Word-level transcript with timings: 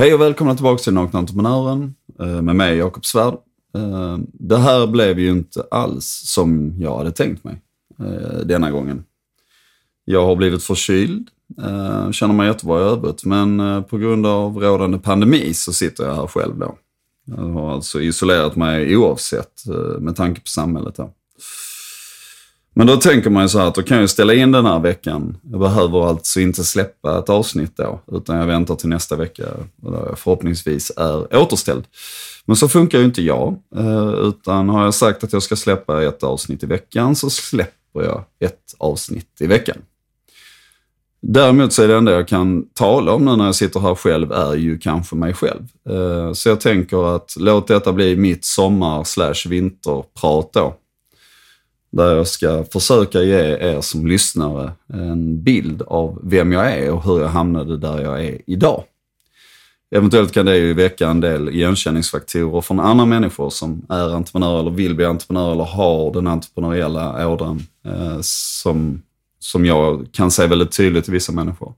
Hej 0.00 0.14
och 0.14 0.20
välkomna 0.20 0.54
tillbaka 0.54 0.82
till 0.82 0.92
Nakna 0.92 1.18
Entreprenören 1.18 1.94
eh, 2.20 2.42
med 2.42 2.56
mig 2.56 2.76
Jakob 2.76 3.06
Svärd. 3.06 3.34
Eh, 3.74 4.18
det 4.32 4.58
här 4.58 4.86
blev 4.86 5.18
ju 5.18 5.30
inte 5.30 5.64
alls 5.70 6.22
som 6.26 6.74
jag 6.78 6.98
hade 6.98 7.12
tänkt 7.12 7.44
mig 7.44 7.62
eh, 7.98 8.38
denna 8.44 8.70
gången. 8.70 9.04
Jag 10.04 10.26
har 10.26 10.36
blivit 10.36 10.62
förkyld, 10.62 11.28
känner 12.12 12.32
mig 12.32 12.46
jättebra 12.46 12.80
i 12.80 12.82
övrigt, 12.82 13.24
men 13.24 13.84
på 13.84 13.98
grund 13.98 14.26
av 14.26 14.56
rådande 14.56 14.98
pandemi 14.98 15.54
så 15.54 15.72
sitter 15.72 16.04
jag 16.04 16.14
här 16.14 16.26
själv 16.26 16.58
då. 16.58 16.78
Jag 17.36 17.42
har 17.42 17.72
alltså 17.72 18.00
isolerat 18.00 18.56
mig 18.56 18.96
oavsett 18.96 19.66
eh, 19.68 20.00
med 20.00 20.16
tanke 20.16 20.40
på 20.40 20.46
samhället. 20.46 20.98
Här. 20.98 21.08
Men 22.74 22.86
då 22.86 22.96
tänker 22.96 23.30
man 23.30 23.42
ju 23.42 23.48
så 23.48 23.58
här 23.58 23.66
att 23.66 23.74
då 23.74 23.82
kan 23.82 24.00
jag 24.00 24.10
ställa 24.10 24.34
in 24.34 24.52
den 24.52 24.66
här 24.66 24.78
veckan. 24.78 25.36
Jag 25.42 25.60
behöver 25.60 26.08
alltså 26.08 26.40
inte 26.40 26.64
släppa 26.64 27.18
ett 27.18 27.28
avsnitt 27.28 27.76
då, 27.76 28.00
utan 28.12 28.36
jag 28.36 28.46
väntar 28.46 28.74
till 28.74 28.88
nästa 28.88 29.16
vecka 29.16 29.44
och 29.82 29.92
då 29.92 30.04
jag 30.08 30.18
förhoppningsvis 30.18 30.92
är 30.96 31.36
återställd. 31.36 31.84
Men 32.44 32.56
så 32.56 32.68
funkar 32.68 32.98
ju 32.98 33.04
inte 33.04 33.22
jag, 33.22 33.56
eh, 33.76 34.08
utan 34.08 34.68
har 34.68 34.84
jag 34.84 34.94
sagt 34.94 35.24
att 35.24 35.32
jag 35.32 35.42
ska 35.42 35.56
släppa 35.56 36.04
ett 36.04 36.22
avsnitt 36.22 36.62
i 36.62 36.66
veckan 36.66 37.16
så 37.16 37.30
släpper 37.30 38.02
jag 38.02 38.24
ett 38.40 38.74
avsnitt 38.78 39.36
i 39.40 39.46
veckan. 39.46 39.76
Däremot 41.22 41.72
så 41.72 41.82
är 41.82 41.88
det 41.88 41.96
enda 41.96 42.12
jag 42.12 42.28
kan 42.28 42.64
tala 42.74 43.12
om 43.12 43.24
nu 43.24 43.36
när 43.36 43.44
jag 43.44 43.54
sitter 43.54 43.80
här 43.80 43.94
själv 43.94 44.32
är 44.32 44.54
ju 44.54 44.78
kanske 44.78 45.16
mig 45.16 45.34
själv. 45.34 45.62
Eh, 45.90 46.32
så 46.32 46.48
jag 46.48 46.60
tänker 46.60 47.16
att 47.16 47.36
låt 47.38 47.66
detta 47.66 47.92
bli 47.92 48.16
mitt 48.16 48.44
sommar 48.44 49.04
slash 49.04 49.48
vinterprat 49.48 50.52
då. 50.52 50.74
Där 51.92 52.16
jag 52.16 52.26
ska 52.26 52.64
försöka 52.72 53.22
ge 53.22 53.56
er 53.56 53.80
som 53.80 54.06
lyssnare 54.06 54.72
en 54.92 55.42
bild 55.42 55.82
av 55.82 56.20
vem 56.22 56.52
jag 56.52 56.72
är 56.72 56.90
och 56.90 57.04
hur 57.04 57.20
jag 57.20 57.28
hamnade 57.28 57.76
där 57.76 58.02
jag 58.02 58.24
är 58.24 58.38
idag. 58.46 58.84
Eventuellt 59.94 60.32
kan 60.32 60.46
det 60.46 60.56
ju 60.56 60.74
väcka 60.74 61.08
en 61.08 61.20
del 61.20 61.48
igenkänningsfaktorer 61.48 62.60
från 62.60 62.80
andra 62.80 63.06
människor 63.06 63.50
som 63.50 63.86
är 63.88 64.14
entreprenörer 64.14 64.60
eller 64.60 64.70
vill 64.70 64.94
bli 64.94 65.04
entreprenörer 65.04 65.52
eller 65.52 65.64
har 65.64 66.12
den 66.12 66.26
entreprenöriella 66.26 67.28
ådran 67.28 67.62
eh, 67.84 68.18
som, 68.22 69.02
som 69.40 69.64
jag 69.64 70.08
kan 70.12 70.30
se 70.30 70.46
väldigt 70.46 70.72
tydligt 70.72 71.08
i 71.08 71.12
vissa 71.12 71.32
människor. 71.32 71.74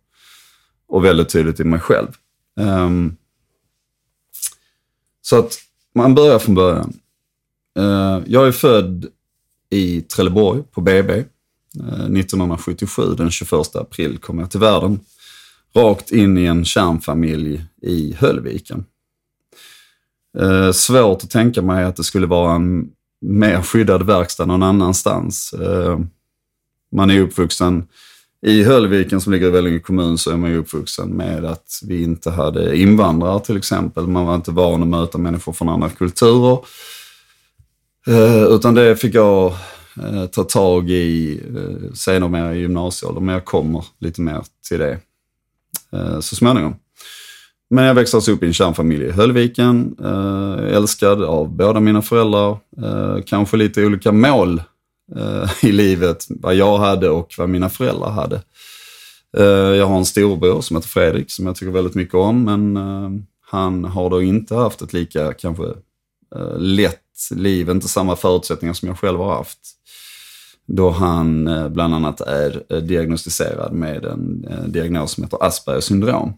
Och 0.89 1.05
väldigt 1.05 1.29
tydligt 1.29 1.61
i 1.61 1.65
mig 1.65 1.81
själv. 1.81 2.09
Um, 2.57 3.17
så 5.23 5.39
att 5.39 5.59
man 5.95 6.15
börjar 6.15 6.39
från 6.39 6.55
början. 6.55 6.93
Uh, 7.79 8.21
jag 8.27 8.47
är 8.47 8.53
född 8.53 9.07
i 9.71 10.01
Trelleborg 10.01 10.63
på 10.63 10.81
BB. 10.81 11.25
1977, 11.75 13.03
ehm, 13.03 13.17
den 13.17 13.31
21 13.31 13.77
april, 13.77 14.19
kom 14.19 14.39
jag 14.39 14.51
till 14.51 14.61
världen. 14.61 15.01
Rakt 15.75 16.13
in 16.13 16.39
i 16.39 16.45
en 16.45 16.65
kärnfamilj 16.65 17.65
i 17.83 18.15
Höllviken. 18.15 18.85
Uh, 20.41 20.73
svårt 20.73 21.25
att 21.25 21.31
tänka 21.31 21.63
mig 21.63 21.85
att 21.85 21.97
det 21.97 22.05
skulle 22.05 22.27
vara 22.27 22.55
en 22.55 22.91
mer 23.21 23.63
skyddad 23.63 24.07
verkstad 24.07 24.47
någon 24.47 24.63
annanstans. 24.63 25.55
Man 26.93 27.11
är 27.11 27.21
uppvuxen 27.21 27.87
i 28.47 28.65
Höllviken 28.65 29.21
som 29.21 29.33
ligger 29.33 29.47
i 29.47 29.51
Vellinge 29.51 29.79
kommun 29.79 30.19
så 30.19 30.31
är 30.31 30.37
man 30.37 30.51
ju 30.51 30.57
uppvuxen 30.57 31.09
med 31.09 31.45
att 31.45 31.81
vi 31.89 32.03
inte 32.03 32.31
hade 32.31 32.77
invandrare 32.77 33.41
till 33.41 33.57
exempel. 33.57 34.07
Man 34.07 34.27
var 34.27 34.35
inte 34.35 34.51
van 34.51 34.83
att 34.83 34.89
möta 34.89 35.19
människor 35.19 35.53
från 35.53 35.69
andra 35.69 35.89
kulturer. 35.89 36.59
Eh, 38.07 38.43
utan 38.43 38.75
det 38.75 38.97
fick 38.97 39.15
jag 39.15 39.53
eh, 40.03 40.27
ta 40.27 40.45
tag 40.45 40.91
i 40.91 41.41
eh, 41.57 41.93
senare 41.95 42.57
i 42.57 42.61
gymnasieåldern, 42.61 43.25
men 43.25 43.33
jag 43.33 43.45
kommer 43.45 43.85
lite 43.99 44.21
mer 44.21 44.43
till 44.69 44.79
det 44.79 44.99
eh, 45.93 46.21
så 46.21 46.37
småningom. 46.37 46.75
Men 47.71 47.85
jag 47.85 47.95
växte 47.95 48.17
alltså 48.17 48.33
upp 48.33 48.43
i 48.43 48.47
en 48.47 48.53
kärnfamilj 48.53 49.05
i 49.05 49.11
Höllviken, 49.11 49.97
eh, 50.05 50.77
älskad 50.77 51.23
av 51.23 51.57
båda 51.57 51.81
mina 51.81 52.03
föräldrar. 52.03 52.59
Eh, 52.83 53.23
kanske 53.27 53.57
lite 53.57 53.87
olika 53.87 54.13
mål 54.13 54.63
eh, 55.17 55.51
i 55.63 55.73
livet, 55.73 56.27
vad 56.29 56.55
jag 56.55 56.79
hade 56.79 57.09
och 57.09 57.35
vad 57.39 57.49
mina 57.49 57.69
föräldrar 57.69 58.11
hade. 58.11 58.43
Eh, 59.37 59.45
jag 59.45 59.87
har 59.87 59.99
en 59.99 60.05
storebror 60.05 60.61
som 60.61 60.77
heter 60.77 60.89
Fredrik 60.89 61.31
som 61.31 61.47
jag 61.47 61.57
tycker 61.57 61.73
väldigt 61.73 61.95
mycket 61.95 62.15
om, 62.15 62.45
men 62.45 62.77
eh, 62.77 63.11
han 63.51 63.85
har 63.85 64.11
då 64.11 64.23
inte 64.23 64.55
haft 64.55 64.83
ett 64.83 64.93
lika 64.93 65.33
kanske 65.33 65.65
eh, 66.35 66.59
lätt 66.59 66.99
liv, 67.31 67.71
inte 67.71 67.89
samma 67.89 68.17
förutsättningar 68.17 68.75
som 68.75 68.89
jag 68.89 68.99
själv 68.99 69.19
har 69.19 69.35
haft. 69.35 69.59
Då 70.67 70.91
han 70.91 71.45
bland 71.73 71.95
annat 71.95 72.21
är 72.21 72.81
diagnostiserad 72.81 73.73
med 73.73 74.05
en 74.05 74.47
diagnos 74.67 75.13
som 75.13 75.25
heter 75.25 75.45
Aspergers 75.45 75.85
syndrom. 75.85 76.35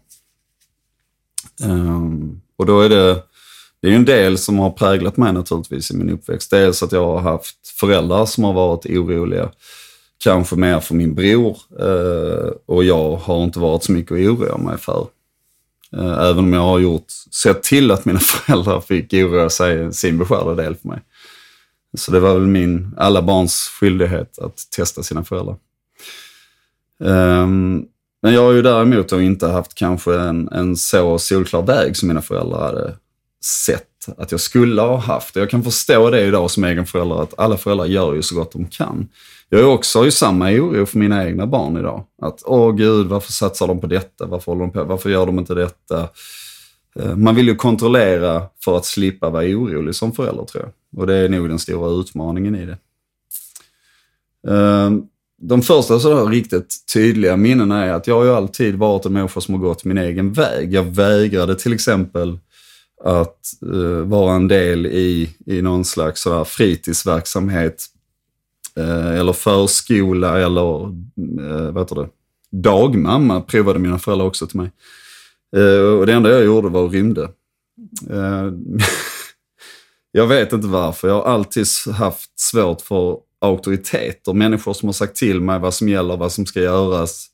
Ehm, 1.63 2.41
och 2.55 2.65
då 2.65 2.81
är 2.81 2.89
det, 2.89 3.23
det 3.81 3.87
är 3.87 3.95
en 3.95 4.05
del 4.05 4.37
som 4.37 4.59
har 4.59 4.69
präglat 4.69 5.17
mig 5.17 5.33
naturligtvis 5.33 5.91
i 5.91 5.97
min 5.97 6.09
uppväxt. 6.09 6.51
Dels 6.51 6.83
att 6.83 6.91
jag 6.91 7.05
har 7.05 7.19
haft 7.19 7.67
föräldrar 7.79 8.25
som 8.25 8.43
har 8.43 8.53
varit 8.53 8.85
oroliga, 8.85 9.49
kanske 10.23 10.55
mer 10.55 10.79
för 10.79 10.95
min 10.95 11.15
bror. 11.15 11.57
Eh, 11.79 12.51
och 12.65 12.83
jag 12.83 13.15
har 13.15 13.43
inte 13.43 13.59
varit 13.59 13.83
så 13.83 13.91
mycket 13.91 14.11
att 14.11 14.17
oroa 14.17 14.57
mig 14.57 14.77
för. 14.77 15.07
Eh, 15.97 16.19
även 16.29 16.39
om 16.39 16.53
jag 16.53 16.61
har 16.61 16.79
gjort, 16.79 17.11
sett 17.43 17.63
till 17.63 17.91
att 17.91 18.05
mina 18.05 18.19
föräldrar 18.19 18.81
fick 18.81 19.13
oroa 19.13 19.49
sig 19.49 19.93
sin 19.93 20.17
beskärda 20.17 20.55
del 20.55 20.75
för 20.75 20.87
mig. 20.87 20.99
Så 21.97 22.11
det 22.11 22.19
var 22.19 22.33
väl 22.33 22.47
min, 22.47 22.95
alla 22.97 23.21
barns 23.21 23.53
skyldighet 23.79 24.39
att 24.39 24.57
testa 24.75 25.03
sina 25.03 25.23
föräldrar. 25.23 25.55
Um, 26.99 27.85
men 28.21 28.33
jag 28.33 28.41
har 28.41 28.51
ju 28.51 28.61
däremot 28.61 29.11
inte 29.11 29.47
haft 29.47 29.75
kanske 29.75 30.19
en, 30.19 30.49
en 30.51 30.75
så 30.75 31.19
solklar 31.19 31.61
väg 31.61 31.97
som 31.97 32.07
mina 32.07 32.21
föräldrar 32.21 32.59
hade 32.59 32.95
sett 33.45 34.09
att 34.17 34.31
jag 34.31 34.41
skulle 34.41 34.81
ha 34.81 34.97
haft. 34.97 35.35
Jag 35.35 35.49
kan 35.49 35.63
förstå 35.63 36.09
det 36.09 36.21
idag 36.21 36.51
som 36.51 36.63
egen 36.63 36.85
förälder, 36.85 37.23
att 37.23 37.39
alla 37.39 37.57
föräldrar 37.57 37.85
gör 37.85 38.13
ju 38.13 38.21
så 38.21 38.35
gott 38.35 38.51
de 38.51 38.65
kan. 38.65 39.07
Jag 39.49 39.61
är 39.61 39.65
också 39.65 39.99
har 39.99 40.05
ju 40.05 40.11
samma 40.11 40.51
oro 40.51 40.85
för 40.85 40.97
mina 40.97 41.27
egna 41.27 41.47
barn 41.47 41.77
idag. 41.77 42.03
Att, 42.21 42.43
åh 42.45 42.75
gud, 42.75 43.07
varför 43.07 43.31
satsar 43.31 43.67
de 43.67 43.81
på 43.81 43.87
detta? 43.87 44.25
Varför, 44.25 44.51
håller 44.51 44.65
de 44.65 44.71
på? 44.71 44.83
varför 44.83 45.09
gör 45.09 45.25
de 45.25 45.39
inte 45.39 45.53
detta? 45.53 46.07
Eh, 46.99 47.15
man 47.15 47.35
vill 47.35 47.47
ju 47.47 47.55
kontrollera 47.55 48.43
för 48.63 48.77
att 48.77 48.85
slippa 48.85 49.29
vara 49.29 49.45
orolig 49.45 49.95
som 49.95 50.11
förälder, 50.11 50.43
tror 50.43 50.63
jag. 50.63 51.01
Och 51.01 51.07
det 51.07 51.15
är 51.15 51.29
nog 51.29 51.49
den 51.49 51.59
stora 51.59 52.01
utmaningen 52.01 52.55
i 52.55 52.65
det. 52.65 52.77
Ehm, 54.53 55.03
de 55.41 55.61
första 55.61 55.99
sådär 55.99 56.25
riktigt 56.25 56.75
tydliga 56.93 57.37
minnena 57.37 57.85
är 57.85 57.93
att 57.93 58.07
jag 58.07 58.15
har 58.15 58.23
ju 58.23 58.33
alltid 58.33 58.75
varit 58.75 59.05
en 59.05 59.13
människa 59.13 59.41
som 59.41 59.53
har 59.53 59.61
gått 59.61 59.83
min 59.83 59.97
egen 59.97 60.33
väg. 60.33 60.73
Jag 60.73 60.83
vägrade 60.83 61.55
till 61.55 61.73
exempel 61.73 62.39
att 63.03 63.39
uh, 63.65 64.01
vara 64.01 64.35
en 64.35 64.47
del 64.47 64.85
i, 64.85 65.35
i 65.45 65.61
någon 65.61 65.85
slags 65.85 66.21
sådär 66.21 66.43
fritidsverksamhet 66.43 67.85
uh, 68.79 69.19
eller 69.19 69.33
förskola 69.33 70.39
eller 70.39 70.85
uh, 71.41 71.71
vad 71.71 71.83
heter 71.83 71.95
det? 71.95 72.09
dagmamma 72.51 73.41
provade 73.41 73.79
mina 73.79 73.99
föräldrar 73.99 74.25
också 74.25 74.47
till 74.47 74.57
mig. 74.57 74.71
Och 75.99 76.05
det 76.05 76.13
enda 76.13 76.31
jag 76.31 76.45
gjorde 76.45 76.69
var 76.69 76.85
att 76.85 76.91
rymde. 76.91 77.29
Jag 80.11 80.27
vet 80.27 80.53
inte 80.53 80.67
varför. 80.67 81.07
Jag 81.07 81.15
har 81.15 81.23
alltid 81.23 81.65
haft 81.93 82.39
svårt 82.39 82.81
för 82.81 83.17
auktoriteter, 83.41 84.33
människor 84.33 84.73
som 84.73 84.87
har 84.87 84.93
sagt 84.93 85.15
till 85.15 85.41
mig 85.41 85.59
vad 85.59 85.73
som 85.73 85.89
gäller, 85.89 86.17
vad 86.17 86.31
som 86.31 86.45
ska 86.45 86.61
göras. 86.61 87.27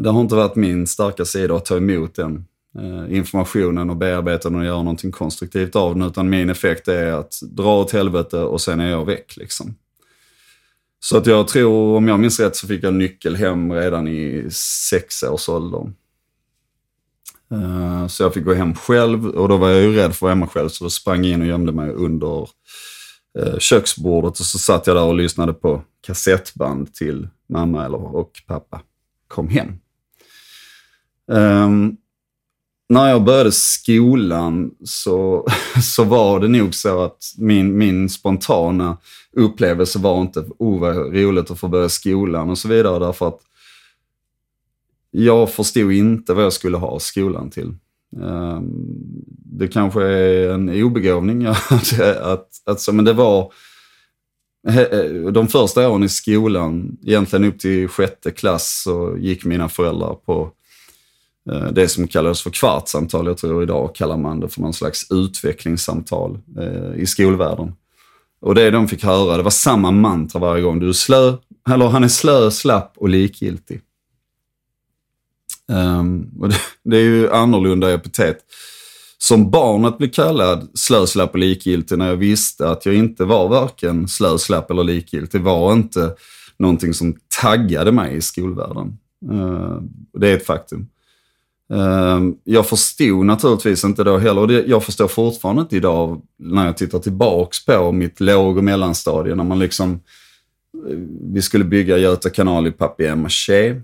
Det 0.00 0.10
har 0.10 0.20
inte 0.20 0.34
varit 0.34 0.56
min 0.56 0.86
starka 0.86 1.24
sida 1.24 1.54
att 1.54 1.64
ta 1.64 1.76
emot 1.76 2.14
den 2.14 2.44
Eh, 2.78 3.16
informationen 3.16 3.90
och 3.90 3.96
bearbeta 3.96 4.50
den 4.50 4.58
och 4.58 4.64
göra 4.64 4.82
någonting 4.82 5.12
konstruktivt 5.12 5.76
av 5.76 5.94
den, 5.94 6.08
utan 6.08 6.30
min 6.30 6.50
effekt 6.50 6.88
är 6.88 7.12
att 7.12 7.38
dra 7.42 7.80
åt 7.80 7.92
helvete 7.92 8.38
och 8.38 8.60
sen 8.60 8.80
är 8.80 8.90
jag 8.90 9.04
väck. 9.04 9.36
Liksom. 9.36 9.74
Så 11.00 11.16
att 11.16 11.26
jag 11.26 11.48
tror, 11.48 11.96
om 11.96 12.08
jag 12.08 12.20
minns 12.20 12.40
rätt, 12.40 12.56
så 12.56 12.66
fick 12.66 12.84
jag 12.84 12.94
nyckel 12.94 13.36
hem 13.36 13.72
redan 13.72 14.08
i 14.08 14.46
sexårsåldern. 14.90 15.94
Eh, 17.50 18.06
så 18.06 18.22
jag 18.22 18.34
fick 18.34 18.44
gå 18.44 18.54
hem 18.54 18.74
själv 18.74 19.26
och 19.26 19.48
då 19.48 19.56
var 19.56 19.68
jag 19.68 19.82
ju 19.82 19.92
rädd 19.92 20.02
för 20.02 20.10
att 20.10 20.22
vara 20.22 20.32
hemma 20.32 20.46
själv 20.46 20.68
så 20.68 20.84
då 20.84 20.90
sprang 20.90 21.24
jag 21.24 21.32
in 21.32 21.40
och 21.40 21.46
gömde 21.46 21.72
mig 21.72 21.90
under 21.90 22.48
eh, 23.38 23.58
köksbordet 23.58 24.40
och 24.40 24.46
så 24.46 24.58
satt 24.58 24.86
jag 24.86 24.96
där 24.96 25.04
och 25.04 25.14
lyssnade 25.14 25.52
på 25.52 25.82
kassettband 26.00 26.94
till 26.94 27.28
mamma 27.48 27.84
eller, 27.84 28.16
och 28.16 28.42
pappa 28.46 28.80
kom 29.28 29.48
hem. 29.48 29.72
Um, 31.26 31.96
när 32.88 33.10
jag 33.10 33.24
började 33.24 33.52
skolan 33.52 34.70
så, 34.84 35.46
så 35.82 36.04
var 36.04 36.40
det 36.40 36.48
nog 36.48 36.74
så 36.74 37.02
att 37.02 37.34
min, 37.38 37.78
min 37.78 38.08
spontana 38.08 38.98
upplevelse 39.32 39.98
var 39.98 40.20
inte, 40.20 40.44
oh 40.58 40.80
vad 40.80 40.96
roligt 40.96 41.50
att 41.50 41.60
få 41.60 41.68
börja 41.68 41.88
skolan 41.88 42.50
och 42.50 42.58
så 42.58 42.68
vidare, 42.68 42.98
därför 42.98 43.28
att 43.28 43.40
jag 45.10 45.50
förstod 45.52 45.92
inte 45.92 46.34
vad 46.34 46.44
jag 46.44 46.52
skulle 46.52 46.76
ha 46.76 46.98
skolan 46.98 47.50
till. 47.50 47.74
Ehm, 48.22 48.64
det 49.58 49.68
kanske 49.68 50.02
är 50.02 50.50
en 50.50 50.82
obegåvning. 50.82 51.46
att, 51.46 52.00
att, 52.00 52.48
att, 52.64 52.88
men 52.92 53.04
det 53.04 53.12
var 53.12 53.52
eh, 54.68 55.32
de 55.32 55.48
första 55.48 55.88
åren 55.88 56.02
i 56.02 56.08
skolan, 56.08 56.96
egentligen 57.02 57.44
upp 57.44 57.58
till 57.58 57.88
sjätte 57.88 58.30
klass, 58.30 58.82
så 58.84 59.16
gick 59.18 59.44
mina 59.44 59.68
föräldrar 59.68 60.14
på 60.14 60.50
Eh, 61.52 61.66
det 61.72 61.88
som 61.88 62.08
kallades 62.08 62.42
för 62.42 62.50
kvartssamtal. 62.50 63.26
Jag 63.26 63.38
tror 63.38 63.62
idag 63.62 63.94
kallar 63.94 64.16
man 64.16 64.40
det 64.40 64.48
för 64.48 64.60
någon 64.60 64.74
slags 64.74 65.10
utvecklingssamtal 65.10 66.38
eh, 66.58 67.02
i 67.02 67.06
skolvärlden. 67.06 67.72
Och 68.40 68.54
det 68.54 68.70
de 68.70 68.88
fick 68.88 69.04
höra, 69.04 69.36
det 69.36 69.42
var 69.42 69.50
samma 69.50 69.90
mantra 69.90 70.38
varje 70.38 70.62
gång. 70.62 70.80
Du 70.80 70.88
är 70.88 70.92
slö, 70.92 71.36
eller 71.70 71.88
han 71.88 72.04
är 72.04 72.08
slö, 72.08 72.50
slapp 72.50 72.92
och 72.96 73.08
likgiltig. 73.08 73.80
Um, 75.68 76.30
och 76.40 76.48
det, 76.48 76.56
det, 76.84 76.96
är 76.96 77.02
ju 77.02 77.30
annorlunda 77.30 77.92
epitet. 77.92 78.38
Som 79.18 79.50
barn 79.50 79.84
att 79.84 79.98
bli 79.98 80.08
kallad 80.08 80.68
slö, 80.74 81.06
slapp 81.06 81.32
och 81.32 81.38
likgiltig 81.38 81.98
när 81.98 82.08
jag 82.08 82.16
visste 82.16 82.70
att 82.70 82.86
jag 82.86 82.94
inte 82.94 83.24
var 83.24 83.48
varken 83.48 84.08
slö, 84.08 84.38
slapp 84.38 84.70
eller 84.70 84.84
likgiltig 84.84 85.40
var 85.40 85.72
inte 85.72 86.14
någonting 86.58 86.94
som 86.94 87.16
taggade 87.40 87.92
mig 87.92 88.16
i 88.16 88.20
skolvärlden. 88.20 88.98
Uh, 89.32 89.80
det 90.12 90.28
är 90.28 90.36
ett 90.36 90.46
faktum. 90.46 90.88
Ehm, 91.72 92.34
jag 92.44 92.66
förstod 92.66 93.26
naturligtvis 93.26 93.84
inte 93.84 94.04
då 94.04 94.18
heller, 94.18 94.40
och 94.40 94.48
det, 94.48 94.64
jag 94.66 94.84
förstår 94.84 95.08
fortfarande 95.08 95.62
inte 95.62 95.76
idag 95.76 96.22
när 96.38 96.66
jag 96.66 96.76
tittar 96.76 96.98
tillbaks 96.98 97.64
på 97.64 97.92
mitt 97.92 98.20
låg 98.20 98.56
och 98.56 98.64
mellanstadie, 98.64 99.34
när 99.34 99.44
man 99.44 99.58
liksom, 99.58 99.92
eh, 100.90 100.98
vi 101.32 101.42
skulle 101.42 101.64
bygga 101.64 101.98
Göta 101.98 102.30
kanal 102.30 102.66
i 102.66 102.70
papier-maché 102.70 103.80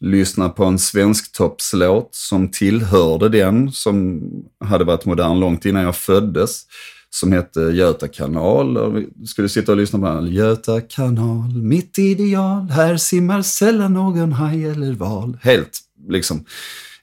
lyssna 0.00 0.48
på 0.48 0.64
en 0.64 0.78
svensk 0.78 1.32
toppslåt 1.32 2.08
som 2.14 2.48
tillhörde 2.50 3.28
den 3.28 3.72
som 3.72 4.22
hade 4.64 4.84
varit 4.84 5.04
modern 5.04 5.40
långt 5.40 5.64
innan 5.64 5.82
jag 5.82 5.96
föddes. 5.96 6.62
Som 7.10 7.32
hette 7.32 7.60
Göta 7.60 8.08
kanal. 8.08 8.76
Och 8.76 8.96
vi 8.96 9.26
skulle 9.26 9.48
sitta 9.48 9.72
och 9.72 9.78
lyssna 9.78 9.98
på 9.98 10.04
den. 10.04 10.26
Göta 10.26 10.80
kanal, 10.80 11.56
mitt 11.56 11.98
ideal. 11.98 12.70
Här 12.70 12.96
simmar 12.96 13.42
sällan 13.42 13.92
någon 13.92 14.32
haj 14.32 14.64
eller 14.64 14.92
val. 14.92 15.38
Helt 15.42 15.80
liksom. 16.08 16.44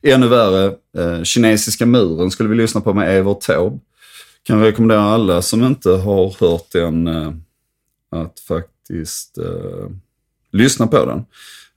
Ännu 0.02 0.28
värre, 0.28 0.76
eh, 0.98 1.24
Kinesiska 1.24 1.86
muren 1.86 2.32
skulle 2.32 2.50
vi 2.50 2.56
lyssna 2.56 2.82
på 2.82 2.94
med 2.94 3.18
Evert 3.18 3.42
Taube. 3.42 3.80
Kan 4.44 4.62
rekommendera 4.62 5.02
alla 5.02 5.42
som 5.42 5.64
inte 5.64 5.90
har 5.90 6.36
hört 6.40 6.72
den 6.72 7.08
eh, 7.08 7.34
att 8.12 8.40
faktiskt 8.40 9.38
eh, 9.38 9.90
lyssna 10.52 10.88
på 10.88 11.06
den. 11.06 11.26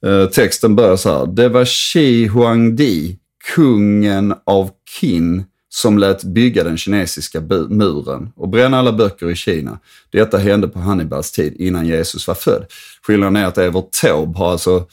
Eh, 0.07 0.29
texten 0.29 0.77
börjar 0.77 0.97
så 0.97 1.19
här. 1.19 1.27
Det 1.27 1.49
var 1.49 1.65
Xi 1.65 2.27
Huangdi, 2.27 3.19
kungen 3.55 4.35
av 4.45 4.71
Qin, 5.01 5.45
som 5.69 5.99
lät 5.99 6.25
bygga 6.25 6.65
den 6.65 6.77
kinesiska 6.77 7.41
muren 7.69 8.33
och 8.37 8.49
bränna 8.49 8.79
alla 8.79 8.93
böcker 8.93 9.31
i 9.31 9.37
Kina. 9.37 9.79
Detta 10.11 10.39
hände 10.39 10.69
på 10.69 10.79
Hannibals 10.79 11.33
tid 11.33 11.55
innan 11.59 11.87
Jesus 11.87 12.29
var 12.29 12.35
född. 12.35 12.67
Skillnaden 13.03 13.37
är 13.37 13.47
att 13.47 13.59
Evert 13.59 13.91
Taube 14.03 14.39
har 14.39 14.53
alltså, 14.53 14.87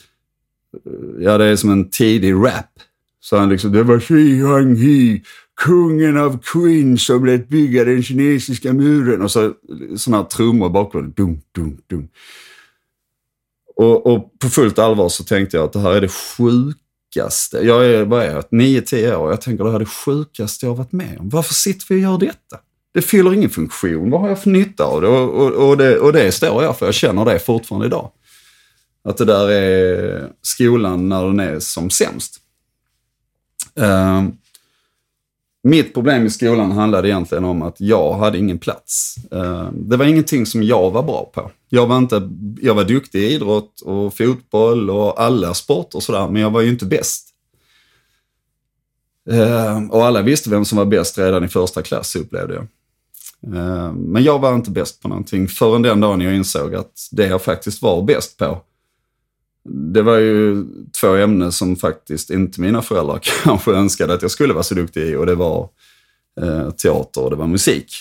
ja 1.20 1.38
det 1.38 1.46
är 1.46 1.56
som 1.56 1.70
en 1.70 1.90
tidig 1.90 2.34
rap. 2.34 2.80
Så 3.20 3.38
han 3.38 3.50
liksom, 3.50 3.72
det 3.72 3.84
var 3.84 4.00
Xi 4.00 4.40
Huangdi, 4.40 5.22
kungen 5.62 6.18
av 6.18 6.40
Queens 6.44 7.06
som 7.06 7.25
lät 7.25 7.50
bygga 7.50 7.84
den 7.84 8.04
kinesiska 8.04 8.74
muren. 8.74 9.22
Och 9.22 9.31
så 9.31 9.54
sådana 9.98 10.24
här 10.24 10.30
trummor 10.30 10.68
i 10.68 10.72
bakgrunden. 10.72 11.14
Dum, 11.16 11.42
dum, 11.52 11.78
dum. 11.90 12.08
Och, 13.75 14.06
och, 14.06 14.40
på 14.40 14.50
fullt 14.50 14.80
allvar 14.80 15.10
så 15.10 15.24
tänkte 15.24 15.58
jag 15.58 15.64
att 15.64 15.74
det 15.74 15.80
här 15.80 15.92
är 15.92 16.02
det 16.02 16.12
sjukaste. 16.12 17.58
Jag 17.58 17.86
är, 17.86 18.06
vad 18.06 18.24
är 18.24 18.31
jag, 18.31 18.44
9-10 18.44 19.16
år. 19.16 19.30
Jag 19.30 19.42
tänker 19.42 19.64
det 19.64 19.69
här 19.69 19.76
är 19.76 19.80
det 19.80 19.86
sjukaste 19.86 20.66
jag 20.66 20.76
varit 20.76 20.92
med 20.92 21.18
om. 21.19 21.30
Varför 21.30 21.54
sitter 21.54 21.86
vi 21.90 21.96
och 21.96 22.00
gör 22.00 22.18
detta? 22.18 22.58
Det 22.94 23.02
fyller 23.02 23.34
ingen 23.34 23.50
funktion. 23.50 24.10
Vad 24.10 24.22
har 24.22 24.30
jag 24.30 24.44
för 24.44 24.50
nytta 24.50 24.84
av 24.84 25.02
det? 25.02 25.08
Och, 25.08 25.30
och, 25.30 25.69
och, 25.69 25.78
det? 25.78 26.00
och 26.00 26.14
det 26.14 26.31
står 26.31 26.64
jag 26.64 26.78
för. 26.78 26.86
Jag 26.86 26.96
känner 26.96 27.26
det 27.26 27.40
fortfarande 27.40 27.88
idag. 27.88 28.12
Att 29.04 29.18
det 29.18 29.26
där 29.26 29.52
är 29.52 30.30
skolan 30.42 31.10
när 31.10 31.26
den 31.26 31.40
är 31.40 31.60
som 31.60 31.90
sämst. 31.90 32.40
Uh, 33.80 34.24
mitt 35.64 35.94
problem 35.94 36.26
i 36.26 36.30
skolan 36.30 36.72
handlade 36.72 37.08
egentligen 37.08 37.46
om 37.46 37.62
att 37.62 37.82
jag 37.82 38.14
hade 38.14 38.38
ingen 38.38 38.60
plats. 38.60 39.16
Uh, 39.34 39.70
det 39.74 39.98
var 39.98 40.06
ingenting 40.06 40.46
som 40.46 40.64
jag 40.64 40.92
var 40.92 41.04
bra 41.04 41.32
på. 41.34 41.52
Jag 41.70 41.88
var, 41.88 41.98
inte, 41.98 42.30
jag 42.62 42.76
var 42.76 42.84
duktig 42.84 43.20
i 43.20 43.34
idrott 43.34 43.82
och 43.82 44.18
fotboll 44.18 44.90
och 44.90 45.22
alla 45.22 45.54
sporter 45.54 45.98
och 45.98 46.04
sådär, 46.04 46.28
men 46.30 46.42
jag 46.42 46.50
var 46.50 46.62
ju 46.62 46.70
inte 46.70 46.86
bäst. 46.86 47.30
Uh, 49.32 49.90
och 49.90 50.06
alla 50.06 50.22
visste 50.22 50.50
vem 50.50 50.66
som 50.66 50.78
var 50.78 50.86
bäst 50.86 51.18
redan 51.18 51.44
i 51.44 51.48
första 51.48 51.82
klass 51.82 52.16
upplevde 52.16 52.54
jag. 52.54 52.68
Men 53.96 54.24
jag 54.24 54.40
var 54.40 54.56
inte 54.56 54.72
bäst 54.72 55.02
på 55.02 55.08
någonting 55.08 55.48
förrän 55.48 55.82
den 55.82 56.00
dagen 56.00 56.22
jag 56.22 56.36
insåg 56.36 56.76
att 56.76 57.08
det 57.12 57.28
jag 57.28 57.42
faktiskt 57.42 57.82
var 57.82 58.02
bäst 58.02 58.38
på, 58.38 58.62
det 59.65 60.01
var 60.01 60.18
ju 60.18 60.65
två 61.01 61.15
ämnen 61.15 61.51
som 61.51 61.75
faktiskt 61.75 62.30
inte 62.30 62.62
mina 62.62 62.81
föräldrar 62.81 63.19
kanske 63.44 63.71
önskade 63.71 64.13
att 64.13 64.21
jag 64.21 64.31
skulle 64.31 64.54
vara 64.54 64.63
så 64.63 64.75
duktig 64.75 65.01
i 65.01 65.15
och 65.15 65.25
det 65.25 65.36
var 65.36 65.69
eh, 66.42 66.71
teater 66.71 67.24
och 67.24 67.30
det 67.30 67.36
var 67.36 67.48
musik. 67.48 67.94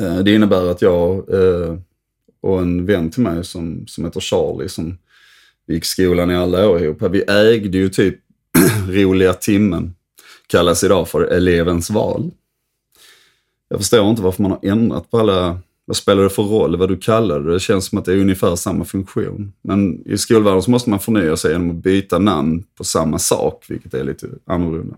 Eh, 0.00 0.18
det 0.18 0.34
innebär 0.34 0.70
att 0.70 0.82
jag 0.82 1.34
eh, 1.34 1.78
och 2.44 2.60
en 2.60 2.86
vän 2.86 3.10
till 3.10 3.22
mig 3.22 3.44
som, 3.44 3.86
som 3.86 4.04
heter 4.04 4.20
Charlie 4.20 4.68
som 4.68 4.98
gick 5.66 5.84
skolan 5.84 6.30
i 6.30 6.36
alla 6.36 6.68
år 6.68 6.82
ihop. 6.82 7.02
Vi 7.02 7.22
ägde 7.22 7.78
ju 7.78 7.88
typ 7.88 8.20
roliga 8.88 9.32
timmen, 9.32 9.94
kallas 10.46 10.84
idag 10.84 11.08
för 11.08 11.22
elevens 11.22 11.90
val. 11.90 12.30
Jag 13.68 13.78
förstår 13.78 14.10
inte 14.10 14.22
varför 14.22 14.42
man 14.42 14.50
har 14.50 14.60
ändrat 14.62 15.10
på 15.10 15.18
alla, 15.18 15.58
vad 15.86 15.96
spelar 15.96 16.22
det 16.22 16.30
för 16.30 16.42
roll 16.42 16.76
vad 16.76 16.88
du 16.88 16.96
kallar 16.96 17.40
det? 17.40 17.52
Det 17.52 17.60
känns 17.60 17.86
som 17.86 17.98
att 17.98 18.04
det 18.04 18.12
är 18.12 18.16
ungefär 18.16 18.56
samma 18.56 18.84
funktion. 18.84 19.52
Men 19.62 20.08
i 20.08 20.18
skolvärlden 20.18 20.62
så 20.62 20.70
måste 20.70 20.90
man 20.90 21.00
förnya 21.00 21.36
sig 21.36 21.52
genom 21.52 21.70
att 21.70 21.76
byta 21.76 22.18
namn 22.18 22.64
på 22.78 22.84
samma 22.84 23.18
sak, 23.18 23.64
vilket 23.68 23.94
är 23.94 24.04
lite 24.04 24.26
annorlunda. 24.44 24.96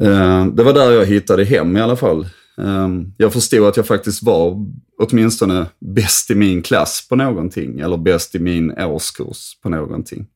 Eh, 0.00 0.46
det 0.46 0.62
var 0.62 0.72
där 0.72 0.90
jag 0.92 1.06
hittade 1.06 1.44
hem 1.44 1.76
i 1.76 1.80
alla 1.80 1.96
fall. 1.96 2.20
Eh, 2.58 2.88
jag 3.16 3.32
förstod 3.32 3.68
att 3.68 3.76
jag 3.76 3.86
faktiskt 3.86 4.22
var 4.22 4.66
åtminstone 4.98 5.66
bäst 5.78 6.30
i 6.30 6.34
min 6.34 6.62
klass 6.62 7.06
på 7.08 7.16
någonting, 7.16 7.80
eller 7.80 7.96
bäst 7.96 8.34
i 8.34 8.38
min 8.38 8.70
årskurs 8.78 9.58
på 9.62 9.68
någonting. 9.68 10.26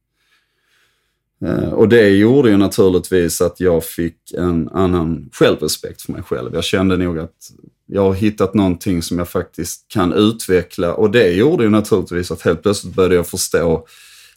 Eh, 1.44 1.68
och 1.68 1.88
det 1.88 2.08
gjorde 2.08 2.50
ju 2.50 2.56
naturligtvis 2.56 3.40
att 3.40 3.60
jag 3.60 3.84
fick 3.84 4.32
en 4.32 4.68
annan 4.68 5.30
självrespekt 5.32 6.02
för 6.02 6.12
mig 6.12 6.22
själv. 6.22 6.54
Jag 6.54 6.64
kände 6.64 6.96
nog 6.96 7.18
att 7.18 7.50
jag 7.94 8.02
har 8.02 8.14
hittat 8.14 8.54
någonting 8.54 9.02
som 9.02 9.18
jag 9.18 9.28
faktiskt 9.28 9.88
kan 9.88 10.12
utveckla 10.12 10.94
och 10.94 11.10
det 11.10 11.32
gjorde 11.32 11.64
ju 11.64 11.70
naturligtvis 11.70 12.30
att 12.30 12.42
helt 12.42 12.62
plötsligt 12.62 12.94
började 12.94 13.14
jag 13.14 13.26
förstå 13.26 13.86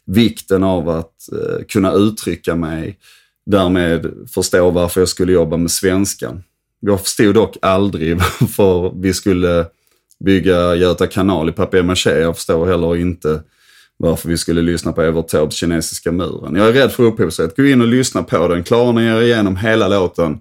vikten 0.04 0.64
av 0.64 0.88
att 0.88 1.32
eh, 1.32 1.64
kunna 1.68 1.92
uttrycka 1.92 2.56
mig, 2.56 2.98
därmed 3.46 4.10
förstå 4.34 4.70
varför 4.70 5.00
jag 5.00 5.08
skulle 5.08 5.32
jobba 5.32 5.56
med 5.56 5.70
svenskan. 5.70 6.42
Jag 6.80 7.00
förstod 7.00 7.34
dock 7.34 7.56
aldrig 7.62 8.16
varför 8.40 8.92
vi 9.00 9.14
skulle 9.14 9.66
bygga 10.24 10.74
Göta 10.74 11.06
kanal 11.06 11.48
i 11.48 11.52
papier-maché. 11.52 12.20
Jag 12.20 12.36
förstår 12.36 12.66
heller 12.66 12.96
inte 12.96 13.40
varför 13.96 14.28
vi 14.28 14.38
skulle 14.38 14.62
lyssna 14.62 14.92
på 14.92 15.02
Evert 15.02 15.28
Taubes 15.28 15.54
kinesiska 15.54 16.12
muren. 16.12 16.54
Jag 16.54 16.68
är 16.68 16.72
rädd 16.72 16.92
för 16.92 17.02
upphovsrätt. 17.02 17.56
Gå 17.56 17.64
in 17.64 17.80
och 17.80 17.88
lyssna 17.88 18.22
på 18.22 18.48
den. 18.48 18.64
Klarar 18.64 18.92
ni 18.92 19.04
er 19.04 19.20
igenom 19.22 19.56
hela 19.56 19.88
låten 19.88 20.40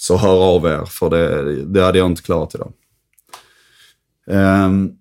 så 0.00 0.16
hör 0.16 0.54
av 0.56 0.66
er, 0.66 0.84
för 0.84 1.10
det, 1.10 1.54
det 1.64 1.82
hade 1.82 1.98
jag 1.98 2.06
inte 2.06 2.22
klarat 2.22 2.54
idag. 2.54 2.72
Um, 4.26 4.92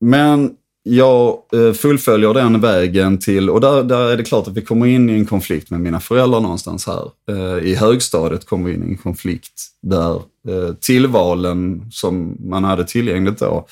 men 0.00 0.56
jag 0.82 1.38
eh, 1.52 1.72
fullföljer 1.72 2.34
den 2.34 2.60
vägen 2.60 3.18
till, 3.18 3.50
och 3.50 3.60
där, 3.60 3.82
där 3.82 4.10
är 4.10 4.16
det 4.16 4.24
klart 4.24 4.48
att 4.48 4.56
vi 4.56 4.62
kommer 4.62 4.86
in 4.86 5.10
i 5.10 5.12
en 5.12 5.26
konflikt 5.26 5.70
med 5.70 5.80
mina 5.80 6.00
föräldrar 6.00 6.40
någonstans 6.40 6.86
här. 6.86 7.10
Eh, 7.30 7.64
I 7.64 7.74
högstadiet 7.74 8.46
kommer 8.46 8.68
vi 8.68 8.74
in 8.74 8.88
i 8.88 8.90
en 8.90 8.98
konflikt 8.98 9.62
där 9.82 10.14
eh, 10.48 10.74
tillvalen 10.80 11.88
som 11.90 12.36
man 12.40 12.64
hade 12.64 12.84
tillgängligt 12.84 13.38
då 13.38 13.66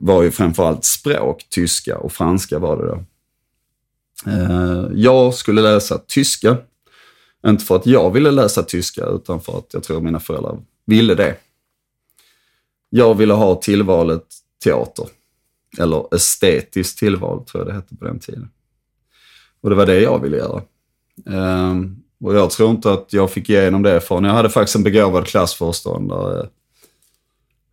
var 0.00 0.22
ju 0.22 0.30
framförallt 0.30 0.84
språk, 0.84 1.46
tyska 1.50 1.98
och 1.98 2.12
franska 2.12 2.58
var 2.58 2.76
det 2.76 2.86
då. 2.86 3.04
Jag 4.94 5.34
skulle 5.34 5.62
läsa 5.62 5.98
tyska, 5.98 6.56
inte 7.46 7.64
för 7.64 7.76
att 7.76 7.86
jag 7.86 8.10
ville 8.10 8.30
läsa 8.30 8.62
tyska 8.62 9.06
utan 9.06 9.40
för 9.40 9.58
att 9.58 9.74
jag 9.74 9.82
tror 9.82 10.00
mina 10.00 10.20
föräldrar 10.20 10.58
ville 10.86 11.14
det. 11.14 11.36
Jag 12.90 13.14
ville 13.14 13.34
ha 13.34 13.54
tillvalet 13.54 14.24
teater 14.64 15.06
eller 15.78 16.14
estetiskt 16.14 16.98
tillval 16.98 17.44
tror 17.44 17.60
jag 17.60 17.68
det 17.68 17.74
hette 17.74 17.96
på 17.96 18.04
den 18.04 18.18
tiden. 18.18 18.50
Och 19.60 19.70
det 19.70 19.76
var 19.76 19.86
det 19.86 20.00
jag 20.00 20.22
ville 20.22 20.36
göra. 20.36 20.62
Um, 21.24 22.02
och 22.20 22.34
jag 22.34 22.50
tror 22.50 22.70
inte 22.70 22.92
att 22.92 23.12
jag 23.12 23.30
fick 23.30 23.50
igenom 23.50 23.82
det 23.82 24.00
förrän 24.00 24.24
jag 24.24 24.32
hade 24.32 24.50
faktiskt 24.50 24.76
en 24.76 24.82
begåvad 24.82 25.26
klassföreståndare 25.26 26.48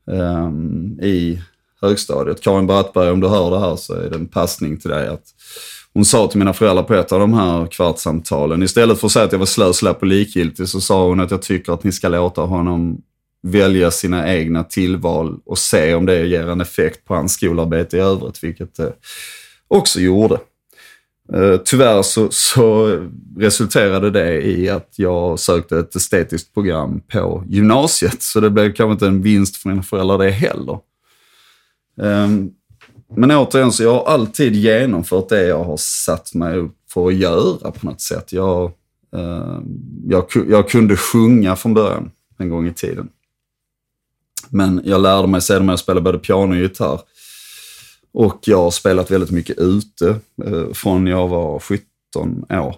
um, 0.06 1.00
i 1.02 1.42
högstadiet. 1.82 2.42
Karin 2.42 2.68
Brattberg, 2.68 3.10
om 3.10 3.20
du 3.20 3.28
hör 3.28 3.52
det 3.52 3.60
här 3.60 3.76
så 3.76 3.94
är 3.94 4.10
det 4.10 4.16
en 4.16 4.28
passning 4.28 4.78
till 4.78 4.90
dig. 4.90 5.08
att 5.08 5.34
hon 5.94 6.06
sa 6.06 6.28
till 6.28 6.40
mina 6.40 6.54
föräldrar 6.54 6.84
på 6.84 6.94
ett 6.94 7.12
av 7.12 7.20
de 7.20 7.34
här 7.34 7.68
kvartssamtalen, 7.68 8.64
istället 8.64 9.00
för 9.00 9.08
att 9.08 9.12
säga 9.12 9.26
att 9.26 9.32
jag 9.32 9.40
var 9.40 9.46
slö, 9.46 9.74
slapp 9.74 10.02
och 10.02 10.08
likgiltig, 10.08 10.68
så 10.68 10.82
sa 10.82 11.08
hon 11.08 11.20
att 11.20 11.32
jag 11.32 11.42
tycker 11.42 11.74
att 11.74 11.84
ni 11.84 11.92
ska 11.92 12.10
låta 12.10 12.42
honom 12.42 13.02
välja 13.44 13.92
sina 13.92 14.34
egna 14.34 14.64
tillval 14.64 15.40
och 15.46 15.58
se 15.58 15.94
om 15.94 16.06
det 16.06 16.26
ger 16.26 16.50
en 16.50 16.62
effekt 16.62 17.06
på 17.06 17.16
hans 17.16 17.34
skolarbete 17.34 17.98
i 17.98 18.00
övrigt, 18.00 18.44
vilket 18.44 18.76
det 18.76 18.94
också 19.68 20.00
gjorde. 20.00 20.40
Eh, 21.34 21.58
tyvärr 21.66 22.02
så, 22.02 22.28
så, 22.32 23.00
resulterade 23.38 24.12
det 24.12 24.42
i 24.42 24.70
att 24.70 24.94
jag 24.96 25.40
sökte 25.40 25.80
ett 25.80 25.96
estetiskt 25.96 26.54
program 26.54 27.02
på 27.08 27.44
gymnasiet, 27.48 28.22
så 28.22 28.40
det 28.40 28.50
blev 28.50 28.74
kanske 28.74 28.92
inte 28.92 29.08
en 29.08 29.22
vinst 29.22 29.58
för 29.58 29.70
mina 29.70 29.84
föräldrar 29.84 30.18
det 30.18 30.32
heller. 30.32 30.80
Ehm, 32.02 32.50
men 33.16 33.32
återigen, 33.32 33.72
så 33.72 33.84
jag 33.84 33.94
har 33.94 34.06
alltid 34.06 34.56
genomfört 34.56 35.30
det 35.30 35.48
jag 35.48 35.64
har 35.64 35.78
satt 35.78 36.34
mig 36.34 36.58
upp 36.58 36.76
för 36.94 37.08
att 37.08 37.14
göra 37.14 37.72
på 37.72 37.86
något 37.86 38.02
sätt. 38.02 38.34
Jag, 38.34 38.72
eh, 39.16 39.60
jag, 40.06 40.26
jag 40.50 40.70
kunde 40.70 40.98
sjunga 40.98 41.56
från 41.56 41.74
början, 41.74 42.12
en 42.38 42.50
gång 42.50 42.68
i 42.68 42.74
tiden. 42.74 43.10
Men 44.50 44.82
jag 44.86 45.02
lärde 45.02 45.28
mig 45.28 45.42
sedan 45.42 45.70
att 45.70 45.80
spela 45.80 46.02
både 46.02 46.20
piano 46.20 46.56
och 46.56 46.62
gitarr. 46.62 47.02
Och 48.14 48.40
jag 48.46 48.58
har 48.58 48.72
spelat 48.72 49.12
väldigt 49.12 49.32
mycket 49.32 49.58
ute 49.58 50.16
eh, 50.46 50.74
från 50.74 51.08
jag 51.08 51.28
var 51.28 51.60
17 51.60 52.46
år. 52.50 52.76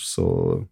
Så 0.00 0.62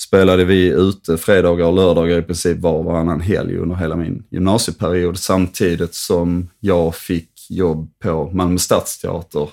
spelade 0.00 0.44
vi 0.44 0.66
ute 0.66 1.18
fredagar 1.18 1.66
och 1.66 1.74
lördagar 1.74 2.18
i 2.18 2.22
princip 2.22 2.58
var 2.58 2.72
och 2.72 2.84
varannan 2.84 3.20
helg 3.20 3.56
under 3.56 3.76
hela 3.76 3.96
min 3.96 4.24
gymnasieperiod. 4.30 5.18
Samtidigt 5.18 5.94
som 5.94 6.48
jag 6.60 6.94
fick 6.94 7.30
jobb 7.50 7.90
på 7.98 8.30
Malmö 8.32 8.58
Stadsteater. 8.58 9.50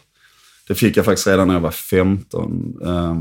Det 0.68 0.76
fick 0.76 0.98
jag 0.98 1.06
faktiskt 1.06 1.28
redan 1.28 1.48
när 1.48 1.56
jag 1.56 1.62
var 1.62 1.72
15. 1.72 2.78
Eh, 2.86 3.16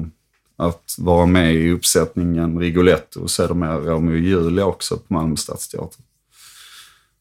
att 0.57 0.97
vara 0.99 1.27
med 1.27 1.55
i 1.55 1.71
uppsättningen 1.71 2.59
Rigoletto 2.59 3.21
och 3.21 3.31
sedermera 3.31 3.79
Romeo 3.79 4.13
och 4.13 4.19
Julia 4.19 4.67
också 4.67 4.97
på 4.97 5.15
Malmö 5.15 5.37
Stadsteater. 5.37 6.05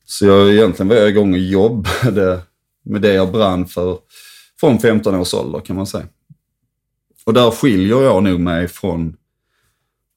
Så 0.05 0.25
jag 0.25 0.53
egentligen 0.53 0.88
var 0.88 0.96
jag 0.96 1.10
igång 1.10 1.34
och 1.34 1.39
jobbade 1.39 2.41
med 2.84 3.01
det 3.01 3.13
jag 3.13 3.31
brann 3.31 3.67
för 3.67 4.00
från 4.60 4.79
15 4.79 5.15
års 5.15 5.34
ålder 5.34 5.60
kan 5.60 5.75
man 5.75 5.88
säga. 5.88 6.05
Och 7.25 7.34
där 7.34 7.51
skiljer 7.51 8.01
jag 8.01 8.24
nog 8.24 8.39
mig 8.39 8.67
från 8.67 9.17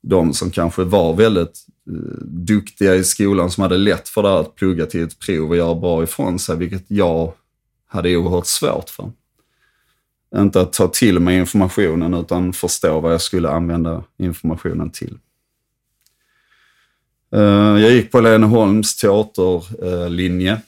de 0.07 0.35
som 0.35 0.51
kanske 0.51 0.85
var 0.85 1.15
väldigt 1.15 1.67
eh, 1.91 2.25
duktiga 2.27 2.95
i 2.95 3.05
skolan, 3.05 3.51
som 3.51 3.63
hade 3.63 3.79
lätt 3.79 4.09
för 4.09 4.23
det 4.23 4.39
att 4.39 4.55
plugga 4.55 4.87
till 4.87 5.05
ett 5.05 5.19
prov 5.19 5.51
och 5.51 5.57
göra 5.57 5.75
bra 5.75 6.03
ifrån 6.03 6.39
sig, 6.39 6.57
vilket 6.57 6.85
jag 6.89 7.33
hade 7.87 8.17
oerhört 8.17 8.47
svårt 8.47 8.91
för. 8.91 9.13
Inte 10.37 10.61
att 10.61 10.73
ta 10.73 10.89
till 10.89 11.21
mig 11.21 11.39
informationen, 11.39 12.15
utan 12.15 12.53
förstå 12.53 13.01
vad 13.01 13.13
jag 13.13 13.21
skulle 13.21 13.51
använda 13.51 14.05
informationen 14.19 14.91
till. 14.91 15.19
Eh, 17.33 17.41
jag 17.83 17.91
gick 17.93 18.13
på 18.13 18.21
Leneholms 18.21 18.97
teaterlinje 18.97 20.61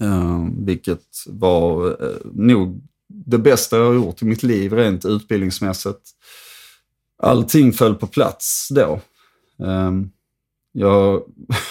eh, 0.00 0.46
vilket 0.58 1.04
var 1.26 1.96
nog 2.32 2.82
det 3.08 3.38
bästa 3.38 3.76
jag 3.76 3.86
har 3.86 3.94
gjort 3.94 4.22
i 4.22 4.24
mitt 4.24 4.42
liv 4.42 4.72
rent 4.72 5.04
utbildningsmässigt. 5.04 6.10
Allting 7.24 7.72
föll 7.72 7.94
på 7.94 8.06
plats 8.06 8.68
då. 8.70 9.00
Ehm, 9.66 10.10
jag, 10.72 11.22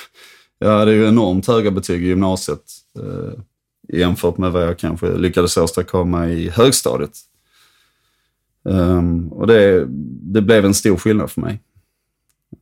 jag 0.60 0.78
hade 0.78 0.94
ju 0.94 1.08
enormt 1.08 1.48
höga 1.48 1.72
betyg 1.72 2.04
i 2.04 2.08
gymnasiet 2.08 2.64
uh, 3.00 3.34
jämfört 3.94 4.38
med 4.38 4.52
vad 4.52 4.64
jag 4.64 4.80
kanske 4.80 5.18
lyckades 5.18 5.58
åstadkomma 5.58 6.28
i 6.28 6.50
högstadiet. 6.50 7.18
Um, 8.64 9.32
och 9.32 9.48
det, 9.48 9.86
det 10.34 10.42
blev 10.42 10.66
en 10.66 10.74
stor 10.74 10.98
skillnad 10.98 11.32
för 11.32 11.42
mig. 11.42 11.60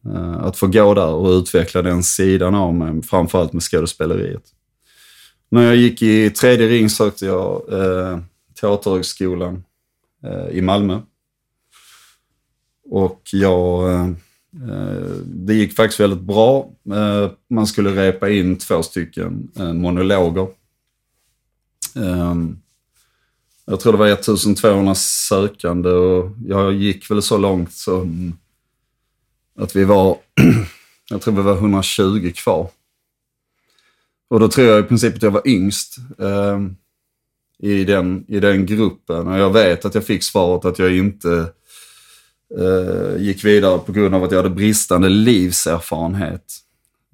Uh, 0.05 0.37
att 0.37 0.57
få 0.57 0.67
gå 0.67 0.93
där 0.93 1.13
och 1.13 1.29
utveckla 1.29 1.81
den 1.81 2.03
sidan 2.03 2.55
av 2.55 2.73
mig, 2.73 3.03
framförallt 3.03 3.53
med 3.53 3.63
skådespeleriet. 3.63 4.43
När 5.51 5.63
jag 5.63 5.75
gick 5.75 6.01
i 6.01 6.29
tredje 6.29 6.67
ring 6.67 6.89
sökte 6.89 7.25
jag 7.25 7.73
eh, 7.73 8.19
Teaterhögskolan 8.61 9.63
eh, 10.23 10.57
i 10.57 10.61
Malmö. 10.61 10.99
Och 12.91 13.21
jag, 13.31 13.93
eh, 13.93 14.07
det 15.25 15.53
gick 15.53 15.75
faktiskt 15.75 15.99
väldigt 15.99 16.21
bra. 16.21 16.69
Eh, 16.93 17.31
man 17.49 17.67
skulle 17.67 18.07
repa 18.07 18.29
in 18.29 18.57
två 18.57 18.83
stycken 18.83 19.51
eh, 19.59 19.73
monologer. 19.73 20.47
Ehm, 21.95 22.59
jag 23.65 23.79
tror 23.79 23.91
det 23.91 23.97
var 23.97 24.07
1200 24.07 24.95
sökande 24.95 25.89
och 25.89 26.31
jag 26.47 26.73
gick 26.73 27.11
väl 27.11 27.21
så 27.21 27.37
långt 27.37 27.73
så 27.73 28.07
att 29.57 29.75
vi 29.75 29.83
var, 29.83 30.17
jag 31.09 31.21
tror 31.21 31.33
vi 31.33 31.41
var 31.41 31.55
120 31.55 32.31
kvar. 32.35 32.69
Och 34.27 34.39
då 34.39 34.47
tror 34.47 34.67
jag 34.67 34.79
i 34.79 34.87
princip 34.87 35.15
att 35.15 35.23
jag 35.23 35.31
var 35.31 35.47
yngst 35.47 35.97
eh, 36.19 36.59
i, 37.59 37.83
den, 37.83 38.25
i 38.27 38.39
den 38.39 38.65
gruppen. 38.65 39.27
Och 39.27 39.39
jag 39.39 39.53
vet 39.53 39.85
att 39.85 39.95
jag 39.95 40.05
fick 40.05 40.23
svaret 40.23 40.65
att 40.65 40.79
jag 40.79 40.97
inte 40.97 41.53
eh, 42.59 43.21
gick 43.21 43.45
vidare 43.45 43.79
på 43.79 43.91
grund 43.91 44.15
av 44.15 44.23
att 44.23 44.31
jag 44.31 44.43
hade 44.43 44.55
bristande 44.55 45.09
livserfarenhet. 45.09 46.43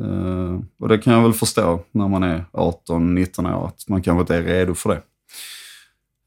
Eh, 0.04 0.60
och 0.80 0.88
det 0.90 0.98
kan 0.98 1.14
jag 1.14 1.22
väl 1.22 1.34
förstå 1.34 1.84
när 1.92 2.08
man 2.08 2.24
är 2.24 2.46
18-19 2.52 3.56
år, 3.56 3.68
att 3.68 3.88
man 3.88 4.02
kanske 4.02 4.22
inte 4.22 4.36
är 4.36 4.44
redo 4.44 4.74
för 4.74 4.90
det. 4.90 5.02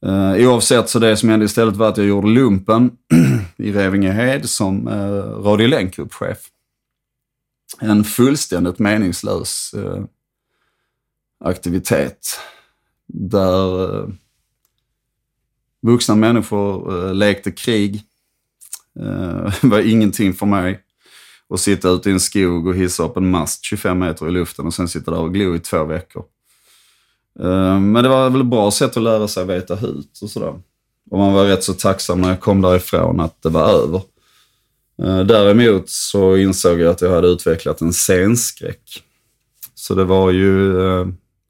Uh, 0.06 0.48
oavsett 0.48 0.88
så 0.88 0.98
det 0.98 1.16
som 1.16 1.28
hände 1.28 1.44
istället 1.44 1.76
var 1.76 1.88
att 1.88 1.96
jag 1.96 2.06
gjorde 2.06 2.28
lumpen 2.28 2.90
i 3.56 3.72
Revingehed 3.72 4.48
som 4.48 4.88
uh, 4.88 5.42
Radio 5.42 5.66
länk 5.66 5.96
En 7.80 8.04
fullständigt 8.04 8.78
meningslös 8.78 9.74
uh, 9.76 10.04
aktivitet 11.44 12.38
där 13.12 13.84
eh, 13.84 14.08
vuxna 15.82 16.14
människor 16.14 16.98
eh, 17.06 17.14
lekte 17.14 17.50
krig. 17.50 18.02
Det 19.00 19.52
eh, 19.62 19.70
var 19.70 19.80
ingenting 19.80 20.34
för 20.34 20.46
mig 20.46 20.80
att 21.54 21.60
sitta 21.60 21.88
ute 21.88 22.08
i 22.08 22.12
en 22.12 22.20
skog 22.20 22.66
och 22.66 22.74
hissa 22.74 23.02
upp 23.02 23.16
en 23.16 23.30
mast 23.30 23.64
25 23.64 23.98
meter 23.98 24.28
i 24.28 24.30
luften 24.30 24.66
och 24.66 24.74
sen 24.74 24.88
sitta 24.88 25.10
där 25.10 25.20
och 25.20 25.34
glo 25.34 25.54
i 25.54 25.58
två 25.58 25.84
veckor. 25.84 26.24
Eh, 27.40 27.80
men 27.80 28.02
det 28.02 28.08
var 28.08 28.30
väl 28.30 28.40
ett 28.40 28.46
bra 28.46 28.70
sätt 28.70 28.96
att 28.96 29.02
lära 29.02 29.28
sig 29.28 29.46
veta 29.46 29.74
hut 29.74 30.18
och 30.22 30.30
sådär. 30.30 30.60
Och 31.10 31.18
man 31.18 31.32
var 31.32 31.44
rätt 31.44 31.64
så 31.64 31.72
tacksam 31.72 32.20
när 32.20 32.28
jag 32.28 32.40
kom 32.40 32.60
därifrån 32.60 33.20
att 33.20 33.42
det 33.42 33.48
var 33.48 33.68
över. 33.68 34.02
Eh, 35.02 35.20
däremot 35.20 35.88
så 35.88 36.36
insåg 36.36 36.80
jag 36.80 36.90
att 36.90 37.00
jag 37.00 37.10
hade 37.10 37.28
utvecklat 37.28 37.80
en 37.80 37.92
scenskräck. 37.92 39.02
Så 39.74 39.94
det 39.94 40.04
var 40.04 40.30
ju 40.30 40.72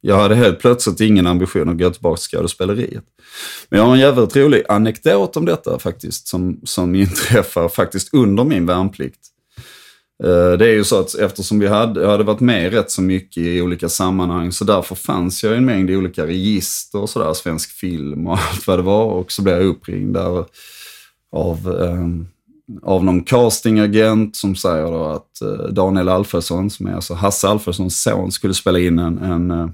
jag 0.00 0.16
hade 0.16 0.34
helt 0.34 0.58
plötsligt 0.58 1.00
ingen 1.00 1.26
ambition 1.26 1.68
att 1.68 1.78
gå 1.78 1.90
tillbaka 1.90 2.16
till 2.16 2.30
skådespeleriet. 2.30 3.04
Men 3.68 3.80
jag 3.80 3.86
har 3.86 3.94
en 3.94 4.00
jävligt 4.00 4.36
rolig 4.36 4.62
anekdot 4.68 5.36
om 5.36 5.44
detta 5.44 5.78
faktiskt, 5.78 6.28
som, 6.28 6.60
som 6.64 6.94
inträffar 6.94 7.68
faktiskt 7.68 8.14
under 8.14 8.44
min 8.44 8.66
värnplikt. 8.66 9.20
Eh, 10.24 10.58
det 10.58 10.66
är 10.66 10.72
ju 10.72 10.84
så 10.84 11.00
att 11.00 11.14
eftersom 11.14 11.58
vi 11.58 11.66
hade, 11.66 12.00
jag 12.02 12.10
hade 12.10 12.24
varit 12.24 12.40
med 12.40 12.72
rätt 12.72 12.90
så 12.90 13.02
mycket 13.02 13.42
i 13.42 13.60
olika 13.60 13.88
sammanhang, 13.88 14.52
så 14.52 14.64
därför 14.64 14.94
fanns 14.94 15.44
jag 15.44 15.52
i 15.52 15.56
en 15.56 15.64
mängd 15.64 15.90
olika 15.90 16.26
register 16.26 16.98
och 16.98 17.10
sådär, 17.10 17.32
svensk 17.34 17.70
film 17.70 18.26
och 18.26 18.32
allt 18.50 18.66
vad 18.66 18.78
det 18.78 18.82
var. 18.82 19.04
Och 19.04 19.32
så 19.32 19.42
blev 19.42 19.56
jag 19.56 19.66
uppringd 19.66 20.14
där 20.14 20.44
av, 21.32 21.78
eh, 21.80 22.06
av 22.82 23.04
någon 23.04 23.24
castingagent 23.24 24.36
som 24.36 24.56
säger 24.56 24.84
då 24.84 25.04
att 25.04 25.42
eh, 25.42 25.72
Daniel 25.72 26.08
Alfredsson, 26.08 26.70
som 26.70 26.86
är 26.86 26.94
alltså 26.94 27.14
Hasse 27.14 27.48
Alfredsons 27.48 28.02
son, 28.02 28.32
skulle 28.32 28.54
spela 28.54 28.78
in 28.78 28.98
en, 28.98 29.18
en 29.18 29.50
eh, 29.50 29.68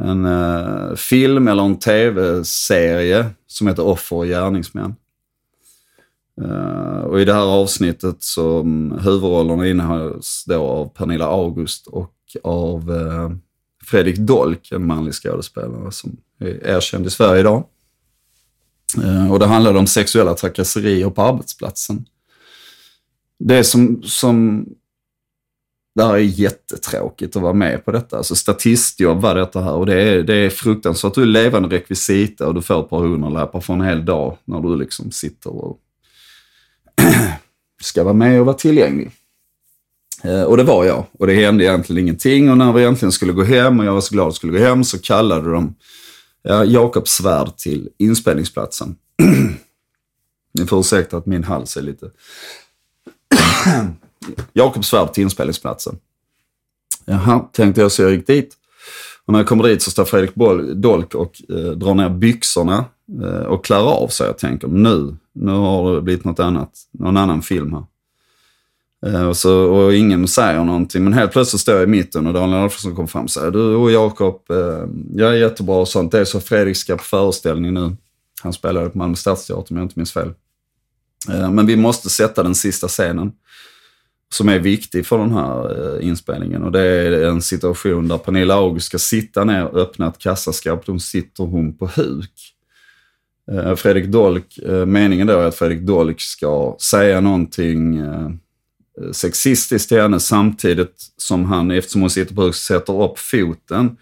en 0.00 0.26
uh, 0.26 0.94
film 0.94 1.48
eller 1.48 1.62
en 1.62 1.78
tv-serie 1.78 3.30
som 3.46 3.66
heter 3.66 3.82
Offer 3.82 4.16
och 4.16 4.26
gärningsmän. 4.26 4.94
Uh, 6.42 6.98
och 6.98 7.20
i 7.20 7.24
det 7.24 7.34
här 7.34 7.46
avsnittet 7.46 8.16
så 8.22 8.60
um, 8.60 8.98
huvudrollerna 8.98 9.68
innehas 9.68 10.44
då 10.46 10.62
av 10.62 10.88
Pernilla 10.88 11.26
August 11.26 11.86
och 11.86 12.12
av 12.44 12.90
uh, 12.90 13.30
Fredrik 13.84 14.16
Dolk, 14.16 14.72
en 14.72 14.86
manlig 14.86 15.14
skådespelare 15.14 15.92
som 15.92 16.16
är 16.38 16.66
erkänd 16.66 17.06
i 17.06 17.10
Sverige 17.10 17.40
idag. 17.40 17.64
Uh, 18.98 19.32
och 19.32 19.38
det 19.38 19.46
handlade 19.46 19.78
om 19.78 19.86
sexuella 19.86 20.34
trakasserier 20.34 21.10
på 21.10 21.22
arbetsplatsen. 21.22 22.04
Det 23.38 23.64
som, 23.64 24.02
som 24.02 24.66
det 25.94 26.04
här 26.04 26.14
är 26.14 26.18
jättetråkigt 26.18 27.36
att 27.36 27.42
vara 27.42 27.52
med 27.52 27.84
på 27.84 27.92
detta. 27.92 28.16
Alltså 28.16 28.34
statistjobb 28.34 29.20
var 29.20 29.34
detta 29.34 29.60
här 29.60 29.72
och 29.72 29.86
det 29.86 30.02
är, 30.02 30.22
det 30.22 30.34
är 30.34 30.50
fruktansvärt. 30.50 31.14
Du 31.14 31.22
är 31.22 31.26
levande 31.26 31.68
rekvisita 31.68 32.46
och 32.46 32.54
du 32.54 32.62
får 32.62 32.80
ett 32.80 32.90
par 32.90 33.00
hundralappar 33.00 33.60
för 33.60 33.74
en 33.74 33.80
hel 33.80 34.04
dag 34.04 34.38
när 34.44 34.60
du 34.60 34.76
liksom 34.76 35.10
sitter 35.10 35.50
och 35.50 35.78
ska 37.82 38.04
vara 38.04 38.14
med 38.14 38.40
och 38.40 38.46
vara 38.46 38.56
tillgänglig. 38.56 39.10
Eh, 40.22 40.42
och 40.42 40.56
det 40.56 40.64
var 40.64 40.84
jag 40.84 41.04
och 41.18 41.26
det 41.26 41.34
hände 41.34 41.64
egentligen 41.64 42.02
ingenting 42.02 42.50
och 42.50 42.58
när 42.58 42.72
vi 42.72 42.80
egentligen 42.80 43.12
skulle 43.12 43.32
gå 43.32 43.42
hem 43.42 43.80
och 43.80 43.86
jag 43.86 43.94
var 43.94 44.00
så 44.00 44.14
glad 44.14 44.28
att 44.28 44.34
skulle 44.34 44.58
gå 44.58 44.64
hem 44.64 44.84
så 44.84 44.98
kallade 44.98 45.52
de 45.52 45.74
Ja, 46.42 46.64
Jakob 46.64 47.08
Svärd 47.08 47.56
till 47.56 47.88
inspelningsplatsen. 47.98 48.96
Ni 50.54 50.66
får 50.66 50.80
ursäkta 50.80 51.16
att 51.16 51.26
min 51.26 51.44
hals 51.44 51.76
är 51.76 51.82
lite... 51.82 52.10
Jakob 54.52 54.84
Svärd 54.84 55.12
till 55.12 55.22
inspelningsplatsen. 55.22 55.98
Jaha, 57.04 57.40
tänkte 57.52 57.80
jag 57.80 57.92
så 57.92 58.02
jag 58.02 58.12
gick 58.12 58.26
dit. 58.26 58.56
Och 59.26 59.32
när 59.32 59.40
jag 59.40 59.48
kommer 59.48 59.64
dit 59.64 59.82
så 59.82 59.90
står 59.90 60.04
Fredrik 60.04 60.34
Dolk 60.74 61.14
och 61.14 61.42
eh, 61.48 61.56
drar 61.56 61.94
ner 61.94 62.08
byxorna 62.08 62.84
eh, 63.22 63.46
och 63.46 63.64
klär 63.64 63.90
av 63.90 64.08
sig. 64.08 64.26
Jag 64.26 64.38
tänker 64.38 64.68
nu, 64.68 65.16
nu 65.32 65.52
har 65.52 65.94
det 65.94 66.02
blivit 66.02 66.24
något 66.24 66.40
annat, 66.40 66.70
någon 66.92 67.16
annan 67.16 67.42
film 67.42 67.72
här. 67.72 67.84
Eh, 69.06 69.28
och, 69.28 69.36
så, 69.36 69.64
och 69.64 69.94
ingen 69.94 70.28
säger 70.28 70.64
någonting, 70.64 71.04
men 71.04 71.12
helt 71.12 71.32
plötsligt 71.32 71.60
står 71.60 71.74
jag 71.74 71.84
i 71.84 71.86
mitten 71.86 72.26
och 72.26 72.32
Daniel 72.32 72.58
Alfredsson 72.58 72.94
kommer 72.94 73.08
fram 73.08 73.24
och 73.24 73.30
säger 73.30 73.50
du 73.50 73.74
och 73.74 73.90
Jakob, 73.92 74.42
eh, 74.50 74.86
jag 75.14 75.30
är 75.30 75.36
jättebra 75.36 75.76
och 75.76 75.88
sånt. 75.88 76.12
Det 76.12 76.20
är 76.20 76.24
så 76.24 76.40
Fredrik 76.40 76.76
ska 76.76 76.96
på 76.96 77.02
föreställning 77.02 77.74
nu. 77.74 77.96
Han 78.42 78.52
spelade 78.52 78.90
på 78.90 78.98
Malmö 78.98 79.16
Stadsteater 79.16 79.72
om 79.72 79.76
jag 79.76 79.84
inte 79.84 79.98
minns 79.98 80.12
fel. 80.12 80.32
Eh, 81.28 81.50
men 81.50 81.66
vi 81.66 81.76
måste 81.76 82.10
sätta 82.10 82.42
den 82.42 82.54
sista 82.54 82.88
scenen 82.88 83.32
som 84.32 84.48
är 84.48 84.58
viktig 84.58 85.06
för 85.06 85.18
den 85.18 85.32
här 85.32 85.96
eh, 85.96 86.08
inspelningen. 86.08 86.62
Och 86.62 86.72
det 86.72 86.80
är 86.80 87.24
en 87.24 87.42
situation 87.42 88.08
där 88.08 88.18
Pernilla 88.18 88.54
August 88.54 88.86
ska 88.86 88.98
sitta 88.98 89.44
ner 89.44 89.64
och 89.64 89.80
öppna 89.80 90.08
ett 90.08 90.18
kassaskåp. 90.18 90.86
Då 90.86 90.98
sitter 90.98 91.44
hon 91.44 91.78
på 91.78 91.86
huk. 91.86 92.54
Eh, 93.52 93.74
Fredrik 93.74 94.06
Dolk, 94.06 94.58
eh, 94.58 94.86
meningen 94.86 95.26
då 95.26 95.32
är 95.32 95.46
att 95.46 95.54
Fredrik 95.54 95.80
Dolk 95.80 96.20
ska 96.20 96.76
säga 96.80 97.20
någonting 97.20 97.96
eh, 97.96 98.30
sexistiskt 99.12 99.88
till 99.88 100.00
henne 100.00 100.20
samtidigt 100.20 100.94
som 101.16 101.44
han, 101.44 101.70
eftersom 101.70 102.00
hon 102.00 102.10
sitter 102.10 102.34
på 102.34 102.42
huk, 102.42 102.54
sätter 102.54 103.02
upp 103.02 103.18
foten 103.18 103.96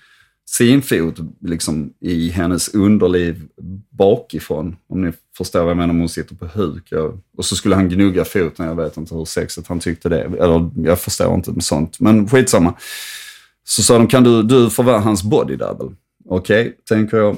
sin 0.50 0.82
fot 0.82 1.18
liksom, 1.40 1.92
i 2.00 2.28
hennes 2.28 2.74
underliv 2.74 3.48
bakifrån. 3.90 4.76
Om 4.88 5.02
ni 5.02 5.12
förstår 5.36 5.60
vad 5.60 5.70
jag 5.70 5.76
menar, 5.76 5.90
om 5.90 5.98
hon 5.98 6.08
sitter 6.08 6.34
på 6.34 6.46
huk. 6.46 6.86
Jag, 6.90 7.18
och 7.36 7.44
så 7.44 7.56
skulle 7.56 7.74
han 7.74 7.88
gnugga 7.88 8.24
foten, 8.24 8.66
jag 8.66 8.74
vet 8.74 8.96
inte 8.96 9.14
hur 9.14 9.24
sexigt 9.24 9.68
han 9.68 9.80
tyckte 9.80 10.08
det. 10.08 10.22
Eller 10.22 10.70
jag 10.76 11.00
förstår 11.00 11.34
inte 11.34 11.52
med 11.52 11.64
sånt, 11.64 12.00
men 12.00 12.28
skitsamma. 12.28 12.74
Så 13.64 13.82
sa 13.82 13.98
de, 13.98 14.06
kan 14.06 14.24
du, 14.24 14.42
du 14.42 14.70
får 14.70 14.82
vara 14.82 14.98
hans 14.98 15.22
body 15.22 15.56
double? 15.56 15.96
Okej, 16.28 16.60
okay, 16.60 16.72
tänker 16.88 17.16
jag. 17.16 17.36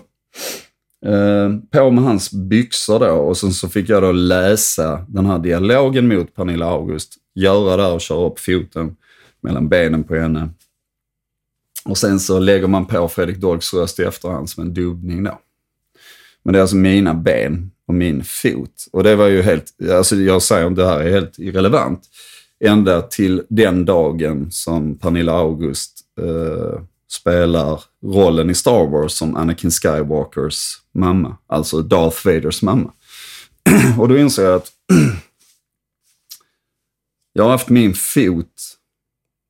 Eh, 1.07 1.51
på 1.71 1.91
med 1.91 2.05
hans 2.05 2.33
byxor 2.33 2.99
då 2.99 3.13
och 3.13 3.37
sen 3.37 3.53
så 3.53 3.69
fick 3.69 3.89
jag 3.89 4.03
då 4.03 4.13
läsa 4.13 5.05
den 5.09 5.27
här 5.27 5.39
dialogen 5.39 6.09
mot 6.09 6.35
Pernilla 6.35 6.67
August. 6.67 7.15
Göra 7.35 7.77
där 7.77 7.93
och 7.93 8.01
köra 8.01 8.27
upp 8.27 8.39
foten 8.39 8.97
mellan 9.43 9.69
benen 9.69 10.05
på 10.05 10.15
henne 10.15 10.49
och 11.85 11.99
sen 11.99 12.21
så 12.21 12.39
lägger 12.39 12.67
man 12.67 12.87
på 12.87 13.09
Fredrik 13.09 13.37
Dolks 13.37 13.75
röst 13.75 13.99
i 13.99 14.03
efterhand 14.03 14.51
som 14.51 14.63
en 14.63 14.75
dubbning 14.75 15.25
då. 15.25 15.39
Men 16.43 16.53
det 16.53 16.59
är 16.59 16.61
alltså 16.61 16.77
mina 16.77 17.15
ben 17.15 17.71
och 17.89 17.95
min 17.95 18.25
fot. 18.25 18.87
Och 18.93 19.03
det 19.03 19.17
var 19.17 19.27
ju 19.27 19.43
helt, 19.43 19.65
alltså 19.91 20.17
jag 20.17 20.43
säger 20.43 20.67
om 20.67 20.75
det 20.75 20.87
här 20.87 21.01
är 21.01 21.11
helt 21.11 21.39
irrelevant. 21.39 22.01
Ända 22.65 23.03
till 23.03 23.43
den 23.49 23.85
dagen 23.85 24.51
som 24.51 24.99
Pernilla 24.99 25.33
August 25.33 26.01
eh, 26.21 26.83
spelar 27.11 27.83
rollen 28.05 28.51
i 28.51 28.55
Star 28.55 28.87
Wars 28.87 29.13
som 29.13 29.37
Anakin 29.37 29.71
Skywalkers 29.71 30.75
mamma. 30.95 31.37
Alltså 31.47 31.83
Darth 31.83 32.27
Vaders 32.27 32.63
mamma. 32.63 32.93
och 33.99 34.09
då 34.09 34.19
inser 34.19 34.45
jag 34.45 34.55
att 34.55 34.73
jag 37.33 37.45
har 37.45 37.51
haft 37.51 37.69
min 37.69 37.95
fot 37.95 38.79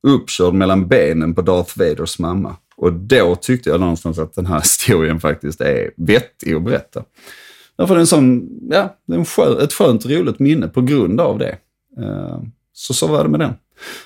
uppkörd 0.03 0.55
mellan 0.55 0.89
benen 0.89 1.35
på 1.35 1.43
Darth 1.43 1.79
Vaders 1.79 2.19
mamma. 2.19 2.57
Och 2.77 2.93
då 2.93 3.37
tyckte 3.37 3.71
jag 3.71 3.81
någonstans 3.81 4.19
att 4.19 4.35
den 4.35 4.47
här 4.47 4.59
historien 4.61 5.21
faktiskt 5.21 5.61
är 5.61 5.91
vettig 5.97 6.55
att 6.55 6.63
berätta. 6.63 7.03
Därför 7.77 7.95
är 7.95 7.99
det 7.99 8.03
en 8.03 8.07
sån, 8.07 8.49
ja, 8.71 8.97
det 9.07 9.15
är 9.15 9.19
en 9.19 9.25
skön, 9.25 9.61
ett 9.61 9.73
skönt 9.73 10.07
roligt 10.07 10.39
minne 10.39 10.69
på 10.69 10.81
grund 10.81 11.21
av 11.21 11.39
det. 11.39 11.57
Eh, 11.99 12.41
så 12.73 12.95
så 12.95 13.07
var 13.07 13.25
det 13.25 13.31
med 13.31 13.41
den. 13.41 13.55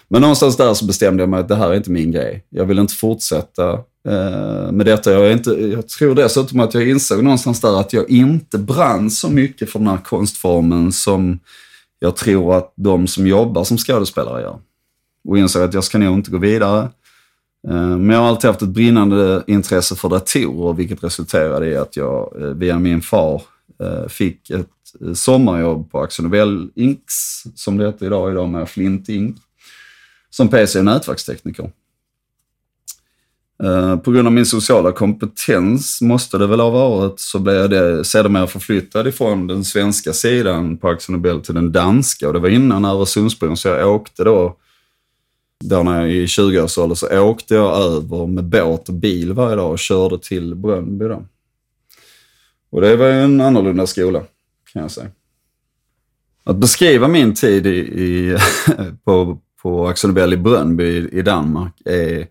Men 0.08 0.20
någonstans 0.20 0.56
där 0.56 0.74
så 0.74 0.84
bestämde 0.84 1.22
jag 1.22 1.30
mig 1.30 1.40
att 1.40 1.48
det 1.48 1.56
här 1.56 1.70
är 1.70 1.76
inte 1.76 1.90
min 1.90 2.12
grej. 2.12 2.44
Jag 2.48 2.64
vill 2.64 2.78
inte 2.78 2.94
fortsätta 2.94 3.72
eh, 4.08 4.72
med 4.72 4.86
detta. 4.86 5.12
Jag, 5.12 5.26
är 5.26 5.32
inte, 5.32 5.50
jag 5.50 5.88
tror 5.88 6.14
dessutom 6.14 6.60
att 6.60 6.74
jag 6.74 6.88
insåg 6.88 7.24
någonstans 7.24 7.60
där 7.60 7.80
att 7.80 7.92
jag 7.92 8.10
inte 8.10 8.58
brann 8.58 9.10
så 9.10 9.30
mycket 9.30 9.70
för 9.70 9.78
den 9.78 9.88
här 9.88 10.04
konstformen 10.04 10.92
som 10.92 11.38
jag 11.98 12.16
tror 12.16 12.56
att 12.56 12.72
de 12.76 13.06
som 13.06 13.26
jobbar 13.26 13.64
som 13.64 13.78
skådespelare 13.78 14.42
gör 14.42 14.58
och 15.26 15.38
insåg 15.38 15.62
att 15.62 15.74
jag 15.74 15.84
ska 15.84 15.98
nog 15.98 16.14
inte 16.14 16.30
gå 16.30 16.38
vidare. 16.38 16.88
Eh, 17.68 17.96
men 17.98 18.10
jag 18.10 18.18
har 18.18 18.28
alltid 18.28 18.50
haft 18.50 18.62
ett 18.62 18.68
brinnande 18.68 19.44
intresse 19.46 19.96
för 19.96 20.08
datorer, 20.08 20.72
vilket 20.72 21.04
resulterade 21.04 21.66
i 21.66 21.76
att 21.76 21.96
jag 21.96 22.42
eh, 22.42 22.48
via 22.48 22.78
min 22.78 23.02
far 23.02 23.42
eh, 23.82 24.08
fick 24.08 24.50
ett 24.50 24.68
sommarjobb 25.14 25.90
på 25.90 26.00
Axel 26.00 26.22
Nobel 26.22 26.70
Inks, 26.74 27.44
som 27.54 27.76
det 27.76 27.86
heter 27.86 28.06
idag, 28.06 28.32
idag 28.32 28.48
med 28.48 28.68
Flint 28.68 29.08
Ink, 29.08 29.36
som 30.30 30.48
PC 30.48 30.78
och 30.78 30.84
nätverkstekniker. 30.84 31.70
På 34.04 34.10
grund 34.10 34.28
av 34.28 34.32
min 34.32 34.46
sociala 34.46 34.92
kompetens, 34.92 36.00
måste 36.02 36.38
det 36.38 36.46
väl 36.46 36.60
ha 36.60 36.70
varit, 36.70 37.20
så 37.20 37.38
blev 37.38 37.56
jag 37.56 37.70
det 37.70 38.04
sedermera 38.04 38.46
förflyttad 38.46 39.06
ifrån 39.06 39.46
den 39.46 39.64
svenska 39.64 40.12
sidan 40.12 40.76
på 40.76 40.88
Axel 40.88 41.12
Nobel 41.14 41.40
till 41.40 41.54
den 41.54 41.72
danska 41.72 42.26
och 42.26 42.32
det 42.32 42.38
var 42.38 42.48
innan 42.48 42.84
Öresundsbron, 42.84 43.56
så 43.56 43.68
jag 43.68 43.94
åkte 43.94 44.24
då 44.24 44.56
då 45.64 45.82
när 45.82 46.00
jag 46.00 46.10
i 46.10 46.26
20-årsåldern 46.26 46.96
så 46.96 47.20
åkte 47.20 47.54
jag 47.54 47.76
över 47.76 48.26
med 48.26 48.44
båt 48.44 48.88
och 48.88 48.94
bil 48.94 49.32
varje 49.32 49.56
dag 49.56 49.70
och 49.70 49.78
körde 49.78 50.18
till 50.18 50.54
Brönnby 50.54 51.04
då. 51.04 51.26
Och 52.70 52.80
det 52.80 52.96
var 52.96 53.06
ju 53.06 53.12
en 53.12 53.40
annorlunda 53.40 53.86
skola, 53.86 54.24
kan 54.72 54.82
jag 54.82 54.90
säga. 54.90 55.10
Att 56.44 56.56
beskriva 56.56 57.08
min 57.08 57.34
tid 57.34 57.66
i, 57.66 57.78
i 57.78 58.38
på, 59.04 59.38
på 59.62 59.86
Axel 59.88 60.10
Nobel 60.10 60.32
i 60.32 60.36
Brönnby 60.36 61.08
i, 61.12 61.22
Danmark 61.22 61.72
är... 61.84 62.26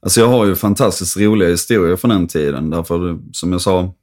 Alltså 0.00 0.20
jag 0.20 0.28
har 0.28 0.46
ju 0.46 0.54
fantastiskt 0.54 1.16
roliga 1.16 1.48
historier 1.48 1.96
från 1.96 2.08
den 2.08 2.28
tiden. 2.28 2.70
Därför, 2.70 3.18
som 3.32 3.52
jag 3.52 3.60
sa, 3.60 3.94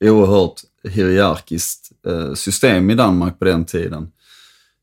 oerhört 0.00 0.60
hierarkiskt 0.88 1.92
eh, 2.06 2.34
system 2.34 2.90
i 2.90 2.94
Danmark 2.94 3.38
på 3.38 3.44
den 3.44 3.64
tiden 3.64 4.12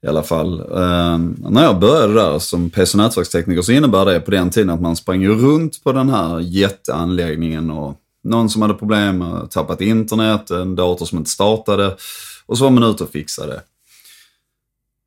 i 0.03 0.07
alla 0.07 0.23
fall. 0.23 0.59
Eh, 0.59 1.17
när 1.49 1.63
jag 1.63 1.79
började 1.79 2.13
där 2.13 2.39
som 2.39 2.69
PC 2.69 2.97
nätverkstekniker 2.97 3.61
så 3.61 3.71
innebär 3.71 4.05
det 4.05 4.19
på 4.19 4.31
den 4.31 4.49
tiden 4.49 4.69
att 4.69 4.81
man 4.81 4.95
sprang 4.95 5.27
runt 5.27 5.83
på 5.83 5.91
den 5.91 6.09
här 6.09 6.39
jätteanläggningen 6.39 7.71
och 7.71 7.97
någon 8.23 8.49
som 8.49 8.61
hade 8.61 8.73
problem 8.73 9.25
tappat 9.49 9.81
internet, 9.81 10.49
en 10.49 10.75
dator 10.75 11.05
som 11.05 11.17
inte 11.17 11.29
startade 11.29 11.95
och 12.45 12.57
så 12.57 12.63
var 12.63 12.71
man 12.71 12.83
ute 12.83 13.03
och 13.03 13.11
fixade. 13.11 13.61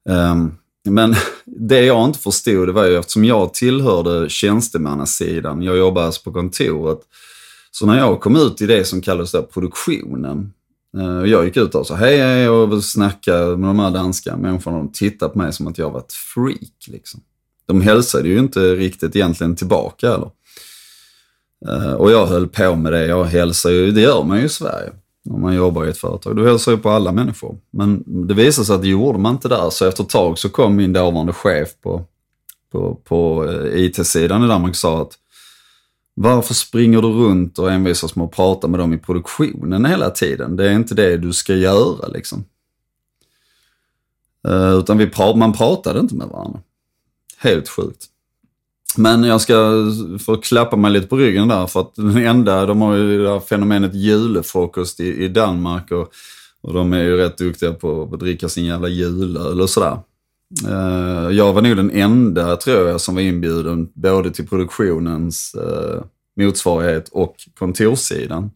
Eh, 0.09 0.35
men 0.89 1.15
det 1.45 1.85
jag 1.85 2.05
inte 2.05 2.19
förstod 2.19 2.69
det 2.69 2.73
var 2.73 2.85
ju 2.85 2.97
eftersom 2.97 3.25
jag 3.25 3.55
tillhörde 3.55 4.29
tjänstemannasidan, 4.29 5.63
jag 5.63 5.77
jobbade 5.77 6.07
alltså 6.07 6.23
på 6.23 6.33
kontoret, 6.33 7.01
så 7.71 7.87
när 7.87 7.99
jag 7.99 8.21
kom 8.21 8.37
ut 8.37 8.61
i 8.61 8.67
det 8.67 8.85
som 8.85 9.01
kallades 9.01 9.33
produktionen, 9.55 10.53
Eh, 10.99 11.19
och 11.19 11.29
jag 11.29 11.45
gick 11.45 11.57
ut 11.57 11.75
och 11.75 11.87
sa 11.87 11.95
hej, 11.95 12.19
hej 12.19 12.49
och 12.49 12.85
snackade 12.85 13.57
med 13.57 13.69
de 13.69 13.79
här 13.79 13.91
danska 13.91 14.37
människorna. 14.37 14.79
De 14.79 14.93
tittade 14.93 15.33
på 15.33 15.39
mig 15.39 15.53
som 15.53 15.67
att 15.67 15.79
jag 15.79 15.91
var 15.91 16.01
ett 16.01 16.13
freak. 16.13 16.87
Liksom. 16.87 17.21
De 17.67 17.81
hälsade 17.81 18.29
ju 18.29 18.39
inte 18.39 18.75
riktigt 18.75 19.17
egentligen 19.17 19.57
tillbaka 19.57 20.07
eller. 20.15 20.31
Eh, 21.69 21.93
och 21.93 22.11
jag 22.11 22.27
höll 22.27 22.49
på 22.49 22.77
med 22.77 22.93
det. 22.93 23.07
Jag 23.07 23.25
hälsar 23.25 23.71
ju, 23.71 23.91
det 23.91 24.01
gör 24.01 24.25
man 24.25 24.39
ju 24.39 24.45
i 24.45 24.49
Sverige 24.49 24.93
om 25.31 25.41
man 25.41 25.55
jobbar 25.55 25.87
i 25.87 25.89
ett 25.89 25.99
företag. 25.99 26.37
Du 26.37 26.47
hälsar 26.47 26.73
ju 26.73 26.79
på 26.79 26.91
alla 26.91 27.13
människor. 27.13 27.59
Men 27.71 28.03
det 28.27 28.35
visade 28.35 28.67
sig 28.67 28.75
att 28.75 28.83
det 28.83 28.89
gjorde 28.89 29.19
man 29.19 29.33
inte 29.33 29.49
där. 29.49 29.71
Så 29.71 29.87
efter 29.87 30.03
ett 30.03 30.11
tag 30.11 30.39
så 30.39 30.49
kom 30.49 30.77
min 30.77 30.93
dåvarande 30.93 31.33
chef 31.33 31.69
på, 31.83 32.03
på, 32.73 32.95
på 32.95 33.51
eh, 33.51 33.85
IT-sidan 33.85 34.45
i 34.45 34.49
Danmark 34.49 34.71
och 34.71 34.77
sa 34.77 35.03
att 35.03 35.13
varför 36.15 36.55
springer 36.55 37.03
du 37.03 37.09
runt 37.09 37.59
och 37.59 37.73
envisas 37.73 38.17
med 38.17 38.25
att 38.25 38.33
prata 38.33 38.69
med 38.69 38.81
dem 38.81 38.93
i 38.93 38.99
produktionen 38.99 39.85
hela 39.85 40.11
tiden? 40.11 40.57
Det 40.57 40.69
är 40.69 40.73
inte 40.73 40.95
det 40.95 41.17
du 41.17 41.33
ska 41.33 41.55
göra 41.55 42.09
liksom. 42.09 42.45
Eh, 44.49 44.75
utan 44.79 44.99
vi 44.99 45.07
pra 45.07 45.37
man 45.37 45.53
pratade 45.53 46.01
inte 46.01 46.15
med 46.15 46.29
varandra. 46.29 46.61
Helt 47.39 47.69
sjukt. 47.69 48.07
Men 48.97 49.25
jag 49.25 49.41
ska 49.41 49.73
få 50.25 50.37
klappa 50.37 50.77
mig 50.77 50.91
lite 50.91 51.07
på 51.07 51.17
ryggen 51.17 51.49
där 51.49 51.67
för 51.67 51.81
att 51.81 51.95
den 51.97 52.17
enda, 52.17 52.67
de 52.67 52.81
har 52.81 52.95
ju 52.95 53.23
det 53.23 53.31
här 53.31 53.41
fenomenet 53.41 53.95
julefrukost 53.95 55.01
i, 55.01 55.25
i 55.25 55.29
Danmark 55.29 55.91
och, 55.91 56.13
och 56.61 56.75
de 56.75 56.93
är 56.93 57.03
ju 57.03 57.17
rätt 57.17 57.39
duktiga 57.39 57.73
på 57.73 58.11
att 58.13 58.21
dricka 58.21 58.49
sin 58.49 58.65
jävla 58.65 58.89
julöl 58.89 59.61
och 59.61 59.71
sådär. 59.71 59.99
Uh, 60.63 61.31
jag 61.31 61.53
var 61.53 61.63
nog 61.63 61.77
den 61.77 61.91
enda, 61.91 62.57
tror 62.57 62.89
jag, 62.89 63.01
som 63.01 63.15
var 63.15 63.23
inbjuden 63.23 63.89
både 63.95 64.31
till 64.31 64.49
produktionens 64.49 65.55
uh, 65.59 66.03
motsvarighet 66.41 67.09
och 67.09 67.37
kontorssidan. 67.59 68.51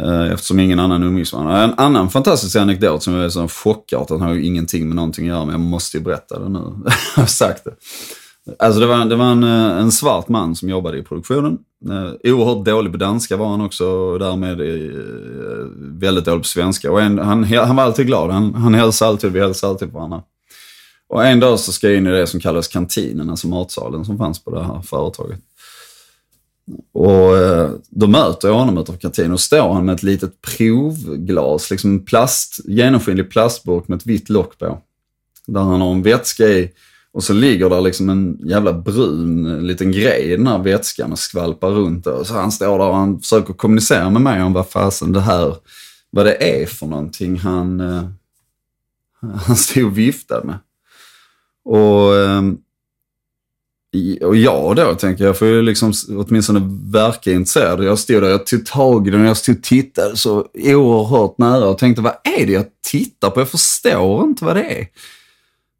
Uh, 0.00 0.32
eftersom 0.32 0.60
ingen 0.60 0.80
annan 0.80 1.02
umgicks 1.02 1.32
med 1.32 1.64
En 1.64 1.74
annan 1.76 2.10
fantastisk 2.10 2.56
anekdot 2.56 3.02
som 3.02 3.14
jag 3.14 3.24
är 3.24 3.28
så 3.28 3.48
chockartad, 3.48 4.20
har 4.20 4.34
ju 4.34 4.44
ingenting 4.44 4.88
med 4.88 4.96
någonting 4.96 5.28
att 5.28 5.36
göra, 5.36 5.44
men 5.44 5.52
jag 5.52 5.60
måste 5.60 5.96
ju 5.96 6.02
berätta 6.02 6.38
det 6.38 6.48
nu. 6.48 6.58
jag 7.16 7.22
har 7.22 7.26
sagt 7.26 7.64
det. 7.64 7.74
Alltså 8.58 8.80
det 8.80 8.86
var, 8.86 9.04
det 9.04 9.16
var 9.16 9.32
en, 9.32 9.42
en 9.44 9.92
svart 9.92 10.28
man 10.28 10.56
som 10.56 10.68
jobbade 10.68 10.98
i 10.98 11.02
produktionen 11.02 11.58
oerhört 12.24 12.64
dålig 12.64 12.92
på 12.92 12.98
danska 12.98 13.36
var 13.36 13.48
han 13.48 13.60
också 13.60 13.86
och 13.86 14.18
därmed 14.18 14.58
väldigt 16.00 16.24
dålig 16.24 16.42
på 16.42 16.48
svenska. 16.48 16.92
Och 16.92 17.02
en, 17.02 17.18
han, 17.18 17.44
han 17.44 17.76
var 17.76 17.84
alltid 17.84 18.06
glad. 18.06 18.30
Han, 18.30 18.54
han 18.54 18.74
hälsade 18.74 19.08
alltid, 19.08 19.32
vi 19.32 19.40
hälsade 19.40 19.70
alltid 19.70 19.92
på 19.92 19.98
varandra. 19.98 20.22
Och 21.08 21.26
en 21.26 21.40
dag 21.40 21.60
så 21.60 21.72
ska 21.72 21.88
jag 21.88 21.96
in 21.96 22.06
i 22.06 22.10
det 22.10 22.26
som 22.26 22.40
kallas 22.40 22.68
kantinen, 22.68 23.30
alltså 23.30 23.48
matsalen 23.48 24.04
som 24.04 24.18
fanns 24.18 24.44
på 24.44 24.50
det 24.50 24.64
här 24.64 24.82
företaget. 24.82 25.40
Och 26.92 27.36
eh, 27.36 27.70
då 27.88 28.06
möter 28.06 28.48
jag 28.48 28.54
honom 28.54 28.78
utanför 28.78 29.00
kantinen 29.00 29.32
och 29.32 29.40
står 29.40 29.72
han 29.72 29.84
med 29.84 29.94
ett 29.94 30.02
litet 30.02 30.42
provglas, 30.42 31.70
liksom 31.70 31.90
en 31.90 32.04
plast, 32.04 32.60
genomskinlig 32.64 33.30
plastburk 33.30 33.88
med 33.88 33.96
ett 33.96 34.06
vitt 34.06 34.28
lock 34.28 34.58
på. 34.58 34.78
Där 35.46 35.60
han 35.60 35.80
har 35.80 35.92
en 35.92 36.02
vätska 36.02 36.44
i 36.44 36.72
och 37.16 37.24
så 37.24 37.32
ligger 37.32 37.70
där 37.70 37.80
liksom 37.80 38.08
en 38.08 38.38
jävla 38.44 38.72
brun 38.72 39.46
eh, 39.46 39.62
liten 39.62 39.92
grej 39.92 40.22
i 40.22 40.36
den 40.36 40.46
här 40.46 40.58
vätskan 40.58 41.12
och 41.12 41.18
skvalpar 41.18 41.70
runt. 41.70 42.06
Och 42.06 42.26
så 42.26 42.34
han 42.34 42.52
står 42.52 42.78
där 42.78 42.88
och 42.88 42.96
han 42.96 43.20
försöker 43.20 43.54
kommunicera 43.54 44.10
med 44.10 44.22
mig 44.22 44.42
om 44.42 44.52
vad 44.52 44.68
fasen 44.68 45.12
det 45.12 45.20
här, 45.20 45.56
vad 46.10 46.26
det 46.26 46.62
är 46.62 46.66
för 46.66 46.86
någonting 46.86 47.38
han, 47.38 47.80
eh, 47.80 48.04
han 49.46 49.56
stod 49.56 49.84
och 49.84 49.98
viftade 49.98 50.46
med. 50.46 50.58
Och, 51.66 52.16
ehm, 52.16 52.58
och 54.22 54.36
jag 54.36 54.76
då 54.76 54.94
tänker 54.94 55.24
jag 55.24 55.38
får 55.38 55.48
ju 55.48 55.62
liksom 55.62 55.92
åtminstone 56.08 56.60
verka 56.92 57.32
intresserad. 57.32 57.84
Jag 57.84 57.98
stod 57.98 58.22
där, 58.22 58.28
jag 58.28 58.46
tog 58.46 58.66
tag 58.66 59.08
i 59.08 59.10
den 59.10 59.20
och 59.20 59.26
jag 59.26 59.36
stod 59.36 59.56
och 59.56 59.62
tittade 59.62 60.16
så 60.16 60.46
oerhört 60.54 61.38
nära 61.38 61.68
och 61.68 61.78
tänkte 61.78 62.02
vad 62.02 62.16
är 62.38 62.46
det 62.46 62.52
jag 62.52 62.66
tittar 62.90 63.30
på? 63.30 63.40
Jag 63.40 63.48
förstår 63.48 64.24
inte 64.24 64.44
vad 64.44 64.56
det 64.56 64.80
är. 64.80 64.86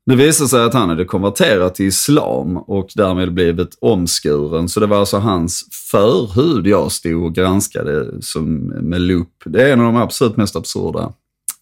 Det 0.06 0.16
visade 0.16 0.48
sig 0.48 0.64
att 0.64 0.74
han 0.74 0.88
hade 0.88 1.04
konverterat 1.04 1.74
till 1.74 1.86
islam 1.86 2.56
och 2.56 2.90
därmed 2.94 3.32
blivit 3.32 3.78
omskuren. 3.80 4.68
Så 4.68 4.80
det 4.80 4.86
var 4.86 4.98
alltså 4.98 5.18
hans 5.18 5.68
förhud 5.90 6.66
jag 6.66 6.92
stod 6.92 7.24
och 7.24 7.34
granskade 7.34 8.22
som, 8.22 8.56
med 8.66 9.00
lupp. 9.00 9.42
Det 9.44 9.62
är 9.62 9.72
en 9.72 9.80
av 9.80 9.86
de 9.86 9.96
absolut 9.96 10.36
mest 10.36 10.56
absurda, 10.56 11.12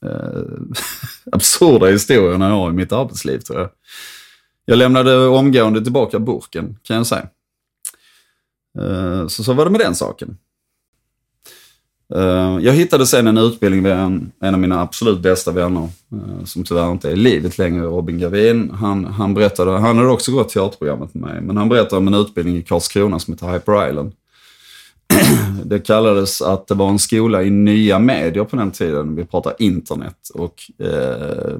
eh, 0.06 0.42
absurda 1.32 1.86
historierna 1.86 2.48
jag 2.48 2.54
har 2.54 2.70
i 2.70 2.72
mitt 2.72 2.92
arbetsliv 2.92 3.38
tror 3.38 3.58
jag. 3.58 3.68
Jag 4.64 4.78
lämnade 4.78 5.26
omgående 5.26 5.82
tillbaka 5.82 6.18
burken 6.18 6.78
kan 6.82 6.96
jag 6.96 7.06
säga. 7.06 7.28
Eh, 8.78 9.26
så 9.26 9.44
så 9.44 9.52
var 9.52 9.64
det 9.64 9.70
med 9.70 9.80
den 9.80 9.94
saken. 9.94 10.36
Eh, 12.14 12.58
jag 12.60 12.72
hittade 12.72 13.06
sen 13.06 13.26
en 13.26 13.38
utbildning 13.38 13.82
med 13.82 13.98
en, 13.98 14.32
en 14.40 14.54
av 14.54 14.60
mina 14.60 14.80
absolut 14.80 15.20
bästa 15.20 15.52
vänner, 15.52 15.88
eh, 16.12 16.44
som 16.44 16.64
tyvärr 16.64 16.92
inte 16.92 17.08
är 17.08 17.12
i 17.12 17.16
livet 17.16 17.58
längre, 17.58 17.84
Robin 17.84 18.18
Gavin. 18.18 18.70
Han, 18.70 19.04
han 19.04 19.34
berättade, 19.34 19.70
han 19.70 19.98
hade 19.98 20.10
också 20.10 20.32
gått 20.32 20.48
teaterprogrammet 20.48 21.14
med 21.14 21.30
mig, 21.30 21.40
men 21.40 21.56
han 21.56 21.68
berättade 21.68 21.96
om 21.96 22.08
en 22.08 22.14
utbildning 22.14 22.56
i 22.56 22.62
Karlskrona 22.62 23.18
som 23.18 23.34
heter 23.34 23.52
Hyper 23.52 23.88
Island. 23.88 24.12
det 25.64 25.78
kallades 25.78 26.42
att 26.42 26.66
det 26.66 26.74
var 26.74 26.88
en 26.88 26.98
skola 26.98 27.42
i 27.42 27.50
nya 27.50 27.98
medier 27.98 28.44
på 28.44 28.56
den 28.56 28.70
tiden. 28.70 29.16
Vi 29.16 29.24
pratar 29.24 29.54
internet 29.58 30.30
och 30.34 30.84
eh, 30.86 31.58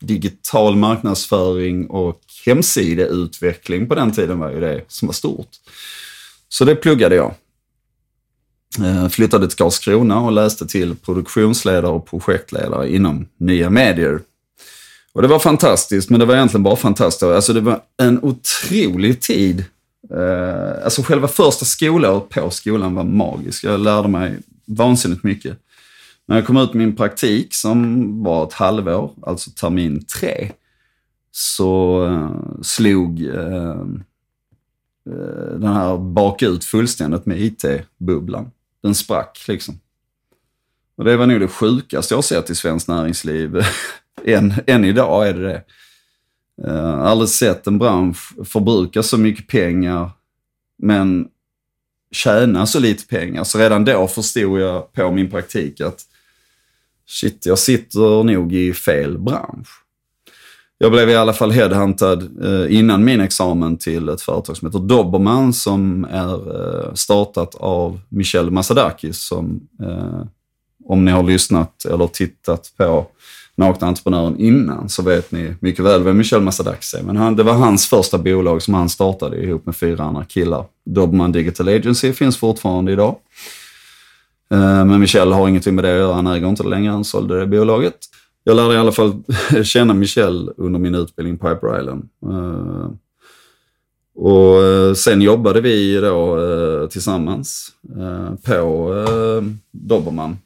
digital 0.00 0.76
marknadsföring 0.76 1.86
och 1.86 2.20
hemsideutveckling 2.46 3.88
på 3.88 3.94
den 3.94 4.12
tiden 4.12 4.38
var 4.38 4.50
ju 4.50 4.60
det 4.60 4.84
som 4.88 5.08
var 5.08 5.12
stort. 5.12 5.48
Så 6.48 6.64
det 6.64 6.74
pluggade 6.74 7.14
jag. 7.14 7.34
Eh, 8.84 9.08
flyttade 9.08 9.48
till 9.48 9.56
Karlskrona 9.56 10.20
och 10.20 10.32
läste 10.32 10.66
till 10.66 10.96
produktionsledare 10.96 11.92
och 11.92 12.06
projektledare 12.06 12.94
inom 12.94 13.28
nya 13.38 13.70
medier. 13.70 14.20
Och 15.12 15.22
det 15.22 15.28
var 15.28 15.38
fantastiskt, 15.38 16.10
men 16.10 16.20
det 16.20 16.26
var 16.26 16.34
egentligen 16.34 16.62
bara 16.62 16.76
fantastiskt. 16.76 17.22
Alltså 17.22 17.52
det 17.52 17.60
var 17.60 17.80
en 18.02 18.20
otrolig 18.22 19.20
tid. 19.20 19.64
Eh, 20.14 20.84
alltså 20.84 21.02
själva 21.02 21.28
första 21.28 21.64
skolåret 21.64 22.28
på 22.28 22.50
skolan 22.50 22.94
var 22.94 23.04
magisk. 23.04 23.64
Jag 23.64 23.80
lärde 23.80 24.08
mig 24.08 24.38
vansinnigt 24.64 25.24
mycket. 25.24 25.58
När 26.28 26.36
jag 26.36 26.46
kom 26.46 26.56
ut 26.56 26.74
min 26.74 26.96
praktik 26.96 27.54
som 27.54 28.22
var 28.24 28.46
ett 28.46 28.52
halvår, 28.52 29.10
alltså 29.22 29.50
termin 29.50 30.04
tre, 30.04 30.50
så 31.38 32.02
uh, 32.04 32.62
slog 32.62 33.20
uh, 33.20 33.84
den 35.52 35.72
här 35.72 35.98
bakut 35.98 36.64
fullständigt 36.64 37.26
med 37.26 37.40
IT-bubblan 37.40 38.50
den 38.82 38.94
sprack 38.94 39.44
liksom. 39.48 39.80
Och 40.96 41.04
det 41.04 41.16
var 41.16 41.26
nog 41.26 41.40
det 41.40 41.48
sjukaste 41.48 42.14
jag 42.14 42.16
har 42.16 42.22
sett 42.22 42.50
i 42.50 42.54
svenskt 42.54 42.88
näringsliv. 42.88 43.60
än, 44.24 44.54
än 44.66 44.84
idag 44.84 45.28
är 45.28 45.34
det 45.34 45.42
det. 45.48 45.62
Jag 46.56 46.72
har 46.72 46.96
aldrig 46.96 47.28
sett 47.28 47.66
en 47.66 47.78
bransch 47.78 48.48
förbruka 48.48 49.02
så 49.02 49.18
mycket 49.18 49.46
pengar, 49.46 50.10
men 50.78 51.28
tjäna 52.10 52.66
så 52.66 52.80
lite 52.80 53.06
pengar. 53.06 53.44
Så 53.44 53.58
redan 53.58 53.84
då 53.84 54.08
förstod 54.08 54.60
jag 54.60 54.92
på 54.92 55.10
min 55.10 55.30
praktik 55.30 55.80
att 55.80 56.00
shit, 57.06 57.46
jag 57.46 57.58
sitter 57.58 58.24
nog 58.24 58.54
i 58.54 58.72
fel 58.72 59.18
bransch. 59.18 59.85
Jag 60.78 60.92
blev 60.92 61.10
i 61.10 61.16
alla 61.16 61.32
fall 61.32 61.50
headhuntad 61.50 62.22
eh, 62.44 62.78
innan 62.78 63.04
min 63.04 63.20
examen 63.20 63.76
till 63.76 64.08
ett 64.08 64.20
företag 64.20 64.56
som 64.56 64.68
heter 64.68 64.78
Dobermann 64.78 65.52
som 65.52 66.04
är 66.04 66.34
eh, 66.56 66.94
startat 66.94 67.54
av 67.54 68.00
Michel 68.08 68.50
Masadakis 68.50 69.18
som, 69.18 69.60
eh, 69.82 70.22
om 70.84 71.04
ni 71.04 71.10
har 71.10 71.22
lyssnat 71.22 71.84
eller 71.84 72.06
tittat 72.06 72.72
på 72.76 73.06
Nakna 73.54 73.86
Entreprenören 73.86 74.38
innan 74.38 74.88
så 74.88 75.02
vet 75.02 75.32
ni 75.32 75.54
mycket 75.60 75.84
väl 75.84 76.02
vem 76.02 76.18
Michel 76.18 76.40
Masadakis 76.40 76.94
är. 76.94 77.02
Men 77.02 77.16
han, 77.16 77.36
det 77.36 77.42
var 77.42 77.54
hans 77.54 77.86
första 77.86 78.18
bolag 78.18 78.62
som 78.62 78.74
han 78.74 78.88
startade 78.88 79.42
ihop 79.42 79.66
med 79.66 79.76
fyra 79.76 80.04
andra 80.04 80.24
killar. 80.24 80.64
Dobermann 80.84 81.32
Digital 81.32 81.68
Agency 81.68 82.12
finns 82.12 82.36
fortfarande 82.36 82.92
idag. 82.92 83.16
Eh, 84.50 84.84
men 84.84 85.00
Michel 85.00 85.32
har 85.32 85.48
ingenting 85.48 85.74
med 85.74 85.84
det 85.84 85.92
att 85.92 85.98
göra, 85.98 86.14
han 86.14 86.26
äger 86.26 86.48
inte 86.48 86.62
det 86.62 86.68
längre, 86.68 86.92
han 86.92 87.04
sålde 87.04 87.40
det 87.40 87.46
bolaget 87.46 87.96
jag 88.48 88.56
lärde 88.56 88.74
i 88.74 88.78
alla 88.78 88.92
fall 88.92 89.22
känna 89.64 89.94
Michelle 89.94 90.52
under 90.56 90.78
min 90.78 90.94
utbildning 90.94 91.38
på 91.38 91.48
Hyper 91.48 91.80
Island. 91.80 92.08
Eh, 92.22 92.90
och 94.14 94.62
eh, 94.62 94.94
sen 94.94 95.22
jobbade 95.22 95.60
vi 95.60 95.96
då 95.96 96.38
eh, 96.40 96.88
tillsammans 96.88 97.72
på 98.44 98.94
Dobermann. 99.70 100.38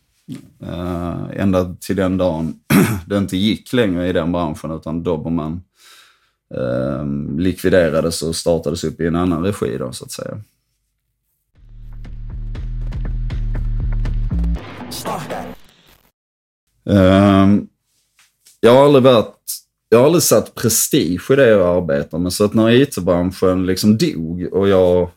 ända 1.33 1.75
till 1.81 1.97
den 1.97 2.17
dagen 2.17 2.55
det 3.07 3.19
inte 3.19 3.37
gick 3.37 3.73
längre 3.73 4.09
i 4.09 4.13
den 4.13 4.33
branschen 4.33 4.71
utan 4.71 5.03
Dobermann 5.03 5.63
likviderades 7.39 8.23
och 8.23 8.37
startades 8.37 8.85
upp 8.85 9.01
i 9.01 9.07
en 9.07 9.17
annan 9.17 9.43
regi 9.43 9.79
då, 9.79 9.93
så 9.93 10.05
att 10.05 10.11
säga. 10.11 10.41
Um, 16.85 17.70
jag 18.61 18.75
har 18.75 18.85
aldrig 18.85 19.03
varit, 19.03 19.37
jag 19.89 19.99
har 19.99 20.07
aldrig 20.07 20.23
satt 20.23 20.55
prestige 20.55 21.31
i 21.31 21.37
det 21.37 21.49
jag 21.49 21.77
arbetar 21.77 22.19
med. 22.19 22.33
Så 22.33 22.45
att 22.45 22.55
när 22.55 22.71
IT-branschen 22.71 23.67
liksom 23.67 23.99
dog 23.99 24.49
och 24.53 24.69
jag 24.69 25.11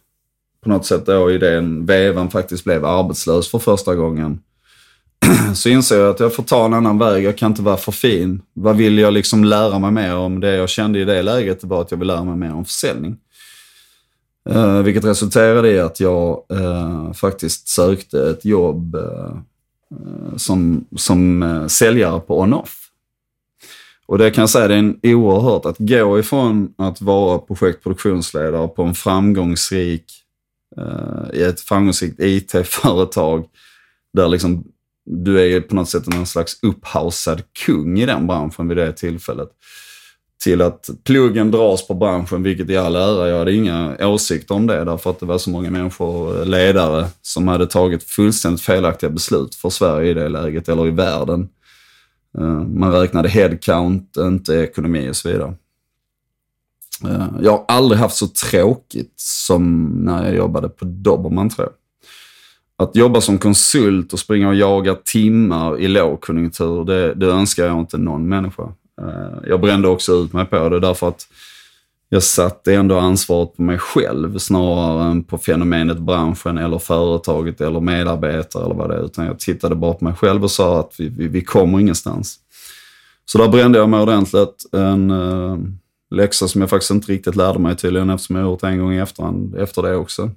på 0.63 0.69
något 0.69 0.85
sätt 0.85 1.05
då 1.05 1.31
i 1.31 1.37
den 1.37 1.85
vevan 1.85 2.31
faktiskt 2.31 2.63
blev 2.63 2.85
arbetslös 2.85 3.51
för 3.51 3.59
första 3.59 3.95
gången. 3.95 4.39
Så 5.55 5.69
insåg 5.69 5.99
jag 5.99 6.09
att 6.09 6.19
jag 6.19 6.35
får 6.35 6.43
ta 6.43 6.65
en 6.65 6.73
annan 6.73 6.99
väg. 6.99 7.23
Jag 7.23 7.37
kan 7.37 7.51
inte 7.51 7.61
vara 7.61 7.77
för 7.77 7.91
fin. 7.91 8.41
Vad 8.53 8.77
vill 8.77 8.97
jag 8.97 9.13
liksom 9.13 9.43
lära 9.43 9.79
mig 9.79 9.91
mer 9.91 10.15
om? 10.15 10.39
Det 10.39 10.55
jag 10.55 10.69
kände 10.69 10.99
i 10.99 11.05
det 11.05 11.21
läget 11.21 11.63
var 11.63 11.81
att 11.81 11.91
jag 11.91 11.97
vill 11.97 12.07
lära 12.07 12.23
mig 12.23 12.35
mer 12.35 12.53
om 12.53 12.65
försäljning. 12.65 13.17
Uh, 14.49 14.81
vilket 14.81 15.05
resulterade 15.05 15.71
i 15.71 15.79
att 15.79 15.99
jag 15.99 16.43
uh, 16.53 17.13
faktiskt 17.13 17.67
sökte 17.67 18.29
ett 18.29 18.45
jobb 18.45 18.95
uh, 18.95 19.37
som, 20.37 20.85
som 20.95 21.65
säljare 21.69 22.19
på 22.19 22.39
On-Off. 22.39 22.82
Och 24.13 24.19
det 24.19 24.31
kan 24.31 24.41
jag 24.41 24.49
säga, 24.49 24.67
det 24.67 24.73
är 24.73 24.79
en 24.79 24.99
oerhört 25.03 25.65
att 25.65 25.75
gå 25.79 26.19
ifrån 26.19 26.73
att 26.77 27.01
vara 27.01 27.39
projektproduktionsledare 27.39 28.67
på 28.67 28.83
en 28.83 28.93
framgångsrik, 28.93 30.03
eh, 30.77 31.39
i 31.39 31.43
ett 31.43 31.59
framgångsrikt 31.59 32.19
IT-företag 32.19 33.45
där 34.13 34.27
liksom 34.27 34.63
du 35.05 35.55
är 35.55 35.61
på 35.61 35.75
något 35.75 35.89
sätt 35.89 36.07
en 36.13 36.25
slags 36.25 36.63
upphausad 36.63 37.41
kung 37.65 37.99
i 37.99 38.05
den 38.05 38.27
branschen 38.27 38.67
vid 38.67 38.77
det 38.77 38.93
tillfället. 38.93 39.49
Till 40.43 40.61
att 40.61 40.89
pluggen 41.03 41.51
dras 41.51 41.87
på 41.87 41.93
branschen, 41.93 42.43
vilket 42.43 42.69
i 42.69 42.77
all 42.77 42.95
ära, 42.95 43.29
jag 43.29 43.37
hade 43.37 43.53
inga 43.53 43.97
åsikter 44.07 44.55
om 44.55 44.67
det 44.67 44.83
därför 44.83 45.09
att 45.09 45.19
det 45.19 45.25
var 45.25 45.37
så 45.37 45.49
många 45.49 45.69
människor, 45.71 46.45
ledare, 46.45 47.07
som 47.21 47.47
hade 47.47 47.67
tagit 47.67 48.03
fullständigt 48.03 48.61
felaktiga 48.61 49.09
beslut 49.09 49.55
för 49.55 49.69
Sverige 49.69 50.11
i 50.11 50.13
det 50.13 50.29
läget, 50.29 50.69
eller 50.69 50.87
i 50.87 50.91
världen. 50.91 51.49
Eh, 52.37 52.67
man 52.67 52.91
räknade 52.91 53.29
headcount, 53.29 54.19
inte 54.19 54.53
ekonomi 54.53 55.09
och 55.09 55.15
så 55.15 55.29
vidare. 55.29 55.53
Eh, 57.05 57.27
jag 57.41 57.51
har 57.51 57.65
aldrig 57.67 57.99
haft 57.99 58.15
så 58.15 58.27
tråkigt 58.27 59.13
som 59.15 59.85
när 59.85 60.25
jag 60.25 60.35
jobbade 60.35 60.69
på 60.69 60.85
Dobermann 60.85 61.49
tror 61.49 61.67
jag. 61.67 61.73
Att 62.87 62.95
jobba 62.95 63.21
som 63.21 63.37
konsult 63.37 64.13
och 64.13 64.19
springa 64.19 64.47
och 64.47 64.55
jaga 64.55 64.95
timmar 64.95 65.79
i 65.79 65.87
lågkonjunktur, 65.87 66.85
det, 66.85 67.13
det 67.13 67.25
önskar 67.25 67.65
jag 67.65 67.79
inte 67.79 67.97
någon 67.97 68.27
människa. 68.27 68.63
Eh, 69.01 69.49
jag 69.49 69.61
brände 69.61 69.87
också 69.87 70.11
ut 70.13 70.33
mig 70.33 70.45
på 70.45 70.69
det 70.69 70.79
därför 70.79 71.07
att 71.07 71.27
jag 72.13 72.23
satte 72.23 72.73
ändå 72.73 72.97
ansvaret 72.97 73.55
på 73.55 73.61
mig 73.61 73.77
själv 73.77 74.37
snarare 74.37 75.11
än 75.11 75.23
på 75.23 75.37
fenomenet 75.37 75.99
branschen 75.99 76.57
eller 76.57 76.79
företaget 76.79 77.61
eller 77.61 77.79
medarbetare 77.79 78.65
eller 78.65 78.75
vad 78.75 78.89
det 78.89 78.95
är. 78.95 79.05
Utan 79.05 79.25
jag 79.25 79.39
tittade 79.39 79.75
bara 79.75 79.93
på 79.93 80.05
mig 80.05 80.13
själv 80.13 80.43
och 80.43 80.51
sa 80.51 80.79
att 80.79 80.93
vi, 80.97 81.09
vi, 81.09 81.27
vi 81.27 81.41
kommer 81.41 81.79
ingenstans. 81.79 82.39
Så 83.25 83.37
där 83.37 83.47
brände 83.47 83.77
jag 83.77 83.89
mig 83.89 83.99
ordentligt. 83.99 84.65
En 84.71 85.11
uh, 85.11 85.57
läxa 86.11 86.47
som 86.47 86.61
jag 86.61 86.69
faktiskt 86.69 86.91
inte 86.91 87.11
riktigt 87.11 87.35
lärde 87.35 87.59
mig 87.59 87.75
tydligen 87.75 88.09
eftersom 88.09 88.35
jag 88.35 88.45
gjort 88.45 88.61
det 88.61 88.67
en 88.67 88.79
gång 88.79 88.93
i 88.93 88.99
efterhand 88.99 89.55
efter 89.55 89.81
det 89.81 89.95
också. 89.95 90.29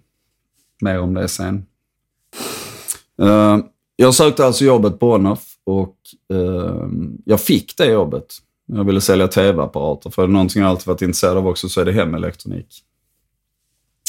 Mer 0.80 1.00
om 1.00 1.14
det 1.14 1.28
sen. 1.28 1.66
Uh, 3.22 3.58
jag 3.96 4.14
sökte 4.14 4.46
alltså 4.46 4.64
jobbet 4.64 4.98
på 4.98 5.12
Onoff 5.12 5.44
och 5.64 5.96
uh, 6.32 6.88
jag 7.24 7.40
fick 7.40 7.76
det 7.76 7.86
jobbet. 7.86 8.26
Jag 8.66 8.84
ville 8.84 9.00
sälja 9.00 9.28
tv-apparater. 9.28 10.10
För 10.10 10.22
är 10.22 10.26
det 10.26 10.32
någonting 10.32 10.62
jag 10.62 10.70
alltid 10.70 10.86
varit 10.86 11.02
intresserad 11.02 11.36
av 11.36 11.48
också 11.48 11.68
så 11.68 11.80
är 11.80 11.84
det 11.84 11.92
hemelektronik. 11.92 12.82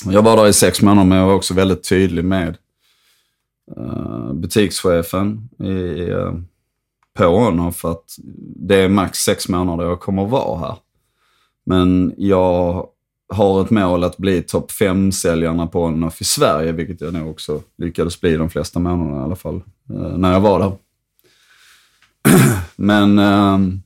Jag 0.05 0.21
var 0.21 0.37
där 0.37 0.47
i 0.47 0.53
sex 0.53 0.81
månader 0.81 1.07
men 1.07 1.17
jag 1.17 1.27
var 1.27 1.33
också 1.33 1.53
väldigt 1.53 1.89
tydlig 1.89 2.25
med 2.25 2.57
uh, 3.77 4.33
butikschefen 4.33 5.49
i, 5.59 5.65
uh, 6.11 6.33
på 7.13 7.39
honom 7.39 7.73
för 7.73 7.91
att 7.91 8.15
det 8.55 8.75
är 8.75 8.89
max 8.89 9.19
sex 9.19 9.49
månader 9.49 9.83
jag 9.85 9.99
kommer 9.99 10.23
att 10.23 10.29
vara 10.29 10.59
här. 10.59 10.75
Men 11.65 12.13
jag 12.17 12.87
har 13.33 13.61
ett 13.61 13.69
mål 13.69 14.03
att 14.03 14.17
bli 14.17 14.41
topp 14.41 14.71
fem 14.71 15.11
säljarna 15.11 15.67
på 15.67 15.83
Onoff 15.83 16.21
i 16.21 16.23
Sverige, 16.23 16.71
vilket 16.71 17.01
jag 17.01 17.13
nog 17.13 17.29
också 17.29 17.61
lyckades 17.77 18.21
bli 18.21 18.37
de 18.37 18.49
flesta 18.49 18.79
månaderna 18.79 19.21
i 19.21 19.23
alla 19.23 19.35
fall, 19.35 19.61
uh, 19.91 20.17
när 20.17 20.33
jag 20.33 20.41
var 20.41 20.59
där. 20.59 20.77
Men 22.75 23.19
uh, 23.19 23.79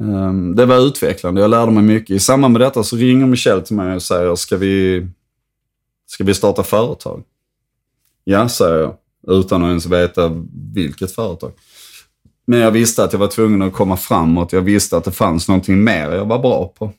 Ehm, 0.00 0.56
det 0.56 0.66
var 0.66 0.78
utvecklande, 0.78 1.40
jag 1.40 1.50
lärde 1.50 1.72
mig 1.72 1.82
mycket. 1.82 2.16
I 2.16 2.18
samband 2.18 2.52
med 2.52 2.60
detta 2.60 2.82
så 2.82 2.96
ringer 2.96 3.26
Michelle 3.26 3.62
till 3.62 3.76
mig 3.76 3.94
och 3.94 4.02
säger, 4.02 4.34
ska 4.34 4.56
vi, 4.56 5.06
ska 6.06 6.24
vi 6.24 6.34
starta 6.34 6.62
företag? 6.62 7.22
Ja, 8.24 8.48
säger 8.48 8.80
jag, 8.80 8.94
utan 9.28 9.62
att 9.62 9.68
ens 9.68 9.86
veta 9.86 10.46
vilket 10.74 11.12
företag. 11.12 11.52
Men 12.46 12.58
jag 12.58 12.70
visste 12.70 13.04
att 13.04 13.12
jag 13.12 13.20
var 13.20 13.28
tvungen 13.28 13.62
att 13.62 13.72
komma 13.72 13.96
framåt. 13.96 14.52
Jag 14.52 14.62
visste 14.62 14.96
att 14.96 15.04
det 15.04 15.12
fanns 15.12 15.48
någonting 15.48 15.84
mer 15.84 16.10
jag 16.10 16.24
var 16.24 16.38
bra 16.38 16.74
på. 16.78 16.92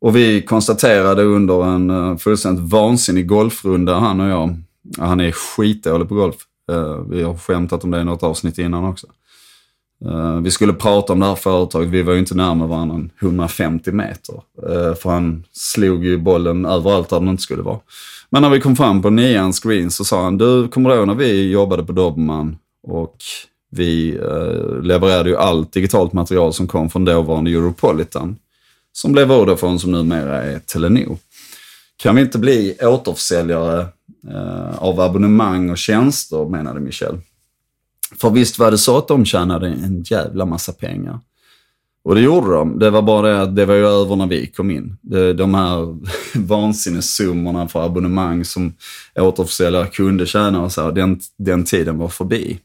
Och 0.00 0.16
vi 0.16 0.42
konstaterade 0.42 1.22
under 1.22 1.64
en 1.64 1.90
eh, 1.90 2.16
fullständigt 2.16 2.72
vansinnig 2.72 3.26
golfrunda, 3.26 3.98
han 3.98 4.20
och 4.20 4.28
jag. 4.28 4.56
Han 4.98 5.20
är 5.20 5.32
skitdålig 5.32 6.08
på 6.08 6.14
golf. 6.14 6.36
Eh, 6.72 6.96
vi 7.10 7.22
har 7.22 7.36
skämtat 7.36 7.84
om 7.84 7.90
det 7.90 8.00
i 8.00 8.04
något 8.04 8.22
avsnitt 8.22 8.58
innan 8.58 8.84
också. 8.84 9.06
Uh, 10.06 10.40
vi 10.40 10.50
skulle 10.50 10.72
prata 10.72 11.12
om 11.12 11.20
det 11.20 11.26
här 11.26 11.34
företaget, 11.34 11.88
vi 11.88 12.02
var 12.02 12.12
ju 12.12 12.18
inte 12.18 12.34
närmare 12.34 12.68
varandra 12.68 12.94
än 12.96 13.10
150 13.20 13.92
meter. 13.92 14.34
Uh, 14.68 14.94
för 14.94 15.10
han 15.10 15.44
slog 15.52 16.04
ju 16.04 16.18
bollen 16.18 16.66
överallt 16.66 17.08
där 17.08 17.20
den 17.20 17.28
inte 17.28 17.42
skulle 17.42 17.62
vara. 17.62 17.78
Men 18.30 18.42
när 18.42 18.50
vi 18.50 18.60
kom 18.60 18.76
fram 18.76 19.02
på 19.02 19.10
nians 19.10 19.60
green 19.60 19.90
så 19.90 20.04
sa 20.04 20.24
han, 20.24 20.38
du 20.38 20.68
kommer 20.68 20.90
du 20.90 20.96
ihåg 20.96 21.06
när 21.06 21.14
vi 21.14 21.50
jobbade 21.50 21.82
på 21.82 21.92
Dobermann 21.92 22.56
och 22.88 23.16
vi 23.70 24.18
uh, 24.18 24.82
levererade 24.82 25.28
ju 25.30 25.36
allt 25.36 25.72
digitalt 25.72 26.12
material 26.12 26.52
som 26.52 26.66
kom 26.66 26.90
från 26.90 27.04
dåvarande 27.04 27.50
Europolitan 27.50 28.36
som 28.92 29.12
blev 29.12 29.28
Vodafone 29.28 29.78
som 29.78 29.92
numera 29.92 30.42
är 30.42 30.58
Telenor. 30.58 31.18
Kan 31.96 32.14
vi 32.14 32.22
inte 32.22 32.38
bli 32.38 32.76
återförsäljare 32.80 33.86
av 34.78 35.00
abonnemang 35.00 35.70
och 35.70 35.78
tjänster, 35.78 36.48
menade 36.48 36.80
Michel. 36.80 37.18
För 38.20 38.30
visst 38.30 38.58
var 38.58 38.70
det 38.70 38.78
så 38.78 38.98
att 38.98 39.08
de 39.08 39.24
tjänade 39.24 39.68
en 39.68 40.02
jävla 40.02 40.46
massa 40.46 40.72
pengar. 40.72 41.20
Och 42.04 42.14
det 42.14 42.20
gjorde 42.20 42.52
de. 42.52 42.78
Det 42.78 42.90
var 42.90 43.02
bara 43.02 43.28
det 43.28 43.42
att 43.42 43.56
det 43.56 43.66
var 43.66 43.74
ju 43.74 43.86
över 43.86 44.16
när 44.16 44.26
vi 44.26 44.46
kom 44.46 44.70
in. 44.70 44.96
Det, 45.00 45.32
de 45.32 45.54
här 45.54 45.98
vansinnessummorna 46.46 47.68
för 47.68 47.84
abonnemang 47.84 48.44
som 48.44 48.74
återförsäljare 49.14 49.86
kunde 49.86 50.26
tjäna 50.26 50.62
och 50.62 50.72
så, 50.72 50.90
den, 50.90 51.20
den 51.38 51.64
tiden 51.64 51.98
var 51.98 52.08
förbi. 52.08 52.58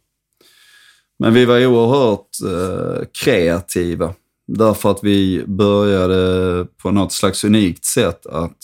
Men 1.20 1.34
vi 1.34 1.46
var 1.46 1.66
oerhört 1.66 2.28
eh, 2.46 3.06
kreativa 3.24 4.14
Därför 4.48 4.92
att 4.92 5.04
vi 5.04 5.44
började 5.48 6.66
på 6.78 6.92
något 6.92 7.12
slags 7.12 7.44
unikt 7.44 7.86
sätt 7.86 8.26
att 8.26 8.58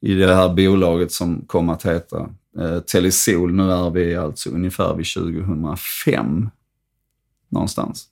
i 0.00 0.14
det 0.14 0.34
här 0.34 0.48
bolaget 0.48 1.12
som 1.12 1.44
kom 1.46 1.68
att 1.68 1.86
heta 1.86 2.28
eh, 2.58 2.78
Telesol, 2.80 3.54
nu 3.54 3.70
är 3.70 3.90
vi 3.90 4.16
alltså 4.16 4.50
ungefär 4.50 4.94
vid 4.94 5.06
2005 5.06 6.50
någonstans. 7.48 8.06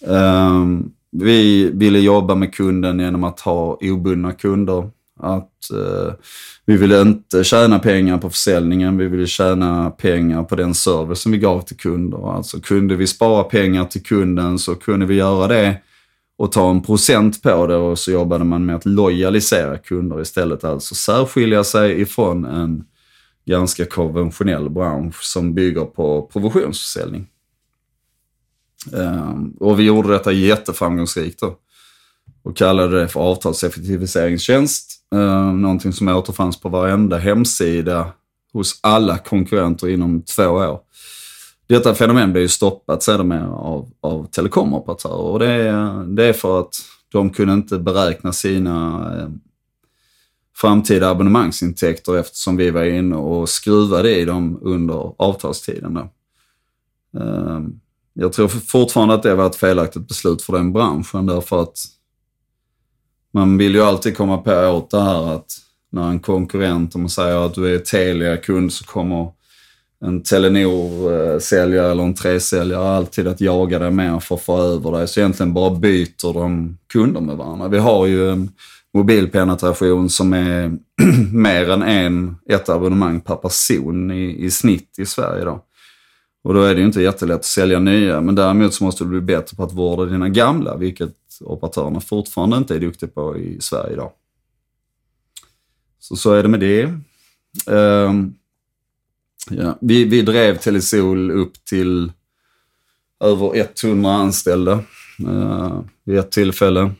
Um, 0.00 0.92
vi 1.10 1.70
ville 1.70 1.98
jobba 1.98 2.34
med 2.34 2.54
kunden 2.54 3.00
genom 3.00 3.24
att 3.24 3.40
ha 3.40 3.78
obundna 3.80 4.32
kunder. 4.32 4.90
Att 5.20 5.68
uh, 5.72 6.12
vi 6.64 6.76
ville 6.76 7.00
inte 7.00 7.44
tjäna 7.44 7.78
pengar 7.78 8.18
på 8.18 8.30
försäljningen, 8.30 8.98
vi 8.98 9.08
ville 9.08 9.26
tjäna 9.26 9.90
pengar 9.90 10.44
på 10.44 10.56
den 10.56 10.74
service 10.74 11.20
som 11.20 11.32
vi 11.32 11.38
gav 11.38 11.60
till 11.60 11.76
kunder. 11.76 12.36
Alltså 12.36 12.60
kunde 12.60 12.96
vi 12.96 13.06
spara 13.06 13.44
pengar 13.44 13.84
till 13.84 14.02
kunden 14.02 14.58
så 14.58 14.74
kunde 14.74 15.06
vi 15.06 15.14
göra 15.14 15.46
det 15.46 15.76
och 16.38 16.52
ta 16.52 16.70
en 16.70 16.82
procent 16.82 17.42
på 17.42 17.66
det 17.66 17.76
och 17.76 17.98
så 17.98 18.10
jobbade 18.10 18.44
man 18.44 18.66
med 18.66 18.76
att 18.76 18.86
lojalisera 18.86 19.78
kunder 19.78 20.20
istället. 20.20 20.64
Alltså 20.64 20.94
särskilja 20.94 21.64
sig 21.64 22.00
ifrån 22.00 22.44
en 22.44 22.84
ganska 23.46 23.86
konventionell 23.86 24.70
bransch 24.70 25.22
som 25.22 25.54
bygger 25.54 25.84
på 25.84 26.30
provisionsförsäljning. 26.32 27.26
Ehm, 28.92 29.50
och 29.60 29.80
vi 29.80 29.82
gjorde 29.82 30.08
detta 30.08 30.32
jätteframgångsrikt 30.32 31.40
då 31.40 31.58
och 32.42 32.56
kallade 32.56 33.00
det 33.00 33.08
för 33.08 33.20
avtalseffektiviseringstjänst. 33.20 34.92
Ehm, 35.14 35.62
någonting 35.62 35.92
som 35.92 36.08
återfanns 36.08 36.60
på 36.60 36.68
varenda 36.68 37.18
hemsida 37.18 38.12
hos 38.52 38.78
alla 38.82 39.18
konkurrenter 39.18 39.88
inom 39.88 40.22
två 40.22 40.48
år. 40.48 40.80
Detta 41.68 41.94
fenomen 41.94 42.32
blev 42.32 42.42
ju 42.42 42.48
stoppat 42.48 43.02
sedermera 43.02 43.52
av, 43.52 43.90
av 44.00 44.26
telekomoperatörer 44.26 45.20
och 45.20 45.38
det 45.38 45.52
är, 45.52 46.04
det 46.04 46.24
är 46.24 46.32
för 46.32 46.60
att 46.60 46.74
de 47.12 47.30
kunde 47.30 47.54
inte 47.54 47.78
beräkna 47.78 48.32
sina 48.32 49.10
eh, 49.16 49.28
framtida 50.56 51.10
abonnemangsintäkter 51.10 52.16
eftersom 52.16 52.56
vi 52.56 52.70
var 52.70 52.84
inne 52.84 53.16
och 53.16 53.48
skruvade 53.48 54.18
i 54.18 54.24
dem 54.24 54.58
under 54.62 55.14
avtalstiden. 55.18 55.94
Då. 55.94 56.10
Eh, 57.20 57.60
jag 58.12 58.32
tror 58.32 58.48
fortfarande 58.48 59.14
att 59.14 59.22
det 59.22 59.34
var 59.34 59.46
ett 59.46 59.56
felaktigt 59.56 60.08
beslut 60.08 60.42
för 60.42 60.52
den 60.52 60.72
branschen 60.72 61.26
därför 61.26 61.62
att 61.62 61.78
man 63.32 63.58
vill 63.58 63.74
ju 63.74 63.82
alltid 63.82 64.16
komma 64.16 64.38
på 64.38 64.52
åt 64.52 64.90
det 64.90 65.00
här 65.00 65.34
att 65.34 65.52
när 65.90 66.08
en 66.08 66.20
konkurrent, 66.20 66.94
om 66.94 67.00
man 67.00 67.10
säger 67.10 67.46
att 67.46 67.54
du 67.54 67.74
är 67.74 67.78
Telia-kund 67.78 68.72
så 68.72 68.84
kommer 68.84 69.32
en 70.04 70.22
Telenor-säljare 70.22 71.90
eller 71.90 72.02
en 72.02 72.14
Tre-säljare 72.14 72.88
alltid 72.88 73.28
att 73.28 73.40
jaga 73.40 73.78
dig 73.78 73.90
mer 73.90 74.20
för 74.20 74.34
att 74.34 74.42
få 74.42 74.58
över 74.58 74.92
dig. 74.92 75.08
Så 75.08 75.20
egentligen 75.20 75.54
bara 75.54 75.74
byter 75.74 76.34
de 76.34 76.78
kunder 76.92 77.20
med 77.20 77.36
varandra. 77.36 77.68
Vi 77.68 77.78
har 77.78 78.06
ju 78.06 78.30
en 78.30 78.50
mobilpenetration 78.94 80.10
som 80.10 80.32
är 80.32 80.72
mer 81.32 81.70
än 81.70 81.82
en, 81.82 82.36
ett 82.48 82.68
abonnemang 82.68 83.20
per 83.20 83.36
person 83.36 84.10
i, 84.10 84.44
i 84.44 84.50
snitt 84.50 84.98
i 84.98 85.06
Sverige 85.06 85.44
då. 85.44 85.64
Och 86.44 86.54
då 86.54 86.62
är 86.62 86.74
det 86.74 86.80
ju 86.80 86.86
inte 86.86 87.02
jättelätt 87.02 87.36
att 87.36 87.44
sälja 87.44 87.78
nya, 87.78 88.20
men 88.20 88.34
däremot 88.34 88.74
så 88.74 88.84
måste 88.84 89.04
du 89.04 89.10
bli 89.10 89.20
bättre 89.20 89.56
på 89.56 89.62
att 89.62 89.72
vårda 89.72 90.04
dina 90.04 90.28
gamla, 90.28 90.76
vilket 90.76 91.14
operatörerna 91.40 92.00
fortfarande 92.00 92.56
inte 92.56 92.74
är 92.74 92.80
duktiga 92.80 93.08
på 93.08 93.36
i 93.36 93.60
Sverige 93.60 93.92
idag. 93.92 94.10
Så 95.98 96.16
så 96.16 96.32
är 96.32 96.42
det 96.42 96.48
med 96.48 96.60
det. 96.60 96.84
Uh, 97.70 98.12
ja. 99.50 99.78
vi, 99.80 100.04
vi 100.04 100.22
drev 100.22 100.58
Telesol 100.58 101.30
upp 101.30 101.64
till 101.64 102.12
över 103.20 103.66
100 103.84 104.12
anställda 104.12 104.84
eh, 105.18 105.28
uh, 105.28 105.80
vid 106.04 106.18
ett 106.18 106.30
tillfälle. 106.30 106.90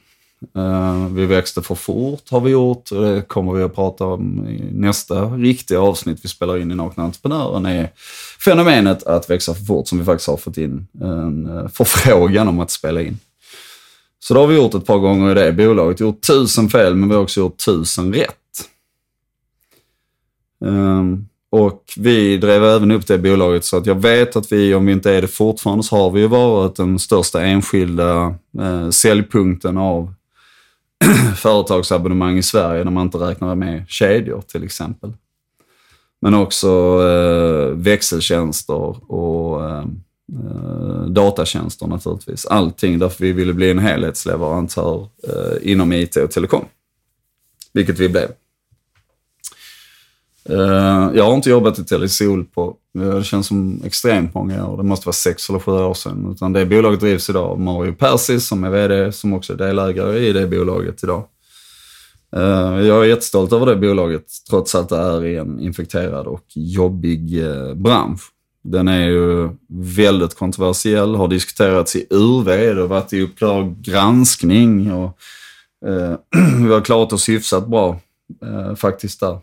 Uh, 0.57 1.09
vi 1.09 1.27
växte 1.27 1.63
för 1.63 1.75
fort 1.75 2.31
har 2.31 2.41
vi 2.41 2.51
gjort 2.51 2.91
och 2.91 3.03
det 3.03 3.23
kommer 3.23 3.53
vi 3.53 3.63
att 3.63 3.75
prata 3.75 4.05
om 4.05 4.49
i 4.49 4.71
nästa 4.73 5.25
riktiga 5.25 5.81
avsnitt 5.81 6.19
vi 6.23 6.29
spelar 6.29 6.59
in 6.59 6.71
i 6.71 6.75
Nakna 6.75 7.05
Entreprenören 7.05 7.67
är 7.67 7.91
fenomenet 8.45 9.03
att 9.03 9.31
växa 9.31 9.55
för 9.55 9.65
fort 9.65 9.89
som 9.89 9.99
vi 9.99 10.05
faktiskt 10.05 10.29
har 10.29 10.37
fått 10.37 10.57
in 10.57 10.87
en 11.01 11.47
uh, 11.47 11.69
förfrågan 11.69 12.49
om 12.49 12.61
att 12.61 12.71
spela 12.71 13.03
in. 13.03 13.19
Så 14.21 14.35
det 14.35 14.41
har 14.41 14.47
vi 14.47 14.57
gjort 14.57 14.75
ett 14.75 14.87
par 14.87 14.99
gånger 14.99 15.31
i 15.31 15.35
det 15.35 15.53
bolaget. 15.53 16.01
Gjort 16.01 16.27
tusen 16.27 16.69
fel, 16.69 16.95
men 16.95 17.09
vi 17.09 17.15
har 17.15 17.23
också 17.23 17.41
gjort 17.41 17.65
tusen 17.65 18.15
rätt. 18.15 18.35
Um, 20.61 21.28
och 21.51 21.85
vi 21.97 22.37
drev 22.37 22.65
även 22.65 22.91
upp 22.91 23.07
det 23.07 23.19
bolaget 23.19 23.65
så 23.65 23.77
att 23.77 23.87
jag 23.87 23.95
vet 23.95 24.37
att 24.37 24.53
vi, 24.53 24.75
om 24.75 24.87
vi 24.87 24.93
inte 24.93 25.13
är 25.13 25.23
det 25.23 25.29
fortfarande, 25.29 25.85
så 25.85 25.97
har 25.97 26.11
vi 26.11 26.21
ju 26.21 26.27
varit 26.27 26.77
den 26.77 26.99
största 26.99 27.43
enskilda 27.43 28.35
eh, 28.61 28.91
säljpunkten 28.91 29.79
av 29.79 30.15
företagsabonnemang 31.37 32.39
i 32.39 32.43
Sverige 32.43 32.85
när 32.85 32.91
man 32.91 33.07
inte 33.07 33.19
räknar 33.19 33.55
med 33.55 33.85
kedjor 33.89 34.41
till 34.41 34.65
exempel. 34.65 35.13
Men 36.21 36.35
också 36.35 36.69
eh, 37.03 37.77
växeltjänster 37.77 39.13
och 39.13 39.65
eh, 39.65 39.85
eh 40.33 41.03
datatjänster 41.09 41.87
naturligtvis. 41.87 42.47
Allting 42.47 42.99
därför 42.99 43.25
vi 43.25 43.33
ville 43.33 43.53
bli 43.53 43.71
en 43.71 43.79
helhetsleverantör 43.79 45.09
eh, 45.29 45.73
inom 45.73 45.93
IT 45.93 46.17
och 46.17 46.31
telekom. 46.31 46.65
Vilket 47.73 47.99
vi 47.99 48.09
blev. 48.09 48.29
Eh, 50.49 51.11
jag 51.15 51.25
har 51.25 51.35
inte 51.35 51.51
jobbat 51.51 51.79
i 51.79 51.85
Telesol 51.85 52.45
på, 52.45 52.77
eh, 52.99 53.15
det 53.15 53.25
känns 53.25 53.47
som 53.47 53.83
extremt 53.85 54.35
många 54.35 54.67
år. 54.69 54.77
Det 54.77 54.83
måste 54.83 55.07
vara 55.07 55.13
sex 55.13 55.49
eller 55.49 55.59
sju 55.59 55.73
år 55.73 55.95
sedan. 55.95 56.33
Utan 56.33 56.53
det 56.53 56.67
bolaget 56.67 57.01
drivs 57.01 57.31
idag 57.31 57.51
av 57.51 57.61
Mario 57.61 57.93
Persis 57.93 58.47
som 58.47 58.65
är 58.65 58.71
VD, 58.71 59.13
som 59.13 59.33
också 59.33 59.53
är 59.53 59.57
delägare 59.57 60.19
i 60.19 60.33
det 60.33 60.47
bolaget 60.47 61.05
idag. 61.05 61.25
Eh, 62.37 62.87
jag 62.87 63.01
är 63.01 63.05
jättestolt 63.05 63.53
över 63.53 63.67
det 63.67 63.77
bolaget, 63.77 64.25
trots 64.51 64.75
att 64.75 64.89
det 64.89 64.97
är 64.97 65.25
i 65.25 65.37
en 65.37 65.61
infekterad 65.61 66.27
och 66.27 66.45
jobbig 66.55 67.43
bransch. 67.77 68.21
Den 68.63 68.89
är 68.89 69.07
ju 69.07 69.49
väldigt 69.97 70.35
kontroversiell, 70.35 71.15
har 71.15 71.29
diskuterats 71.29 71.97
i 71.97 72.07
UV, 72.11 72.45
det 72.45 72.81
har 72.81 72.87
varit 72.87 73.13
i 73.13 73.23
Uppdrag 73.23 73.77
granskning 73.83 74.93
och 74.93 75.19
eh, 75.89 76.17
vi 76.65 76.73
har 76.73 76.81
klarat 76.81 77.13
oss 77.13 77.29
hyfsat 77.29 77.67
bra 77.67 78.01
eh, 78.43 78.75
faktiskt 78.75 79.21
där. 79.21 79.39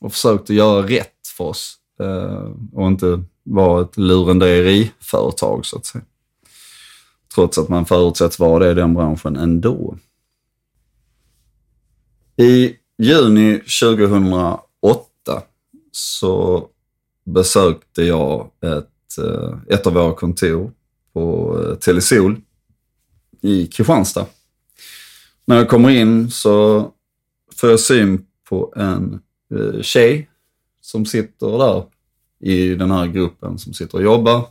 Och 0.00 0.12
försökt 0.12 0.42
att 0.42 0.56
göra 0.56 0.86
rätt 0.86 1.26
för 1.36 1.44
oss 1.44 1.76
eh, 2.00 2.52
och 2.72 2.86
inte 2.86 3.24
vara 3.42 3.82
ett 3.82 3.96
lurendrejeriföretag 3.96 5.66
så 5.66 5.76
att 5.76 5.86
säga. 5.86 6.04
Trots 7.34 7.58
att 7.58 7.68
man 7.68 7.86
förutsätts 7.86 8.38
vara 8.38 8.64
det 8.64 8.70
i 8.70 8.74
den 8.74 8.94
branschen 8.94 9.36
ändå. 9.36 9.96
I 12.36 12.76
juni 12.98 13.60
2008 13.80 14.62
så 15.92 16.68
besökte 17.24 18.02
jag 18.02 18.50
ett, 18.60 19.18
eh, 19.18 19.58
ett 19.68 19.86
av 19.86 19.92
våra 19.92 20.14
kontor 20.14 20.72
på 21.12 21.56
eh, 21.62 21.74
Telesol 21.74 22.40
i 23.40 23.66
Kristianstad. 23.66 24.26
När 25.44 25.56
jag 25.56 25.68
kommer 25.68 25.90
in 25.90 26.30
så 26.30 26.88
får 27.56 27.70
jag 27.70 27.80
syn 27.80 28.26
på 28.48 28.72
en 28.76 29.22
eh, 29.54 29.82
tjej 29.82 30.30
som 30.80 31.06
sitter 31.06 31.58
där 31.58 31.84
i 32.40 32.74
den 32.74 32.90
här 32.90 33.06
gruppen 33.06 33.58
som 33.58 33.72
sitter 33.72 33.98
och 33.98 34.04
jobbar. 34.04 34.46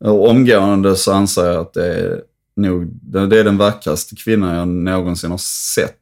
Och 0.00 0.28
omgående 0.28 0.96
så 0.96 1.12
anser 1.12 1.46
jag 1.46 1.60
att 1.60 1.72
det 1.72 1.94
är 1.94 2.22
nog 2.56 2.86
det 3.02 3.40
är 3.40 3.44
den 3.44 3.58
vackraste 3.58 4.16
kvinnan 4.16 4.54
jag 4.54 4.68
någonsin 4.68 5.30
har 5.30 5.38
sett. 5.74 6.00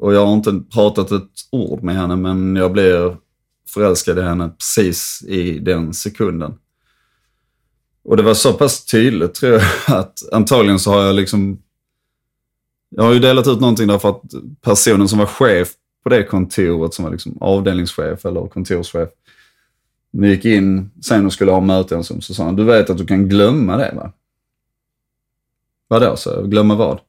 Och 0.00 0.14
jag 0.14 0.26
har 0.26 0.34
inte 0.34 0.62
pratat 0.72 1.10
ett 1.10 1.30
ord 1.50 1.82
med 1.82 1.94
henne, 1.94 2.16
men 2.16 2.56
jag 2.56 2.72
blir 2.72 3.16
förälskad 3.68 4.18
i 4.18 4.22
henne 4.22 4.48
precis 4.48 5.24
i 5.28 5.58
den 5.58 5.94
sekunden. 5.94 6.54
Och 8.04 8.16
det 8.16 8.22
var 8.22 8.34
så 8.34 8.52
pass 8.52 8.84
tydligt 8.84 9.34
tror 9.34 9.52
jag 9.52 9.62
att 9.98 10.18
antagligen 10.32 10.78
så 10.78 10.90
har 10.90 11.02
jag 11.02 11.14
liksom... 11.14 11.62
Jag 12.88 13.02
har 13.02 13.12
ju 13.12 13.18
delat 13.18 13.46
ut 13.46 13.60
någonting 13.60 13.86
därför 13.86 14.08
att 14.08 14.22
personen 14.60 15.08
som 15.08 15.18
var 15.18 15.26
chef 15.26 15.68
på 16.02 16.08
det 16.08 16.24
kontoret, 16.24 16.94
som 16.94 17.04
var 17.04 17.12
liksom 17.12 17.38
avdelningschef 17.40 18.24
eller 18.24 18.46
kontorschef, 18.46 19.08
Vi 20.10 20.28
gick 20.28 20.44
in 20.44 20.90
sen 21.02 21.26
och 21.26 21.32
skulle 21.32 21.52
ha 21.52 21.60
möten 21.60 22.04
så 22.04 22.20
sa 22.20 22.44
han, 22.44 22.56
du 22.56 22.64
vet 22.64 22.90
att 22.90 22.98
du 22.98 23.06
kan 23.06 23.28
glömma 23.28 23.76
det 23.76 23.92
va? 23.96 24.12
Vadå, 25.88 26.16
så 26.16 26.42
Glömma 26.42 26.74
vad? 26.74 27.00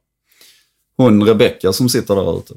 Hon 0.96 1.26
Rebecka 1.26 1.72
som 1.72 1.88
sitter 1.88 2.14
där 2.14 2.38
ute. 2.38 2.54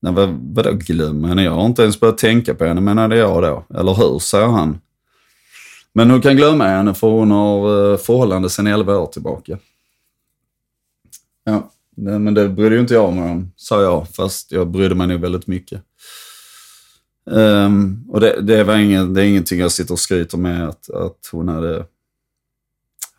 Nej, 0.00 0.12
vad, 0.12 0.28
vadå 0.28 0.72
glömma 0.72 1.28
henne? 1.28 1.44
Jag 1.44 1.52
har 1.52 1.66
inte 1.66 1.82
ens 1.82 2.00
börjat 2.00 2.18
tänka 2.18 2.54
på 2.54 2.64
henne, 2.64 2.80
menade 2.80 3.16
jag 3.16 3.42
då. 3.42 3.64
Eller 3.78 3.94
hur, 3.94 4.18
sa 4.18 4.46
han. 4.46 4.80
Men 5.92 6.10
hon 6.10 6.20
kan 6.20 6.36
glömma 6.36 6.64
henne 6.64 6.94
för 6.94 7.06
hon 7.06 7.30
har 7.30 7.92
eh, 7.92 7.98
förhållande 7.98 8.50
sedan 8.50 8.66
11 8.66 8.98
år 8.98 9.06
tillbaka. 9.06 9.58
Ja, 11.44 11.70
men 11.96 12.34
det 12.34 12.48
brydde 12.48 12.74
ju 12.74 12.80
inte 12.80 12.94
jag 12.94 13.12
mig 13.12 13.30
om, 13.30 13.52
sa 13.56 13.82
jag, 13.82 14.08
fast 14.08 14.52
jag 14.52 14.70
brydde 14.70 14.94
mig 14.94 15.06
nog 15.06 15.20
väldigt 15.20 15.46
mycket. 15.46 15.82
Um, 17.30 18.04
och 18.08 18.20
det, 18.20 18.40
det, 18.40 18.64
var 18.64 18.76
ingen, 18.76 19.14
det 19.14 19.22
är 19.22 19.26
ingenting 19.26 19.60
jag 19.60 19.72
sitter 19.72 19.92
och 19.92 19.98
skryter 19.98 20.38
med 20.38 20.68
att, 20.68 20.90
att 20.90 21.28
hon 21.32 21.48
hade, 21.48 21.86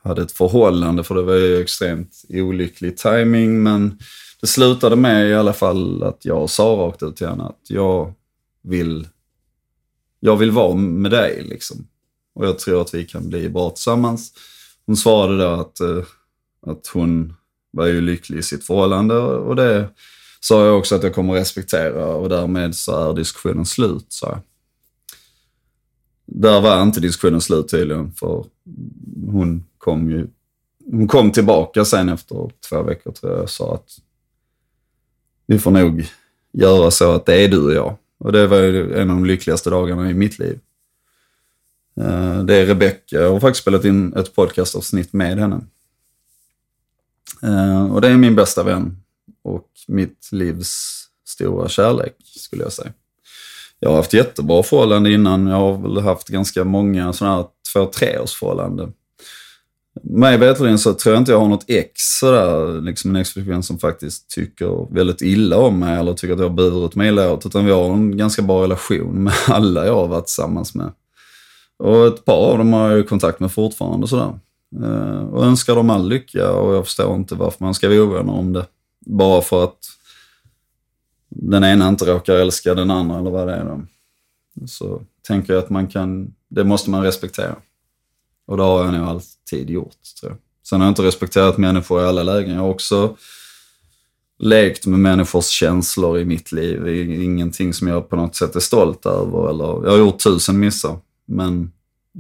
hade 0.04 0.22
ett 0.22 0.32
förhållande, 0.32 1.04
för 1.04 1.16
det 1.16 1.22
var 1.22 1.36
ju 1.36 1.62
extremt 1.62 2.24
olycklig 2.30 2.98
timing 2.98 3.64
men 3.64 4.00
det 4.42 4.48
slutade 4.48 4.96
med 4.96 5.30
i 5.30 5.34
alla 5.34 5.54
fall 5.54 6.04
att 6.04 6.26
jag 6.26 6.50
sa 6.50 6.64
rakt 6.64 7.04
ut 7.04 7.16
till 7.16 7.28
henne 7.28 7.44
att 7.44 7.70
jag 7.70 8.14
vill, 8.62 9.08
jag 10.20 10.38
vill 10.38 10.52
vara 10.52 10.76
med 10.76 11.12
dig 11.12 11.44
liksom. 11.44 11.88
Och 12.36 12.46
jag 12.46 12.60
tror 12.60 12.82
att 12.82 12.94
vi 12.94 13.06
kan 13.06 13.30
bli 13.30 13.50
bra 13.50 13.70
tillsammans. 13.70 14.34
Hon 14.86 14.98
svarade 14.98 15.38
då 15.38 15.50
att, 15.50 15.80
eh, 15.80 16.04
att 16.68 16.88
hon 16.88 17.34
var 17.78 17.86
ju 17.86 18.02
lycklig 18.02 18.38
i 18.38 18.44
sitt 18.44 18.64
förhållande 18.64 19.18
och 19.18 19.56
det 19.56 19.90
sa 20.40 20.66
jag 20.66 20.78
också 20.78 20.96
att 20.96 21.04
jag 21.04 21.16
kommer 21.16 21.34
respektera 21.34 22.06
och 22.06 22.30
därmed 22.30 22.76
så 22.76 23.10
är 23.10 23.16
diskussionen 23.16 23.66
slut, 23.66 24.06
sa 24.10 24.28
jag. 24.28 24.40
Där 26.26 26.62
var 26.62 26.84
inte 26.84 27.00
diskussionen 27.00 27.42
slut 27.42 27.68
tydligen, 27.68 28.12
för 28.12 28.46
hon 29.26 29.66
kom 29.78 30.12
ju 30.12 30.28
hon 30.92 31.08
kom 31.08 31.32
tillbaka 31.32 31.86
sen 31.86 32.10
efter 32.10 32.52
två 32.70 32.84
veckor 32.84 33.12
tror 33.12 33.32
jag 33.32 33.42
och 33.42 33.50
sa 33.50 33.76
att 33.76 33.90
vi 35.46 35.60
får 35.60 35.72
nog 35.72 36.08
göra 36.52 36.92
så 36.92 37.12
att 37.12 37.26
det 37.26 37.44
är 37.44 37.48
du 37.48 37.66
och 37.66 37.74
jag. 37.74 37.96
Och 38.18 38.32
det 38.32 38.48
var 38.48 38.58
ju 38.58 39.00
en 39.00 39.10
av 39.10 39.16
de 39.16 39.26
lyckligaste 39.26 39.70
dagarna 39.70 40.10
i 40.10 40.14
mitt 40.14 40.40
liv. 40.40 40.60
Eh, 42.02 42.44
det 42.44 42.56
är 42.56 42.66
Rebecka, 42.66 43.16
jag 43.16 43.32
har 43.32 43.40
faktiskt 43.40 43.62
spelat 43.62 43.86
in 43.86 44.14
ett 44.14 44.36
podcastavsnitt 44.36 45.14
med 45.14 45.40
henne. 45.40 45.62
Eh, 47.44 47.92
och 47.92 48.02
det 48.02 48.08
är 48.08 48.18
min 48.18 48.36
bästa 48.36 48.64
vän 48.64 48.98
och 49.44 49.68
mitt 49.88 50.30
livs 50.32 51.04
stora 51.28 51.70
kärlek, 51.70 52.16
skulle 52.36 52.64
jag 52.64 52.74
säga. 52.74 52.92
Jag 53.80 53.90
har 53.90 53.98
haft 53.98 54.14
jättebra 54.14 54.64
förhållanden 54.64 55.14
innan. 55.14 55.48
Jag 55.48 55.58
har 55.58 55.78
väl 55.78 55.98
haft 55.98 56.28
ganska 56.28 56.64
många 56.64 57.14
sådana 57.14 57.36
här 57.36 57.46
två, 57.74 57.86
tre 57.86 58.20
års 58.20 58.34
förhållanden. 58.34 58.94
Mig 60.04 60.38
veterligen 60.38 60.80
så 60.80 60.94
tror 60.94 61.16
jag 61.16 61.22
inte 61.22 61.32
jag 61.32 61.40
har 61.40 61.48
något 61.48 61.70
ex 61.70 61.92
sådär, 62.20 62.82
liksom 62.82 63.10
en 63.10 63.22
exflickvän 63.22 63.64
som 63.64 63.80
faktiskt 63.80 64.30
tycker 64.30 64.94
väldigt 64.94 65.22
illa 65.22 65.58
om 65.58 65.80
mig 65.80 66.00
eller 66.00 66.14
tycker 66.14 66.34
att 66.34 66.40
jag 66.40 66.50
har 66.50 66.56
burit 66.56 66.96
mig 66.96 67.08
illa 67.08 67.32
åt. 67.32 67.46
Utan 67.46 67.66
vi 67.66 67.72
har 67.72 67.94
en 67.94 68.18
ganska 68.18 68.42
bra 68.42 68.64
relation 68.64 69.24
med 69.24 69.34
alla 69.48 69.86
jag 69.86 69.96
har 69.96 70.08
varit 70.08 70.26
tillsammans 70.26 70.76
med. 70.76 70.92
Och 71.80 72.08
ett 72.08 72.26
par 72.26 72.52
av 72.52 72.58
dem 72.58 72.74
har 72.74 72.92
jag 72.92 73.10
kontakt 73.10 73.40
med 73.40 73.52
fortfarande 73.52 74.08
sådär. 74.08 74.40
Eh, 74.84 75.24
och 75.24 75.46
önskar 75.46 75.76
dem 75.76 75.90
all 75.90 76.10
lycka 76.10 76.52
och 76.52 76.76
jag 76.76 76.86
förstår 76.86 77.16
inte 77.16 77.36
varför 77.36 77.66
man 77.66 77.74
ska 77.74 77.90
vara 77.90 78.02
ovänner 78.02 78.34
om 78.34 78.54
det. 78.54 78.66
Bara 79.06 79.42
för 79.42 79.64
att 79.64 79.78
den 81.30 81.64
ena 81.64 81.88
inte 81.88 82.06
råkar 82.06 82.36
älska 82.36 82.76
den 82.76 82.92
andra 82.92 83.20
eller 83.20 83.32
vad 83.32 83.48
det 83.48 83.54
är. 83.54 83.66
Då. 83.66 83.82
Så 84.68 85.02
tänker 85.28 85.54
jag 85.54 85.64
att 85.64 85.70
man 85.70 85.88
kan, 85.88 86.34
det 86.50 86.64
måste 86.64 86.90
man 86.90 87.04
respektera. 87.04 87.56
Och 88.46 88.58
det 88.58 88.64
har 88.64 88.86
jag 88.86 88.94
nog 88.94 89.08
alltid 89.08 89.70
gjort, 89.70 89.96
tror 90.20 90.32
jag. 90.32 90.40
Sen 90.70 90.80
har 90.80 90.88
jag 90.88 90.92
inte 90.92 91.04
respekterat 91.04 91.58
människor 91.58 92.02
i 92.02 92.06
alla 92.06 92.24
lägen. 92.24 92.56
Jag 92.56 92.62
har 92.62 92.70
också 92.70 93.18
lekt 94.40 94.86
med 94.86 95.00
människors 95.00 95.46
känslor 95.46 96.20
i 96.20 96.26
mitt 96.26 96.52
liv. 96.52 96.84
Det 96.84 96.92
är 96.92 97.24
ingenting 97.24 97.74
som 97.74 97.88
jag 97.88 98.10
på 98.10 98.16
något 98.16 98.36
sätt 98.36 98.56
är 98.56 98.60
stolt 98.60 99.06
över. 99.06 99.50
Eller, 99.50 99.86
jag 99.86 99.92
har 99.92 99.98
gjort 99.98 100.24
tusen 100.24 100.60
missar, 100.60 101.00
men 101.26 101.72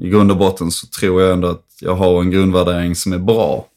i 0.01 0.09
grund 0.09 0.31
och 0.31 0.37
botten 0.37 0.71
så 0.71 0.87
tror 0.87 1.21
jag 1.21 1.33
ändå 1.33 1.47
att 1.47 1.65
jag 1.81 1.95
har 1.95 2.21
en 2.21 2.31
grundvärdering 2.31 2.95
som 2.95 3.13
är 3.13 3.17
bra. 3.17 3.67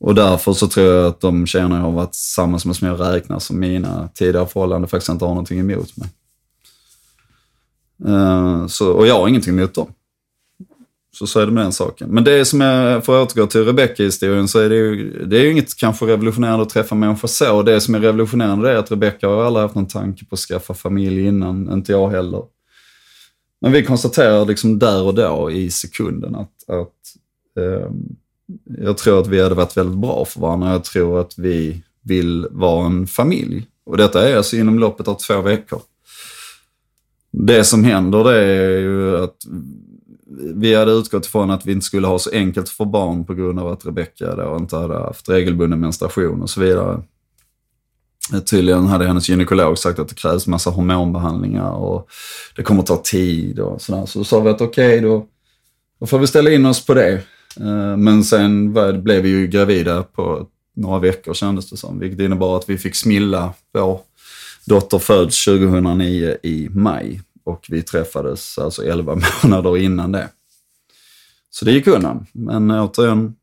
Och 0.00 0.14
därför 0.14 0.52
så 0.52 0.68
tror 0.68 0.86
jag 0.86 1.06
att 1.06 1.20
de 1.20 1.46
tjejerna 1.46 1.76
jag 1.76 1.82
har 1.82 1.92
varit 1.92 2.12
tillsammans 2.12 2.66
med 2.66 2.76
som 2.76 2.88
jag 2.88 3.00
räknar 3.00 3.38
som 3.38 3.60
mina 3.60 4.08
tidigare 4.14 4.46
förhållanden 4.46 4.88
faktiskt 4.88 5.10
inte 5.10 5.24
har 5.24 5.32
någonting 5.32 5.60
emot 5.60 5.96
mig. 5.96 6.08
Uh, 8.06 8.66
så, 8.66 8.92
och 8.92 9.06
jag 9.06 9.14
har 9.14 9.28
ingenting 9.28 9.58
emot 9.58 9.74
dem. 9.74 9.92
Så 11.12 11.26
så 11.26 11.40
är 11.40 11.46
det 11.46 11.52
med 11.52 11.64
den 11.64 11.72
saken. 11.72 12.08
Men 12.10 12.24
det 12.24 12.44
som 12.44 12.60
jag, 12.60 13.04
för 13.04 13.22
att 13.22 13.32
återgå 13.32 13.46
till 13.46 13.64
Rebecca-historien, 13.64 14.48
så 14.48 14.58
är 14.58 14.68
det 14.68 14.74
ju, 14.74 15.24
det 15.26 15.38
är 15.38 15.42
ju 15.42 15.52
inget 15.52 15.76
kanske 15.76 16.06
revolutionerande 16.06 16.62
att 16.62 16.70
träffa 16.70 16.94
människor 16.94 17.28
så. 17.28 17.62
Det 17.62 17.80
som 17.80 17.94
är 17.94 18.00
revolutionerande 18.00 18.70
är 18.70 18.76
att 18.76 18.90
Rebecca 18.90 19.28
har 19.28 19.44
aldrig 19.44 19.62
haft 19.62 19.74
någon 19.74 19.86
tanke 19.86 20.24
på 20.24 20.34
att 20.34 20.40
skaffa 20.40 20.74
familj 20.74 21.26
innan, 21.26 21.72
inte 21.72 21.92
jag 21.92 22.08
heller. 22.08 22.42
Men 23.60 23.72
vi 23.72 23.84
konstaterar 23.84 24.44
liksom 24.44 24.78
där 24.78 25.02
och 25.02 25.14
då 25.14 25.50
i 25.50 25.70
sekunden 25.70 26.34
att, 26.34 26.68
att 26.68 27.16
eh, 27.58 27.90
jag 28.84 28.98
tror 28.98 29.20
att 29.20 29.26
vi 29.26 29.42
hade 29.42 29.54
varit 29.54 29.76
väldigt 29.76 29.98
bra 29.98 30.24
för 30.24 30.40
varandra. 30.40 30.72
Jag 30.72 30.84
tror 30.84 31.20
att 31.20 31.38
vi 31.38 31.82
vill 32.02 32.46
vara 32.50 32.86
en 32.86 33.06
familj. 33.06 33.66
Och 33.86 33.96
detta 33.96 34.28
är 34.28 34.36
alltså 34.36 34.56
inom 34.56 34.78
loppet 34.78 35.08
av 35.08 35.14
två 35.14 35.40
veckor. 35.40 35.80
Det 37.30 37.64
som 37.64 37.84
händer 37.84 38.24
det 38.24 38.38
är 38.38 38.78
ju 38.78 39.16
att 39.16 39.36
vi 40.54 40.74
hade 40.74 40.92
utgått 40.92 41.26
ifrån 41.26 41.50
att 41.50 41.66
vi 41.66 41.72
inte 41.72 41.86
skulle 41.86 42.06
ha 42.06 42.18
så 42.18 42.30
enkelt 42.30 42.68
för 42.68 42.84
barn 42.84 43.24
på 43.24 43.34
grund 43.34 43.60
av 43.60 43.68
att 43.68 43.86
Rebecka 43.86 44.36
då 44.36 44.56
inte 44.60 44.76
hade 44.76 44.94
haft 44.94 45.28
regelbunden 45.28 45.80
menstruation 45.80 46.42
och 46.42 46.50
så 46.50 46.60
vidare. 46.60 47.02
Tydligen 48.46 48.86
hade 48.86 49.06
hennes 49.06 49.28
gynekolog 49.28 49.78
sagt 49.78 49.98
att 49.98 50.08
det 50.08 50.14
krävs 50.14 50.46
massa 50.46 50.70
hormonbehandlingar 50.70 51.70
och 51.70 52.08
det 52.56 52.62
kommer 52.62 52.80
att 52.80 52.86
ta 52.86 52.96
tid 52.96 53.58
och 53.58 53.82
sådär. 53.82 54.06
Så 54.06 54.18
då 54.18 54.24
sa 54.24 54.40
vi 54.40 54.50
att 54.50 54.60
okej, 54.60 54.98
okay, 54.98 55.00
då, 55.00 55.26
Då 56.00 56.06
får 56.06 56.18
vi 56.18 56.26
ställa 56.26 56.50
in 56.50 56.66
oss 56.66 56.86
på 56.86 56.94
det. 56.94 57.12
Eh, 57.60 57.96
men 57.96 58.24
sen 58.24 58.72
blev 59.02 59.22
vi 59.22 59.28
ju 59.28 59.46
gravida 59.46 60.02
på 60.02 60.46
några 60.76 60.98
veckor 60.98 61.34
kändes 61.34 61.70
det 61.70 61.76
som, 61.76 61.98
vilket 61.98 62.20
innebar 62.20 62.56
att 62.56 62.68
vi 62.68 62.78
fick 62.78 62.94
Smilla, 62.94 63.52
vår 63.72 64.00
dotter 64.64 64.98
föds 64.98 65.44
2009 65.44 66.36
i 66.42 66.68
maj 66.70 67.20
och 67.44 67.66
vi 67.68 67.82
träffades 67.82 68.58
alltså 68.58 68.84
11 68.84 69.18
månader 69.42 69.76
innan 69.76 70.12
det. 70.12 70.28
Så 71.50 71.64
det 71.64 71.72
gick 71.72 71.86
undan, 71.86 72.26
men 72.32 72.70
återigen, 72.70 73.34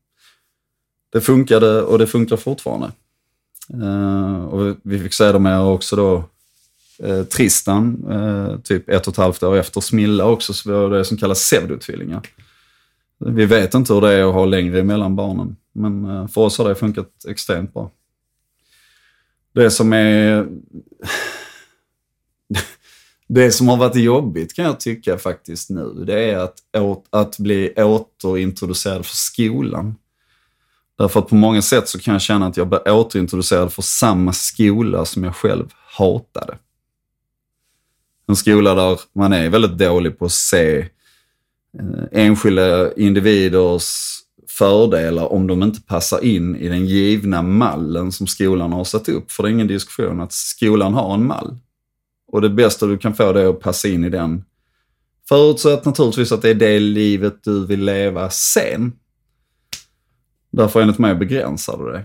det 1.12 1.20
funkade 1.20 1.82
och 1.82 1.98
det 1.98 2.06
funkar 2.06 2.36
fortfarande. 2.36 2.92
Uh, 3.74 4.44
och 4.44 4.76
vi 4.82 4.98
fick 4.98 5.12
sedermera 5.12 5.66
också 5.66 5.96
då 5.96 6.24
uh, 7.06 7.22
Tristan, 7.22 8.04
uh, 8.10 8.60
typ 8.60 8.88
ett 8.88 9.06
och 9.06 9.12
ett 9.12 9.18
halvt 9.18 9.42
år 9.42 9.56
efter 9.56 9.80
Smilla 9.80 10.26
också, 10.26 10.52
så 10.52 10.70
vi 10.70 10.76
har 10.76 10.90
det 10.90 11.04
som 11.04 11.16
kallas 11.16 11.50
pseudotvillingar. 11.50 12.20
Vi 13.18 13.46
vet 13.46 13.74
inte 13.74 13.94
hur 13.94 14.00
det 14.00 14.12
är 14.12 14.24
att 14.24 14.34
ha 14.34 14.44
längre 14.44 14.82
mellan 14.82 15.16
barnen, 15.16 15.56
men 15.72 16.28
för 16.28 16.40
oss 16.40 16.58
har 16.58 16.68
det 16.68 16.74
funkat 16.74 17.08
extremt 17.28 17.74
bra. 17.74 17.90
Det 19.52 19.70
som 19.70 19.92
är... 19.92 20.46
Det 23.28 23.52
som 23.52 23.68
har 23.68 23.76
varit 23.76 23.96
jobbigt 23.96 24.54
kan 24.54 24.64
jag 24.64 24.80
tycka 24.80 25.18
faktiskt 25.18 25.70
nu, 25.70 26.04
det 26.06 26.30
är 26.30 26.38
att, 26.38 26.54
att 27.10 27.38
bli 27.38 27.74
återintroducerad 27.76 29.06
för 29.06 29.16
skolan. 29.16 29.94
Eh, 31.02 31.06
Därför 31.06 31.20
att 31.20 31.28
på 31.28 31.34
många 31.34 31.62
sätt 31.62 31.88
så 31.88 31.98
kan 31.98 32.14
jag 32.14 32.22
känna 32.22 32.46
att 32.46 32.56
jag 32.56 32.68
blir 32.68 32.88
återintroducerad 32.88 33.72
för 33.72 33.82
samma 33.82 34.32
skola 34.32 35.04
som 35.04 35.24
jag 35.24 35.36
själv 35.36 35.68
hatade. 35.96 36.58
En 38.28 38.36
skola 38.36 38.74
där 38.74 39.00
man 39.14 39.32
är 39.32 39.50
väldigt 39.50 39.78
dålig 39.78 40.18
på 40.18 40.24
att 40.24 40.32
se 40.32 40.78
eh, 41.78 42.04
enskilda 42.12 42.94
individers 42.94 44.18
fördelar 44.48 45.32
om 45.32 45.46
de 45.46 45.62
inte 45.62 45.80
passar 45.80 46.24
in 46.24 46.56
i 46.56 46.68
den 46.68 46.86
givna 46.86 47.42
mallen 47.42 48.12
som 48.12 48.26
skolan 48.26 48.72
har 48.72 48.84
satt 48.84 49.08
upp. 49.08 49.30
För 49.30 49.42
det 49.42 49.48
är 49.48 49.52
ingen 49.52 49.66
diskussion 49.66 50.20
att 50.20 50.32
skolan 50.32 50.94
har 50.94 51.14
en 51.14 51.26
mall. 51.26 51.56
Och 52.32 52.40
det 52.40 52.50
bästa 52.50 52.86
du 52.86 52.98
kan 52.98 53.14
få 53.14 53.32
det 53.32 53.40
är 53.40 53.48
att 53.48 53.60
passa 53.60 53.88
in 53.88 54.04
i 54.04 54.10
den. 54.10 54.44
Förutsatt 55.28 55.84
naturligtvis 55.84 56.32
att 56.32 56.42
det 56.42 56.50
är 56.50 56.54
det 56.54 56.80
livet 56.80 57.44
du 57.44 57.66
vill 57.66 57.84
leva 57.84 58.30
sen. 58.30 58.92
Därför 60.52 60.80
enligt 60.80 60.98
mig 60.98 61.14
begränsar 61.14 61.78
du 61.78 61.92
det. 61.92 62.04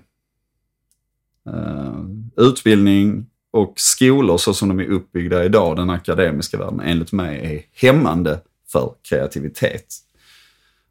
Uh, 1.51 2.05
utbildning 2.35 3.25
och 3.51 3.73
skolor 3.75 4.37
så 4.37 4.53
som 4.53 4.69
de 4.69 4.79
är 4.79 4.87
uppbyggda 4.87 5.45
idag, 5.45 5.75
den 5.75 5.89
akademiska 5.89 6.57
världen, 6.57 6.79
enligt 6.79 7.11
mig 7.11 7.55
är 7.55 7.87
hämmande 7.87 8.41
för 8.71 8.93
kreativitet. 9.01 9.95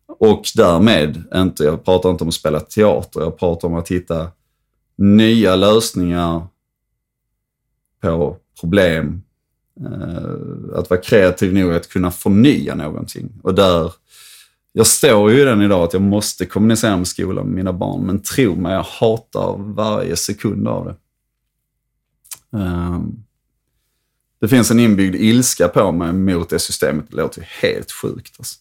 Och 0.06 0.44
därmed, 0.54 1.24
inte, 1.34 1.64
jag 1.64 1.84
pratar 1.84 2.10
inte 2.10 2.24
om 2.24 2.28
att 2.28 2.34
spela 2.34 2.60
teater, 2.60 3.20
jag 3.20 3.38
pratar 3.38 3.68
om 3.68 3.74
att 3.74 3.88
hitta 3.88 4.28
nya 4.96 5.56
lösningar 5.56 6.46
på 8.00 8.36
problem. 8.60 9.22
Uh, 9.80 10.78
att 10.78 10.90
vara 10.90 11.00
kreativ 11.00 11.54
nog 11.54 11.72
att 11.72 11.88
kunna 11.88 12.10
förnya 12.10 12.74
någonting. 12.74 13.40
Och 13.42 13.54
där 13.54 13.92
jag 14.78 14.86
står 14.86 15.32
ju 15.32 15.40
i 15.40 15.44
den 15.44 15.62
idag 15.62 15.82
att 15.82 15.92
jag 15.92 16.02
måste 16.02 16.46
kommunicera 16.46 16.96
med 16.96 17.08
skolan 17.08 17.46
med 17.46 17.54
mina 17.54 17.72
barn, 17.72 18.06
men 18.06 18.22
tro 18.22 18.54
mig, 18.54 18.72
jag 18.72 18.82
hatar 18.82 19.56
varje 19.58 20.16
sekund 20.16 20.68
av 20.68 20.84
det. 20.84 20.96
Ehm, 22.58 23.24
det 24.40 24.48
finns 24.48 24.70
en 24.70 24.80
inbyggd 24.80 25.14
ilska 25.14 25.68
på 25.68 25.92
mig 25.92 26.12
mot 26.12 26.50
det 26.50 26.58
systemet. 26.58 27.04
Det 27.10 27.16
låter 27.16 27.40
ju 27.40 27.46
helt 27.46 27.92
sjukt. 27.92 28.34
Alltså. 28.38 28.58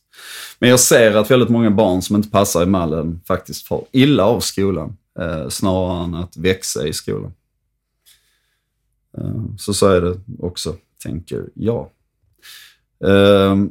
Men 0.60 0.70
jag 0.70 0.80
ser 0.80 1.16
att 1.16 1.32
väldigt 1.32 1.50
många 1.50 1.72
barn 1.72 2.02
som 2.02 2.16
inte 2.16 2.30
passar 2.30 2.64
i 2.64 2.66
mallen 2.66 3.22
faktiskt 3.28 3.68
får 3.68 3.86
illa 3.92 4.26
av 4.26 4.40
skolan, 4.40 4.98
eh, 5.20 5.50
snarare 5.50 6.04
än 6.04 6.16
att 6.16 6.38
växa 6.38 6.88
i 6.88 6.94
skolan. 6.94 7.34
Ehm, 9.18 9.58
så 9.58 9.74
så 9.74 9.88
är 9.88 10.02
det 10.02 10.20
också, 10.40 10.76
tänker 11.04 11.50
jag. 11.54 11.90
Ehm, 13.06 13.70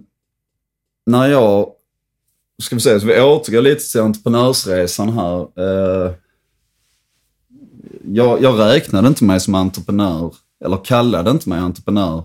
när 1.06 1.26
jag 1.26 1.74
ska 2.62 2.76
vi 2.76 2.80
säga, 2.80 3.00
så 3.00 3.06
vi 3.06 3.20
återgår 3.20 3.62
lite 3.62 3.90
till 3.92 4.00
entreprenörsresan 4.00 5.12
här. 5.12 5.40
Eh, 5.40 6.12
jag, 8.04 8.42
jag 8.42 8.58
räknade 8.58 9.08
inte 9.08 9.24
mig 9.24 9.40
som 9.40 9.54
entreprenör, 9.54 10.34
eller 10.64 10.84
kallade 10.84 11.30
inte 11.30 11.48
mig 11.48 11.58
entreprenör, 11.58 12.24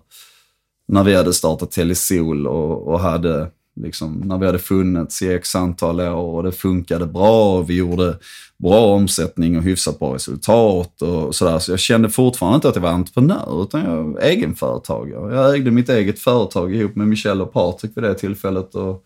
när 0.88 1.04
vi 1.04 1.16
hade 1.16 1.34
startat 1.34 1.72
Telesol 1.72 2.48
och, 2.48 2.88
och 2.88 3.00
hade 3.00 3.52
liksom, 3.82 4.22
när 4.26 4.38
vi 4.38 4.46
hade 4.46 4.60
funnits 4.60 5.22
i 5.22 5.34
x 5.34 5.56
antal 5.56 6.00
år 6.00 6.36
och 6.36 6.44
det 6.44 6.52
funkade 6.52 7.06
bra 7.06 7.58
och 7.58 7.70
vi 7.70 7.76
gjorde 7.76 8.18
bra 8.58 8.96
omsättning 8.96 9.58
och 9.58 9.64
hyfsat 9.64 10.00
bra 10.00 10.16
resultat 10.16 11.02
och 11.02 11.36
sådär. 11.36 11.60
Så 11.60 11.72
jag 11.72 11.80
kände 11.80 12.10
fortfarande 12.10 12.56
inte 12.56 12.70
att 12.70 12.76
jag 12.76 12.82
var 12.82 12.90
entreprenör, 12.90 13.64
utan 13.64 13.82
jag 13.82 14.04
var 14.04 14.22
egenföretagare. 14.22 15.36
Jag 15.36 15.56
ägde 15.56 15.72
mitt 15.72 15.90
eget 15.90 16.20
företag 16.20 16.76
ihop 16.76 16.96
med 16.96 17.08
Michelle 17.08 17.44
och 17.44 17.54
Patrik 17.54 17.92
vid 17.96 18.04
det 18.04 18.14
tillfället. 18.14 18.76
Och 18.76 19.06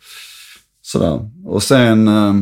Sådär. 0.85 1.29
Och 1.45 1.63
sen 1.63 2.07
eh, 2.07 2.33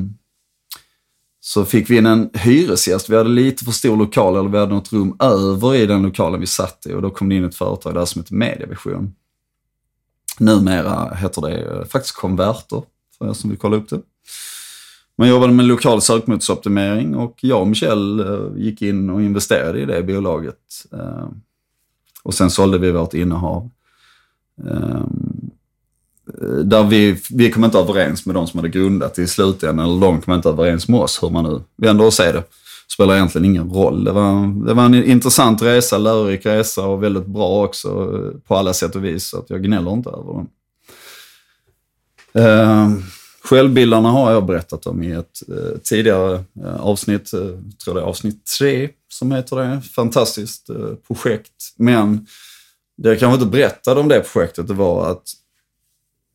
så 1.40 1.66
fick 1.66 1.90
vi 1.90 1.98
in 1.98 2.06
en 2.06 2.30
hyresgäst. 2.34 3.10
Vi 3.10 3.18
hade 3.18 3.30
lite 3.30 3.66
för 3.66 3.72
stor 3.72 3.98
lokal, 3.98 4.36
eller 4.36 4.50
vi 4.50 4.58
hade 4.58 4.74
något 4.74 4.94
rum 4.94 5.16
över 5.20 5.76
i 5.76 5.86
den 5.86 6.02
lokalen 6.02 6.40
vi 6.40 6.48
satt 6.48 6.86
i 6.90 6.94
och 6.94 7.02
då 7.02 7.10
kom 7.10 7.30
det 7.30 7.36
in 7.36 7.46
ett 7.46 7.56
företag 7.56 7.94
där 7.94 8.06
som 8.06 8.22
heter 8.22 8.36
Mediavision. 8.36 9.16
Numera 10.40 11.16
heter 11.16 11.42
det 11.42 11.78
eh, 11.78 11.86
faktiskt 11.86 12.16
Konverter, 12.16 12.84
för 13.18 13.30
er 13.30 13.34
som 13.34 13.50
vill 13.50 13.60
kolla 13.60 13.78
upp 13.78 13.90
det. 13.90 14.02
Man 15.18 15.30
jobbade 15.30 15.54
med 15.54 15.66
lokal 15.66 16.02
sökmotorsoptimering 16.02 17.16
och 17.16 17.40
jag 17.42 17.62
och 17.62 17.68
Michel 17.68 18.20
eh, 18.20 18.58
gick 18.58 18.82
in 18.82 19.10
och 19.10 19.22
investerade 19.22 19.80
i 19.80 19.86
det 19.86 20.04
bolaget. 20.04 20.86
Eh, 20.94 21.28
och 22.24 22.34
sen 22.34 22.50
sålde 22.50 22.78
vi 22.78 22.92
vårt 22.92 23.14
innehav. 23.14 23.70
Ehm, 24.68 25.31
Eh, 26.42 26.48
där 26.48 26.84
vi, 26.84 27.18
vi 27.30 27.52
kom 27.52 27.66
inte 27.66 27.78
överens 27.78 28.26
med 28.26 28.36
de 28.36 28.48
som 28.48 28.58
hade 28.58 28.70
grundat 28.70 29.20
i 29.20 29.28
slutändan, 29.28 29.86
eller 29.86 30.02
de 30.02 30.22
kom 30.22 30.34
inte 30.34 30.50
överens 30.50 30.88
med 30.88 31.00
oss, 31.00 31.24
hur 31.24 31.30
man 31.30 31.44
nu 31.44 31.62
vänder 31.78 32.06
och 32.06 32.14
säger 32.14 32.34
det. 32.34 32.44
Spelar 32.94 33.16
egentligen 33.16 33.46
ingen 33.46 33.70
roll. 33.70 34.04
Det 34.04 34.12
var, 34.12 34.66
det 34.68 34.74
var 34.74 34.86
en 34.86 35.04
intressant 35.04 35.62
resa, 35.62 35.98
lärorik 35.98 36.46
resa 36.46 36.88
och 36.88 37.04
väldigt 37.04 37.26
bra 37.26 37.66
också 37.66 37.88
eh, 37.90 38.40
på 38.48 38.56
alla 38.56 38.74
sätt 38.74 38.96
och 38.96 39.06
vis, 39.06 39.28
så 39.28 39.40
att 39.40 39.50
jag 39.50 39.64
gnäller 39.64 39.94
inte 39.94 40.10
över 40.10 40.34
den. 40.34 40.48
Eh, 42.34 42.92
självbildarna 43.44 44.10
har 44.10 44.32
jag 44.32 44.46
berättat 44.46 44.88
om 44.88 45.04
i 45.04 45.12
ett 45.12 45.42
eh, 45.50 45.78
tidigare 45.84 46.44
eh, 46.64 46.82
avsnitt, 46.82 47.34
eh, 47.34 47.40
tror 47.84 47.96
det 47.96 48.02
är 48.02 48.06
avsnitt 48.06 48.46
tre 48.60 48.90
som 49.10 49.32
heter 49.32 49.56
det. 49.56 49.82
Fantastiskt 49.82 50.70
eh, 50.70 50.94
projekt. 51.08 51.74
Men 51.78 52.28
det 52.98 53.10
jag 53.10 53.20
kanske 53.20 53.34
inte 53.34 53.58
berättade 53.58 54.00
om 54.00 54.08
det 54.08 54.20
projektet, 54.20 54.68
det 54.68 54.74
var 54.74 55.12
att 55.12 55.24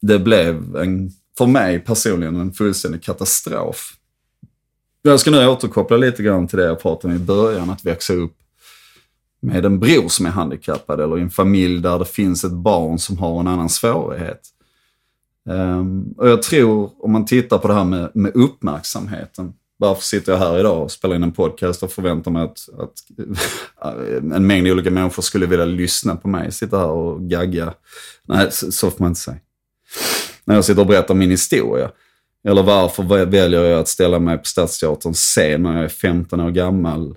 det 0.03 0.18
blev 0.18 0.76
en, 0.76 1.11
för 1.38 1.47
mig 1.47 1.78
personligen 1.78 2.36
en 2.36 2.53
fullständig 2.53 3.03
katastrof. 3.03 3.97
Jag 5.03 5.20
ska 5.20 5.30
nu 5.30 5.47
återkoppla 5.47 5.97
lite 5.97 6.22
grann 6.22 6.49
till 6.49 6.59
det 6.59 6.64
jag 6.64 6.80
pratade 6.80 7.14
om 7.14 7.20
i 7.20 7.24
början, 7.24 7.70
att 7.70 7.84
växa 7.84 8.12
upp 8.12 8.36
med 9.40 9.64
en 9.64 9.80
bror 9.80 10.09
som 10.09 10.26
är 10.26 10.30
handikappad 10.30 11.01
eller 11.01 11.18
i 11.18 11.22
en 11.22 11.30
familj 11.30 11.80
där 11.80 11.99
det 11.99 12.05
finns 12.05 12.44
ett 12.44 12.53
barn 12.53 12.99
som 12.99 13.18
har 13.18 13.40
en 13.40 13.47
annan 13.47 13.68
svårighet. 13.68 14.40
Um, 15.49 16.14
och 16.18 16.28
jag 16.28 16.42
tror, 16.42 16.90
om 17.05 17.12
man 17.12 17.24
tittar 17.24 17.59
på 17.59 17.68
det 17.68 17.74
här 17.74 17.84
med, 17.84 18.11
med 18.14 18.36
uppmärksamheten, 18.36 19.53
varför 19.76 20.03
sitter 20.03 20.32
jag 20.32 20.38
här 20.38 20.59
idag 20.59 20.82
och 20.82 20.90
spelar 20.90 21.16
in 21.16 21.22
en 21.22 21.32
podcast 21.32 21.82
och 21.82 21.92
förväntar 21.92 22.30
mig 22.30 22.42
att, 22.42 22.68
att 22.78 22.92
en 24.34 24.47
mängd 24.47 24.68
olika 24.68 24.90
människor 24.90 25.22
skulle 25.22 25.47
vilja 25.47 25.64
lyssna 25.64 26.16
på 26.16 26.28
mig, 26.28 26.53
sitta 26.53 26.78
här 26.78 26.90
och 26.90 27.30
gagga. 27.30 27.74
Nej, 28.24 28.49
så, 28.51 28.72
så 28.72 28.90
får 28.90 29.01
man 29.01 29.11
inte 29.11 29.20
säga 29.20 29.36
när 30.47 30.55
jag 30.55 30.64
sitter 30.64 30.80
och 30.80 30.86
berättar 30.86 31.14
min 31.14 31.30
historia. 31.30 31.90
Eller 32.49 32.62
varför 32.62 33.24
väljer 33.24 33.64
jag 33.64 33.80
att 33.80 33.88
ställa 33.88 34.18
mig 34.18 34.38
på 34.38 34.44
Stadsteaterns 34.44 35.18
scen 35.18 35.62
när 35.62 35.74
jag 35.74 35.84
är 35.84 35.88
15 35.88 36.40
år 36.40 36.51
gammal? 36.51 37.16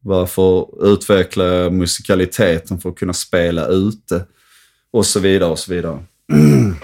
Varför 0.00 0.66
utvecklar 0.92 1.44
jag 1.44 1.72
musikaliteten 1.72 2.78
för 2.78 2.90
att 2.90 2.96
kunna 2.96 3.12
spela 3.12 3.66
ute? 3.66 4.24
Och 4.90 5.06
så 5.06 5.20
vidare 5.20 5.50
och 5.50 5.58
så 5.58 5.74
vidare. 5.74 5.98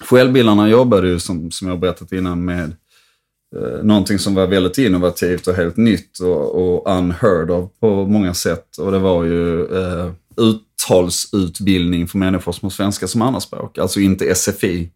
Självbildarna 0.00 0.68
jobbade 0.68 1.08
ju, 1.08 1.20
som, 1.20 1.50
som 1.50 1.68
jag 1.68 1.80
berättat 1.80 2.12
innan, 2.12 2.44
med 2.44 2.76
eh, 3.56 3.82
någonting 3.84 4.18
som 4.18 4.34
var 4.34 4.46
väldigt 4.46 4.78
innovativt 4.78 5.46
och 5.46 5.54
helt 5.54 5.76
nytt 5.76 6.18
och, 6.18 6.54
och 6.54 6.98
unheard 6.98 7.50
of 7.50 7.70
på 7.80 8.06
många 8.06 8.34
sätt. 8.34 8.78
Och 8.78 8.92
det 8.92 8.98
var 8.98 9.24
ju 9.24 9.64
eh, 9.76 10.12
ut, 10.36 10.62
samtalsutbildning 10.80 12.08
för 12.08 12.18
människor 12.18 12.52
som 12.52 12.66
har 12.66 12.70
svenska 12.70 13.08
som 13.08 13.22
andraspråk. 13.22 13.78
Alltså 13.78 14.00
inte 14.00 14.34
SFI. 14.34 14.90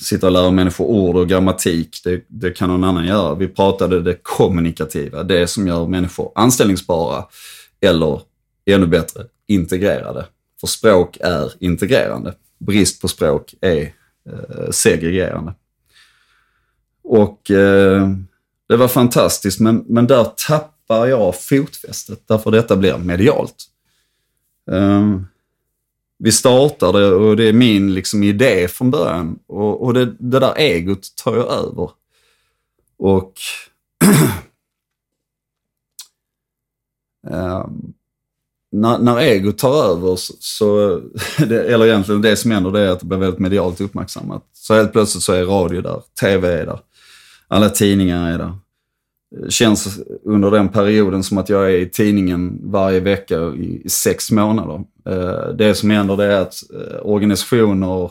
Sitta 0.00 0.26
och 0.26 0.32
lära 0.32 0.50
människor 0.50 0.84
ord 0.84 1.16
och 1.16 1.28
grammatik, 1.28 2.00
det, 2.04 2.24
det 2.28 2.50
kan 2.50 2.68
någon 2.68 2.84
annan 2.84 3.06
göra. 3.06 3.34
Vi 3.34 3.48
pratade 3.48 4.02
det 4.02 4.18
kommunikativa, 4.22 5.22
det 5.22 5.46
som 5.46 5.66
gör 5.66 5.86
människor 5.86 6.32
anställningsbara 6.34 7.24
eller 7.80 8.20
ännu 8.66 8.86
bättre, 8.86 9.24
integrerade. 9.46 10.26
För 10.60 10.66
språk 10.66 11.16
är 11.20 11.52
integrerande. 11.60 12.34
Brist 12.58 13.00
på 13.00 13.08
språk 13.08 13.54
är 13.60 13.82
eh, 13.82 14.70
segregerande. 14.70 15.54
Och 17.04 17.50
eh, 17.50 18.08
det 18.68 18.76
var 18.76 18.88
fantastiskt, 18.88 19.60
men, 19.60 19.84
men 19.88 20.06
där 20.06 20.26
tappar 20.48 21.06
jag 21.06 21.42
fotfästet 21.42 22.22
därför 22.26 22.50
detta 22.50 22.76
blir 22.76 22.96
medialt. 22.98 23.69
Um, 24.66 25.26
vi 26.18 26.32
startade 26.32 27.12
och 27.12 27.36
det 27.36 27.44
är 27.44 27.52
min 27.52 27.94
liksom, 27.94 28.22
idé 28.22 28.68
från 28.68 28.90
början 28.90 29.38
och, 29.46 29.82
och 29.82 29.94
det, 29.94 30.04
det 30.18 30.38
där 30.38 30.54
egot 30.58 31.16
tar 31.16 31.36
jag 31.36 31.46
över. 31.46 31.90
Och 32.98 33.32
um, 37.28 37.92
när, 38.72 38.98
när 38.98 39.18
egot 39.18 39.58
tar 39.58 39.84
över, 39.84 40.16
så, 40.16 40.34
så 40.38 41.00
eller 41.38 41.86
egentligen 41.86 42.22
det 42.22 42.36
som 42.36 42.50
händer, 42.50 42.70
det 42.70 42.80
är 42.80 42.88
att 42.88 43.00
det 43.00 43.06
blir 43.06 43.18
väldigt 43.18 43.40
medialt 43.40 43.80
uppmärksammat. 43.80 44.42
Så 44.52 44.74
helt 44.74 44.92
plötsligt 44.92 45.24
så 45.24 45.32
är 45.32 45.44
radio 45.44 45.80
där, 45.80 46.02
tv 46.20 46.60
är 46.60 46.66
där, 46.66 46.80
alla 47.48 47.70
tidningar 47.70 48.32
är 48.32 48.38
där. 48.38 48.58
Det 49.30 49.50
känns 49.50 50.00
under 50.24 50.50
den 50.50 50.68
perioden 50.68 51.22
som 51.22 51.38
att 51.38 51.48
jag 51.48 51.64
är 51.64 51.76
i 51.76 51.90
tidningen 51.90 52.60
varje 52.62 53.00
vecka 53.00 53.40
i 53.40 53.88
sex 53.88 54.30
månader. 54.30 54.84
Eh, 55.08 55.54
det 55.54 55.74
som 55.74 55.90
händer 55.90 56.16
det 56.16 56.24
är 56.24 56.40
att 56.40 56.54
eh, 56.74 57.00
organisationer 57.02 58.10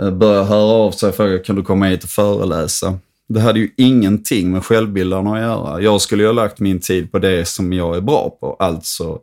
eh, 0.00 0.10
börjar 0.10 0.44
höra 0.44 0.72
av 0.72 0.90
sig 0.90 1.08
och 1.08 1.14
fråga 1.14 1.38
kan 1.38 1.56
du 1.56 1.62
komma 1.62 1.86
hit 1.86 2.04
och 2.04 2.10
föreläsa. 2.10 2.98
Det 3.28 3.40
hade 3.40 3.58
ju 3.58 3.70
ingenting 3.76 4.50
med 4.50 4.64
självbildarna 4.64 5.34
att 5.34 5.40
göra. 5.40 5.80
Jag 5.80 6.00
skulle 6.00 6.22
ju 6.22 6.28
ha 6.28 6.32
lagt 6.32 6.60
min 6.60 6.80
tid 6.80 7.12
på 7.12 7.18
det 7.18 7.48
som 7.48 7.72
jag 7.72 7.96
är 7.96 8.00
bra 8.00 8.36
på, 8.40 8.56
alltså 8.58 9.20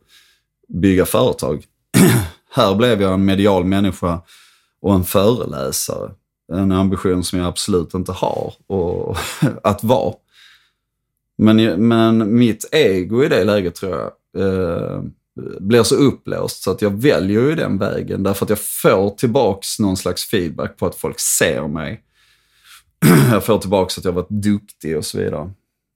bygga 0.68 1.06
företag. 1.06 1.64
Här 2.54 2.76
blev 2.76 3.02
jag 3.02 3.14
en 3.14 3.26
medial 3.26 3.64
människa 3.64 4.22
och 4.82 4.94
en 4.94 5.04
föreläsare. 5.04 6.12
En 6.54 6.72
ambition 6.72 7.24
som 7.24 7.40
jag 7.40 7.48
absolut 7.48 7.94
inte 7.94 8.12
har 8.12 8.54
och 8.68 9.18
att 9.64 9.84
vara. 9.84 10.14
Men, 11.42 11.88
men 11.88 12.38
mitt 12.38 12.70
ego 12.72 13.24
i 13.24 13.30
det 13.30 13.44
läget 13.44 13.76
tror 13.76 13.92
jag 13.92 14.12
eh, 14.44 15.02
blir 15.60 15.84
så 15.84 15.96
uppblåst 15.96 16.64
så 16.64 16.72
att 16.72 16.82
jag 16.82 17.02
väljer 17.02 17.42
ju 17.42 17.56
den 17.56 17.78
vägen 17.78 18.24
därför 18.24 18.46
att 18.46 18.50
jag 18.50 18.60
får 18.60 19.10
tillbaks 19.10 19.80
någon 19.80 19.98
slags 19.98 20.26
feedback 20.30 20.78
på 20.78 20.86
att 20.86 20.96
folk 20.96 21.20
ser 21.20 21.68
mig. 21.68 22.04
jag 23.32 23.44
får 23.44 23.58
tillbaks 23.58 23.98
att 23.98 24.06
jag 24.06 24.12
varit 24.12 24.30
duktig 24.30 24.98
och 24.98 25.06
så 25.06 25.18
vidare. 25.18 25.52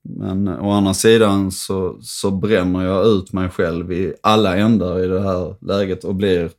Men 0.09 0.47
å 0.47 0.71
andra 0.71 0.93
sidan 0.93 1.51
så, 1.51 1.97
så 2.01 2.31
bränner 2.31 2.85
jag 2.85 3.07
ut 3.07 3.33
mig 3.33 3.49
själv 3.49 3.91
i 3.91 4.13
alla 4.21 4.57
ändar 4.57 5.03
i 5.03 5.07
det 5.07 5.21
här 5.21 5.55
läget 5.61 6.03
och 6.03 6.15
blir 6.15 6.43
eh, 6.43 6.49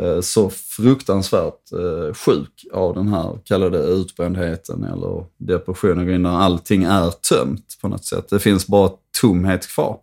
Eh, 0.00 0.20
så 0.20 0.50
fruktansvärt 0.50 1.72
eh, 1.72 2.14
sjuk 2.14 2.66
av 2.72 2.94
den 2.94 3.08
här, 3.08 3.38
kallade 3.44 3.78
utbrändheten 3.78 4.84
eller 4.84 5.24
depressionen, 5.36 6.22
när 6.22 6.30
allting 6.30 6.84
är 6.84 7.10
tömt 7.10 7.78
på 7.80 7.88
något 7.88 8.04
sätt. 8.04 8.28
Det 8.28 8.38
finns 8.38 8.66
bara 8.66 8.90
tomhet 9.20 9.66
kvar. 9.66 9.98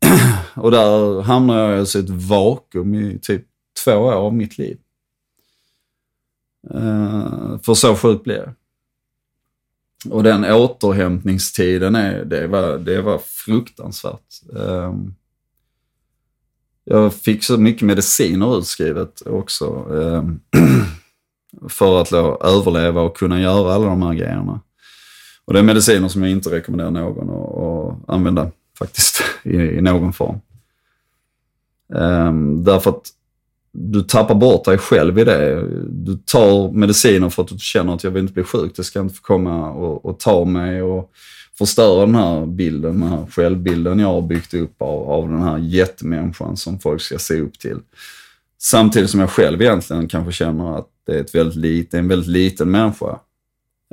och 0.54 0.70
där 0.70 1.22
hamnar 1.22 1.58
jag 1.58 1.78
alltså 1.78 1.98
i 1.98 2.02
ett 2.02 2.10
vakuum 2.10 2.94
i 2.94 3.18
typ 3.22 3.44
två 3.84 3.92
år 3.92 4.12
av 4.12 4.34
mitt 4.34 4.58
liv. 4.58 4.78
Eh, 6.70 7.58
för 7.62 7.74
så 7.74 7.96
sjuk 7.96 8.24
blir 8.24 8.36
jag. 8.36 8.52
Och 10.10 10.22
den 10.22 10.44
återhämtningstiden, 10.44 11.94
är, 11.94 12.24
det, 12.24 12.46
var, 12.46 12.78
det 12.78 13.02
var 13.02 13.18
fruktansvärt. 13.18 14.42
Ehm, 14.58 15.14
jag 16.90 17.14
fick 17.14 17.44
så 17.44 17.58
mycket 17.58 17.82
mediciner 17.82 18.58
utskrivet 18.58 19.22
också. 19.26 19.66
Ehm, 19.66 20.40
för 21.68 22.00
att 22.00 22.10
då 22.10 22.40
överleva 22.44 23.00
och 23.00 23.16
kunna 23.16 23.40
göra 23.40 23.74
alla 23.74 23.86
de 23.86 24.02
här 24.02 24.14
grejerna. 24.14 24.60
Och 25.44 25.52
det 25.52 25.58
är 25.58 25.62
mediciner 25.62 26.08
som 26.08 26.22
jag 26.22 26.30
inte 26.30 26.50
rekommenderar 26.50 26.90
någon 26.90 27.30
att, 27.30 28.08
att 28.08 28.14
använda 28.14 28.50
faktiskt 28.78 29.22
i, 29.42 29.56
i 29.56 29.80
någon 29.80 30.12
form. 30.12 30.40
Um, 31.94 32.64
därför 32.64 32.90
att 32.90 33.08
du 33.72 34.02
tappar 34.02 34.34
bort 34.34 34.64
dig 34.64 34.78
själv 34.78 35.18
i 35.18 35.24
det. 35.24 35.68
Du 35.88 36.16
tar 36.16 36.72
mediciner 36.72 37.28
för 37.28 37.42
att 37.42 37.48
du 37.48 37.58
känner 37.58 37.94
att 37.94 38.04
jag 38.04 38.10
vill 38.10 38.22
inte 38.22 38.34
bli 38.34 38.42
sjuk. 38.42 38.76
Det 38.76 38.84
ska 38.84 39.00
inte 39.00 39.14
få 39.14 39.22
komma 39.22 39.70
och, 39.70 40.04
och 40.04 40.20
ta 40.20 40.44
mig 40.44 40.82
och 40.82 41.10
förstöra 41.58 42.06
den 42.06 42.14
här 42.14 42.46
bilden, 42.46 43.00
den 43.00 43.08
här 43.08 43.26
självbilden 43.30 43.98
jag 43.98 44.08
har 44.08 44.22
byggt 44.22 44.54
upp 44.54 44.82
av, 44.82 45.10
av 45.10 45.28
den 45.28 45.42
här 45.42 45.58
jättemänniskan 45.58 46.56
som 46.56 46.78
folk 46.78 47.02
ska 47.02 47.18
se 47.18 47.40
upp 47.40 47.58
till. 47.58 47.78
Samtidigt 48.58 49.10
som 49.10 49.20
jag 49.20 49.30
själv 49.30 49.62
egentligen 49.62 50.08
kanske 50.08 50.32
känner 50.32 50.78
att 50.78 50.88
det 51.06 51.12
är, 51.12 51.20
ett 51.20 51.34
väldigt 51.34 51.56
lit, 51.56 51.94
en 51.94 52.08
väldigt 52.08 52.28
liten 52.28 52.70
människa. 52.70 53.18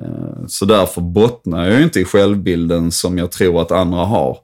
Eh, 0.01 0.45
så 0.47 0.65
därför 0.65 1.01
bottnar 1.01 1.69
jag 1.69 1.81
inte 1.81 1.99
i 1.99 2.05
självbilden 2.05 2.91
som 2.91 3.17
jag 3.17 3.31
tror 3.31 3.61
att 3.61 3.71
andra 3.71 4.05
har. 4.05 4.37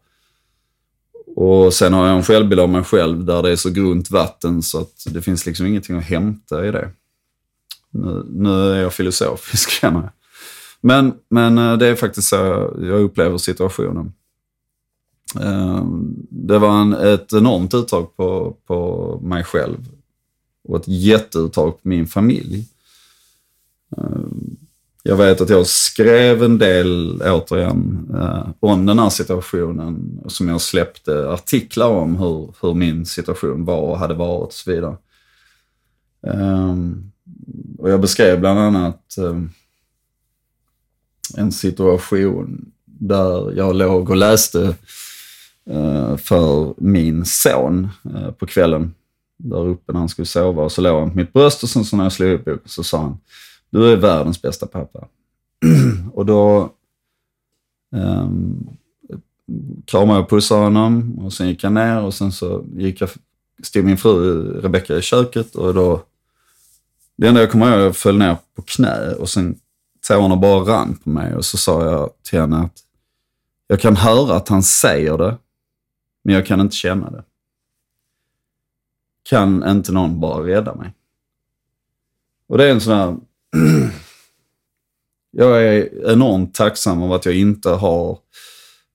Och 1.35 1.73
sen 1.73 1.93
har 1.93 2.07
jag 2.07 2.17
en 2.17 2.23
självbild 2.23 2.61
av 2.61 2.69
mig 2.69 2.83
själv 2.83 3.25
där 3.25 3.43
det 3.43 3.51
är 3.51 3.55
så 3.55 3.69
grunt 3.69 4.11
vatten 4.11 4.61
så 4.61 4.81
att 4.81 5.05
det 5.05 5.21
finns 5.21 5.45
liksom 5.45 5.65
ingenting 5.65 5.97
att 5.97 6.03
hämta 6.03 6.67
i 6.67 6.71
det. 6.71 6.89
Nu, 7.91 8.25
nu 8.29 8.71
är 8.71 8.81
jag 8.81 8.93
filosofisk 8.93 9.69
känner 9.81 9.99
jag. 9.99 10.09
Men, 10.81 11.13
men 11.29 11.57
eh, 11.57 11.77
det 11.77 11.87
är 11.87 11.95
faktiskt 11.95 12.27
så 12.27 12.35
jag 12.81 13.01
upplever 13.01 13.37
situationen. 13.37 14.13
Ehm, 15.41 16.15
det 16.29 16.59
var 16.59 16.81
en, 16.81 16.93
ett 16.93 17.33
enormt 17.33 17.73
uttag 17.73 18.15
på, 18.15 18.55
på 18.67 19.19
mig 19.23 19.43
själv 19.43 19.77
och 20.63 20.77
ett 20.77 20.87
jätteuttag 20.87 21.71
på 21.71 21.87
min 21.87 22.07
familj. 22.07 22.67
Ehm, 23.97 24.57
jag 25.03 25.15
vet 25.15 25.41
att 25.41 25.49
jag 25.49 25.67
skrev 25.67 26.43
en 26.43 26.57
del, 26.57 27.21
återigen, 27.25 28.09
eh, 28.13 28.47
om 28.59 28.85
den 28.85 28.99
här 28.99 29.09
situationen 29.09 30.21
som 30.27 30.47
jag 30.47 30.61
släppte 30.61 31.29
artiklar 31.29 31.89
om 31.89 32.15
hur, 32.15 32.53
hur 32.61 32.73
min 32.73 33.05
situation 33.05 33.65
var 33.65 33.81
och 33.81 33.99
hade 33.99 34.13
varit 34.13 34.47
och 34.47 34.53
så 34.53 34.71
vidare. 34.71 34.97
Ehm, 36.27 37.11
och 37.77 37.89
jag 37.89 38.01
beskrev 38.01 38.39
bland 38.39 38.59
annat 38.59 39.15
en 41.37 41.51
situation 41.51 42.71
där 42.85 43.53
jag 43.57 43.75
låg 43.75 44.09
och 44.09 44.15
läste 44.15 44.75
eh, 45.69 46.17
för 46.17 46.73
min 46.77 47.25
son 47.25 47.87
eh, 48.15 48.31
på 48.31 48.45
kvällen 48.45 48.93
där 49.37 49.67
uppe 49.67 49.93
när 49.93 49.99
han 49.99 50.09
skulle 50.09 50.25
sova. 50.25 50.63
Och 50.63 50.71
så 50.71 50.81
låg 50.81 50.99
han 50.99 51.09
på 51.09 51.17
mitt 51.17 51.33
bröst 51.33 51.63
och 51.63 51.69
sen 51.69 51.85
så 51.85 51.95
när 51.95 52.03
jag 52.03 52.13
slog 52.13 52.31
upp 52.31 52.45
boken 52.45 52.61
så 52.65 52.83
sa 52.83 53.01
han 53.01 53.17
du 53.69 53.91
är 53.91 53.95
världens 53.95 54.41
bästa 54.41 54.67
pappa. 54.67 55.07
och 56.13 56.25
då 56.25 56.73
eh, 57.95 58.29
kramade 59.85 60.17
jag 60.17 60.23
och 60.23 60.29
pussade 60.29 60.61
honom 60.61 61.19
och 61.19 61.33
sen 61.33 61.47
gick 61.47 61.63
jag 61.63 61.73
ner 61.73 62.01
och 62.01 62.13
sen 62.13 62.31
så 62.31 62.65
gick 62.75 63.01
jag, 63.01 63.09
stod 63.63 63.85
min 63.85 63.97
fru 63.97 64.43
Rebecka 64.61 64.97
i 64.97 65.01
köket 65.01 65.55
och 65.55 65.73
då, 65.73 66.03
det 67.17 67.27
enda 67.27 67.41
jag 67.41 67.51
kommer 67.51 67.65
ihåg, 67.65 67.75
är 67.75 67.79
att 67.79 67.85
jag 67.85 67.95
föll 67.95 68.17
ner 68.17 68.37
på 68.55 68.61
knä 68.61 69.13
och 69.13 69.29
sen 69.29 69.59
tårarna 70.09 70.35
bara 70.35 70.59
rann 70.59 70.97
på 71.03 71.09
mig 71.09 71.35
och 71.35 71.45
så 71.45 71.57
sa 71.57 71.85
jag 71.85 72.09
till 72.23 72.39
henne 72.39 72.57
att 72.57 72.79
jag 73.67 73.79
kan 73.79 73.95
höra 73.95 74.35
att 74.35 74.49
han 74.49 74.63
säger 74.63 75.17
det, 75.17 75.37
men 76.23 76.35
jag 76.35 76.45
kan 76.45 76.61
inte 76.61 76.75
känna 76.75 77.09
det. 77.09 77.23
Kan 79.23 79.69
inte 79.69 79.91
någon 79.91 80.19
bara 80.19 80.47
rädda 80.47 80.75
mig? 80.75 80.93
Och 82.47 82.57
det 82.57 82.65
är 82.65 82.71
en 82.71 82.81
sån 82.81 82.93
här 82.93 83.17
jag 85.31 85.63
är 85.63 86.09
enormt 86.11 86.55
tacksam 86.55 87.03
över 87.03 87.15
att 87.15 87.25
jag 87.25 87.35
inte 87.35 87.69
har 87.69 88.19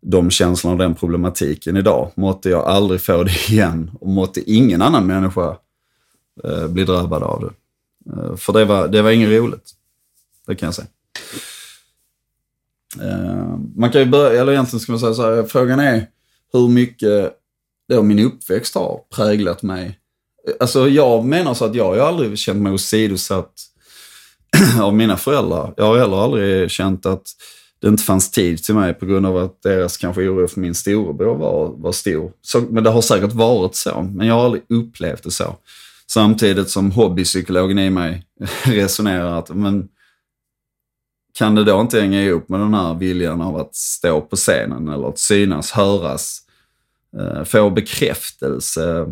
de 0.02 0.30
känslorna 0.30 0.72
och 0.72 0.78
den 0.78 0.94
problematiken 0.94 1.76
idag. 1.76 2.10
Måtte 2.14 2.50
jag 2.50 2.64
aldrig 2.64 3.00
få 3.00 3.22
det 3.22 3.50
igen 3.50 3.90
och 4.00 4.08
måtte 4.08 4.50
ingen 4.52 4.82
annan 4.82 5.06
människa 5.06 5.56
eh, 6.44 6.68
bli 6.68 6.84
drabbad 6.84 7.22
av 7.22 7.40
det. 7.40 7.52
Eh, 8.12 8.36
för 8.36 8.52
det 8.52 8.64
var, 8.64 8.88
det 8.88 9.02
var 9.02 9.10
inget 9.10 9.28
roligt. 9.28 9.70
Det 10.46 10.54
kan 10.54 10.66
jag 10.66 10.74
säga. 10.74 10.88
Eh, 13.02 13.58
man 13.76 13.90
kan 13.90 14.00
ju 14.00 14.06
börja, 14.06 14.40
eller 14.40 14.52
egentligen 14.52 14.80
ska 14.80 14.92
man 14.92 15.00
säga 15.00 15.14
så 15.14 15.22
här, 15.22 15.42
frågan 15.42 15.80
är 15.80 16.06
hur 16.52 16.68
mycket 16.68 17.32
då 17.88 18.02
min 18.02 18.18
uppväxt 18.18 18.74
har 18.74 19.00
präglat 19.14 19.62
mig. 19.62 19.98
Alltså 20.60 20.88
jag 20.88 21.24
menar 21.24 21.54
så 21.54 21.64
att 21.64 21.74
jag 21.74 21.84
har 21.84 21.98
aldrig 21.98 22.38
känt 22.38 22.62
mig 22.62 22.72
åsidosatt 22.72 23.52
av 24.80 24.94
mina 24.94 25.16
föräldrar. 25.16 25.74
Jag 25.76 25.84
har 25.84 25.98
heller 25.98 26.24
aldrig 26.24 26.70
känt 26.70 27.06
att 27.06 27.26
det 27.80 27.88
inte 27.88 28.02
fanns 28.02 28.30
tid 28.30 28.64
till 28.64 28.74
mig 28.74 28.94
på 28.94 29.06
grund 29.06 29.26
av 29.26 29.36
att 29.36 29.62
deras 29.62 29.96
kanske 29.96 30.22
oro 30.22 30.48
för 30.48 30.60
min 30.60 30.74
storebror 30.74 31.36
var, 31.36 31.74
var 31.76 31.92
stor. 31.92 32.32
Så, 32.42 32.60
men 32.60 32.84
det 32.84 32.90
har 32.90 33.02
säkert 33.02 33.32
varit 33.32 33.74
så, 33.74 34.02
men 34.02 34.26
jag 34.26 34.34
har 34.34 34.44
aldrig 34.44 34.62
upplevt 34.68 35.22
det 35.22 35.30
så. 35.30 35.56
Samtidigt 36.06 36.70
som 36.70 36.90
hobbypsykologen 36.90 37.78
i 37.78 37.90
mig 37.90 38.26
resonerar 38.62 39.38
att, 39.38 39.48
men 39.48 39.88
kan 41.38 41.54
det 41.54 41.64
då 41.64 41.80
inte 41.80 42.00
hänga 42.00 42.22
ihop 42.22 42.48
med 42.48 42.60
den 42.60 42.74
här 42.74 42.94
viljan 42.94 43.40
av 43.40 43.56
att 43.56 43.74
stå 43.74 44.20
på 44.20 44.36
scenen 44.36 44.88
eller 44.88 45.08
att 45.08 45.18
synas, 45.18 45.70
höras, 45.70 46.40
eh, 47.18 47.44
få 47.44 47.70
bekräftelse? 47.70 49.06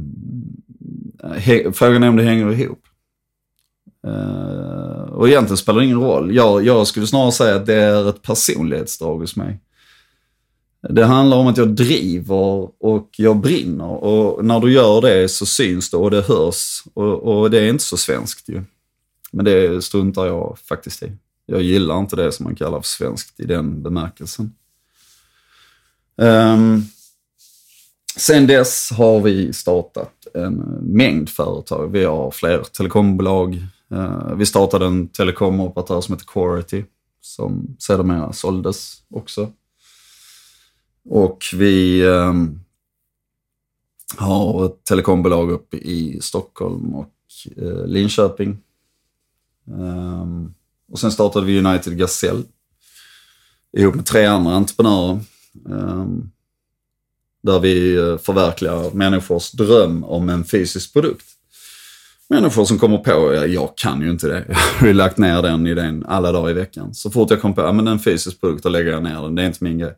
Eh, 1.24 1.72
frågan 1.72 2.02
är 2.02 2.08
om 2.08 2.16
det 2.16 2.22
hänger 2.22 2.52
ihop. 2.52 2.82
Eh, 4.06 5.12
och 5.12 5.28
egentligen 5.28 5.56
spelar 5.56 5.80
det 5.80 5.86
ingen 5.86 6.00
roll. 6.00 6.34
Jag, 6.34 6.66
jag 6.66 6.86
skulle 6.86 7.06
snarare 7.06 7.32
säga 7.32 7.56
att 7.56 7.66
det 7.66 7.74
är 7.74 8.08
ett 8.08 8.22
personlighetsdrag 8.22 9.18
hos 9.18 9.36
mig. 9.36 9.60
Det 10.88 11.04
handlar 11.04 11.36
om 11.36 11.46
att 11.46 11.56
jag 11.56 11.68
driver 11.68 12.70
och 12.84 13.10
jag 13.16 13.36
brinner. 13.36 14.04
Och 14.04 14.44
när 14.44 14.60
du 14.60 14.72
gör 14.72 15.00
det 15.00 15.28
så 15.28 15.46
syns 15.46 15.90
det 15.90 15.96
och 15.96 16.10
det 16.10 16.22
hörs. 16.22 16.82
Och, 16.94 17.22
och 17.22 17.50
det 17.50 17.60
är 17.60 17.68
inte 17.68 17.84
så 17.84 17.96
svenskt 17.96 18.48
ju. 18.48 18.62
Men 19.32 19.44
det 19.44 19.84
struntar 19.84 20.26
jag 20.26 20.58
faktiskt 20.68 21.02
i. 21.02 21.12
Jag 21.46 21.62
gillar 21.62 21.98
inte 21.98 22.16
det 22.16 22.32
som 22.32 22.44
man 22.44 22.54
kallar 22.54 22.80
för 22.80 22.88
svenskt 22.88 23.40
i 23.40 23.44
den 23.44 23.82
bemärkelsen. 23.82 24.54
Um, 26.16 26.84
sen 28.16 28.46
dess 28.46 28.90
har 28.90 29.20
vi 29.20 29.52
startat 29.52 30.26
en 30.34 30.54
mängd 30.82 31.28
företag. 31.28 31.88
Vi 31.88 32.04
har 32.04 32.30
fler 32.30 32.62
telekombolag. 32.62 33.66
Uh, 33.92 34.34
vi 34.34 34.46
startade 34.46 34.86
en 34.86 35.08
telekomoperatör 35.08 36.00
som 36.00 36.14
heter 36.14 36.26
Quarity 36.26 36.84
som 37.20 37.76
sedermera 37.78 38.32
såldes 38.32 39.02
också. 39.10 39.52
Och 41.04 41.44
vi 41.54 42.04
um, 42.06 42.60
har 44.16 44.66
ett 44.66 44.84
telekombolag 44.84 45.50
uppe 45.50 45.76
i 45.76 46.18
Stockholm 46.20 46.94
och 46.94 47.14
uh, 47.58 47.86
Linköping. 47.86 48.58
Um, 49.64 50.54
och 50.92 50.98
sen 50.98 51.12
startade 51.12 51.46
vi 51.46 51.58
United 51.58 51.98
Gazelle 51.98 52.42
ihop 53.76 53.94
med 53.94 54.06
tre 54.06 54.24
andra 54.24 54.52
entreprenörer. 54.52 55.20
Um, 55.64 56.30
där 57.42 57.60
vi 57.60 57.96
eh, 57.96 58.18
förverkligar 58.18 58.90
människors 58.94 59.50
dröm 59.50 60.04
om 60.04 60.28
en 60.28 60.44
fysisk 60.44 60.92
produkt. 60.92 61.26
Människor 62.28 62.64
som 62.64 62.78
kommer 62.78 62.98
på, 62.98 63.34
jag 63.48 63.76
kan 63.76 64.00
ju 64.00 64.10
inte 64.10 64.28
det. 64.28 64.44
Jag 64.48 64.56
har 64.56 64.86
ju 64.86 64.92
lagt 64.92 65.18
ner 65.18 65.42
den 65.42 65.66
idén 65.66 66.04
alla 66.08 66.32
dagar 66.32 66.50
i 66.50 66.52
veckan. 66.52 66.94
Så 66.94 67.10
fort 67.10 67.30
jag 67.30 67.40
kommer 67.40 67.54
på, 67.54 67.60
ja 67.60 67.72
men 67.72 67.88
en 67.88 67.98
fysisk 67.98 68.40
produkt, 68.40 68.62
då 68.62 68.68
lägger 68.68 68.90
jag 68.90 69.02
ner 69.02 69.22
den. 69.22 69.34
Det 69.34 69.42
är 69.42 69.46
inte 69.46 69.64
min 69.64 69.78
grej. 69.78 69.94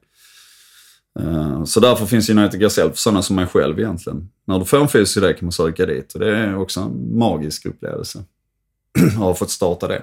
Uh, 1.21 1.65
så 1.65 1.81
därför 1.81 2.07
finns 2.07 2.31
United 2.31 2.61
Gazelle 2.61 2.91
för 2.91 2.97
sådana 2.97 3.23
som 3.23 3.37
mig 3.37 3.47
själv 3.47 3.79
egentligen. 3.79 4.29
När 4.47 4.59
du 4.59 4.65
får 4.65 4.81
en 4.81 4.89
fysisk 4.89 5.17
idé 5.17 5.33
kan 5.33 5.45
man 5.47 5.53
söka 5.53 5.87
dit 5.87 6.13
och 6.13 6.21
det 6.21 6.37
är 6.37 6.57
också 6.57 6.81
en 6.81 7.19
magisk 7.19 7.67
upplevelse. 7.67 8.25
Jag 8.99 9.11
har 9.11 9.35
fått 9.35 9.51
starta 9.51 9.89
det. 9.89 10.03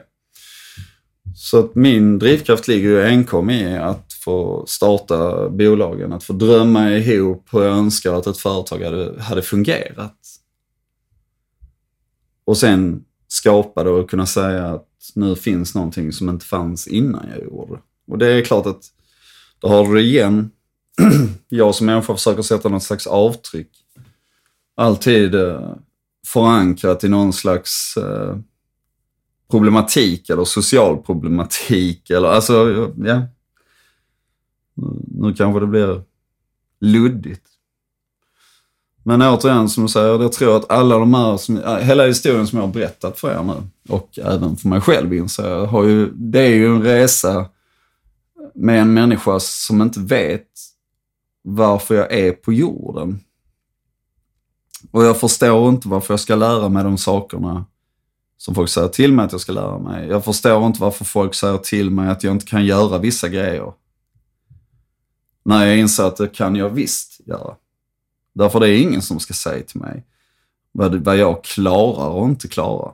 Så 1.35 1.59
att 1.59 1.75
min 1.75 2.19
drivkraft 2.19 2.67
ligger 2.67 2.89
ju 2.89 3.03
enkom 3.03 3.49
i 3.49 3.77
att 3.77 4.13
få 4.13 4.65
starta 4.67 5.49
bolagen, 5.49 6.13
att 6.13 6.23
få 6.23 6.33
drömma 6.33 6.91
ihop 6.91 7.47
hur 7.51 7.63
jag 7.63 7.77
önskar 7.77 8.13
att 8.13 8.27
ett 8.27 8.37
företag 8.37 8.83
hade, 8.83 9.21
hade 9.21 9.41
fungerat. 9.41 10.17
Och 12.45 12.57
sen 12.57 13.03
skapa 13.27 13.83
det 13.83 13.89
och 13.89 14.09
kunna 14.09 14.25
säga 14.25 14.67
att 14.67 14.87
nu 15.15 15.35
finns 15.35 15.75
någonting 15.75 16.11
som 16.11 16.29
inte 16.29 16.45
fanns 16.45 16.87
innan 16.87 17.27
jag 17.29 17.43
gjorde 17.43 17.73
det. 17.73 17.81
Och 18.11 18.17
det 18.17 18.27
är 18.27 18.41
klart 18.41 18.65
att 18.65 18.83
då 19.59 19.67
har 19.67 19.87
du 19.87 19.93
det 19.93 20.01
igen. 20.01 20.51
jag 21.49 21.75
som 21.75 21.85
människa 21.85 22.13
försöker 22.13 22.41
sätta 22.41 22.69
något 22.69 22.83
slags 22.83 23.07
avtryck. 23.07 23.69
Alltid 24.75 25.35
eh, 25.35 25.73
förankrat 26.27 27.03
i 27.03 27.09
någon 27.09 27.33
slags 27.33 27.97
eh, 27.97 28.37
problematik 29.51 30.29
eller 30.29 30.45
social 30.45 30.97
problematik. 30.97 32.09
Eller, 32.09 32.27
alltså, 32.27 32.91
ja. 32.97 33.21
Nu 35.07 35.33
kanske 35.33 35.59
det 35.59 35.67
blir 35.67 36.01
luddigt. 36.79 37.41
Men 39.03 39.21
återigen, 39.21 39.69
som 39.69 39.83
du 39.83 39.89
säger, 39.89 40.21
jag 40.21 40.31
tror 40.31 40.57
att 40.57 40.71
alla 40.71 40.97
de 40.97 41.13
här, 41.13 41.37
som, 41.37 41.57
hela 41.81 42.05
historien 42.05 42.47
som 42.47 42.59
jag 42.59 42.65
har 42.65 42.73
berättat 42.73 43.19
för 43.19 43.31
er 43.31 43.43
nu, 43.43 43.53
och 43.89 44.19
även 44.19 44.55
för 44.55 44.67
mig 44.67 44.81
själv 44.81 45.13
inser 45.13 45.49
jag, 45.49 45.65
har 45.65 45.83
ju, 45.83 46.11
det 46.13 46.39
är 46.39 46.53
ju 46.55 46.75
en 46.75 46.83
resa 46.83 47.45
med 48.53 48.81
en 48.81 48.93
människa 48.93 49.39
som 49.39 49.81
inte 49.81 49.99
vet 49.99 50.47
varför 51.41 51.95
jag 51.95 52.13
är 52.13 52.31
på 52.31 52.53
jorden. 52.53 53.19
Och 54.91 55.03
jag 55.03 55.19
förstår 55.19 55.69
inte 55.69 55.87
varför 55.87 56.13
jag 56.13 56.19
ska 56.19 56.35
lära 56.35 56.69
mig 56.69 56.83
de 56.83 56.97
sakerna 56.97 57.65
som 58.41 58.55
folk 58.55 58.69
säger 58.69 58.87
till 58.87 59.13
mig 59.13 59.25
att 59.25 59.31
jag 59.31 59.41
ska 59.41 59.51
lära 59.51 59.79
mig. 59.79 60.07
Jag 60.07 60.25
förstår 60.25 60.65
inte 60.65 60.81
varför 60.81 61.05
folk 61.05 61.33
säger 61.33 61.57
till 61.57 61.89
mig 61.91 62.09
att 62.09 62.23
jag 62.23 62.31
inte 62.31 62.45
kan 62.45 62.65
göra 62.65 62.97
vissa 62.97 63.29
grejer. 63.29 63.73
När 65.43 65.65
jag 65.65 65.77
inser 65.77 66.03
att 66.03 66.17
det 66.17 66.27
kan 66.27 66.55
jag 66.55 66.69
visst 66.69 67.21
göra. 67.25 67.55
Därför 68.33 68.59
det 68.59 68.69
är 68.69 68.81
ingen 68.81 69.01
som 69.01 69.19
ska 69.19 69.33
säga 69.33 69.63
till 69.63 69.81
mig 69.81 70.03
vad, 70.71 70.95
vad 70.95 71.17
jag 71.17 71.43
klarar 71.43 72.09
och 72.09 72.25
inte 72.25 72.47
klarar. 72.47 72.93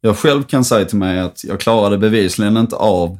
Jag 0.00 0.18
själv 0.18 0.42
kan 0.42 0.64
säga 0.64 0.84
till 0.84 0.98
mig 0.98 1.20
att 1.20 1.44
jag 1.44 1.60
klarade 1.60 1.98
bevisligen 1.98 2.56
inte 2.56 2.76
av 2.76 3.18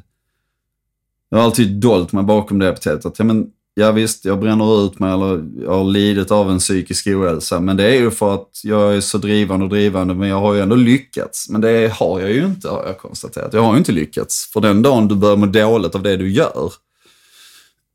jag 1.29 1.37
har 1.37 1.45
alltid 1.45 1.79
dolt 1.79 2.11
mig 2.11 2.23
bakom 2.23 2.59
det 2.59 2.69
epitetet. 2.69 3.19
Ja, 3.19 3.25
men 3.25 3.51
Ja 3.75 3.91
visst, 3.91 4.25
jag 4.25 4.39
bränner 4.39 4.85
ut 4.85 4.99
mig 4.99 5.13
eller 5.13 5.45
jag 5.63 5.71
har 5.71 5.83
lidit 5.83 6.31
av 6.31 6.51
en 6.51 6.59
psykisk 6.59 7.07
ohälsa. 7.07 7.59
Men 7.59 7.77
det 7.77 7.83
är 7.83 7.99
ju 7.99 8.11
för 8.11 8.33
att 8.33 8.61
jag 8.63 8.95
är 8.95 9.01
så 9.01 9.17
drivande 9.17 9.63
och 9.65 9.69
drivande, 9.69 10.13
men 10.13 10.29
jag 10.29 10.39
har 10.39 10.53
ju 10.53 10.59
ändå 10.59 10.75
lyckats. 10.75 11.49
Men 11.49 11.61
det 11.61 11.93
har 11.93 12.19
jag 12.19 12.31
ju 12.31 12.45
inte, 12.45 12.69
har 12.69 12.85
jag 12.85 12.97
konstaterat. 12.97 13.53
Jag 13.53 13.61
har 13.61 13.71
ju 13.71 13.77
inte 13.77 13.91
lyckats. 13.91 14.49
För 14.53 14.61
den 14.61 14.81
dagen 14.81 15.07
du 15.07 15.15
börjar 15.15 15.35
må 15.35 15.45
dåligt 15.45 15.95
av 15.95 16.03
det 16.03 16.17
du 16.17 16.31
gör, 16.31 16.71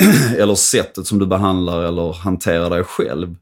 eller 0.38 0.54
sättet 0.54 1.06
som 1.06 1.18
du 1.18 1.26
behandlar 1.26 1.82
eller 1.82 2.12
hanterar 2.12 2.70
dig 2.70 2.84
själv, 2.84 3.36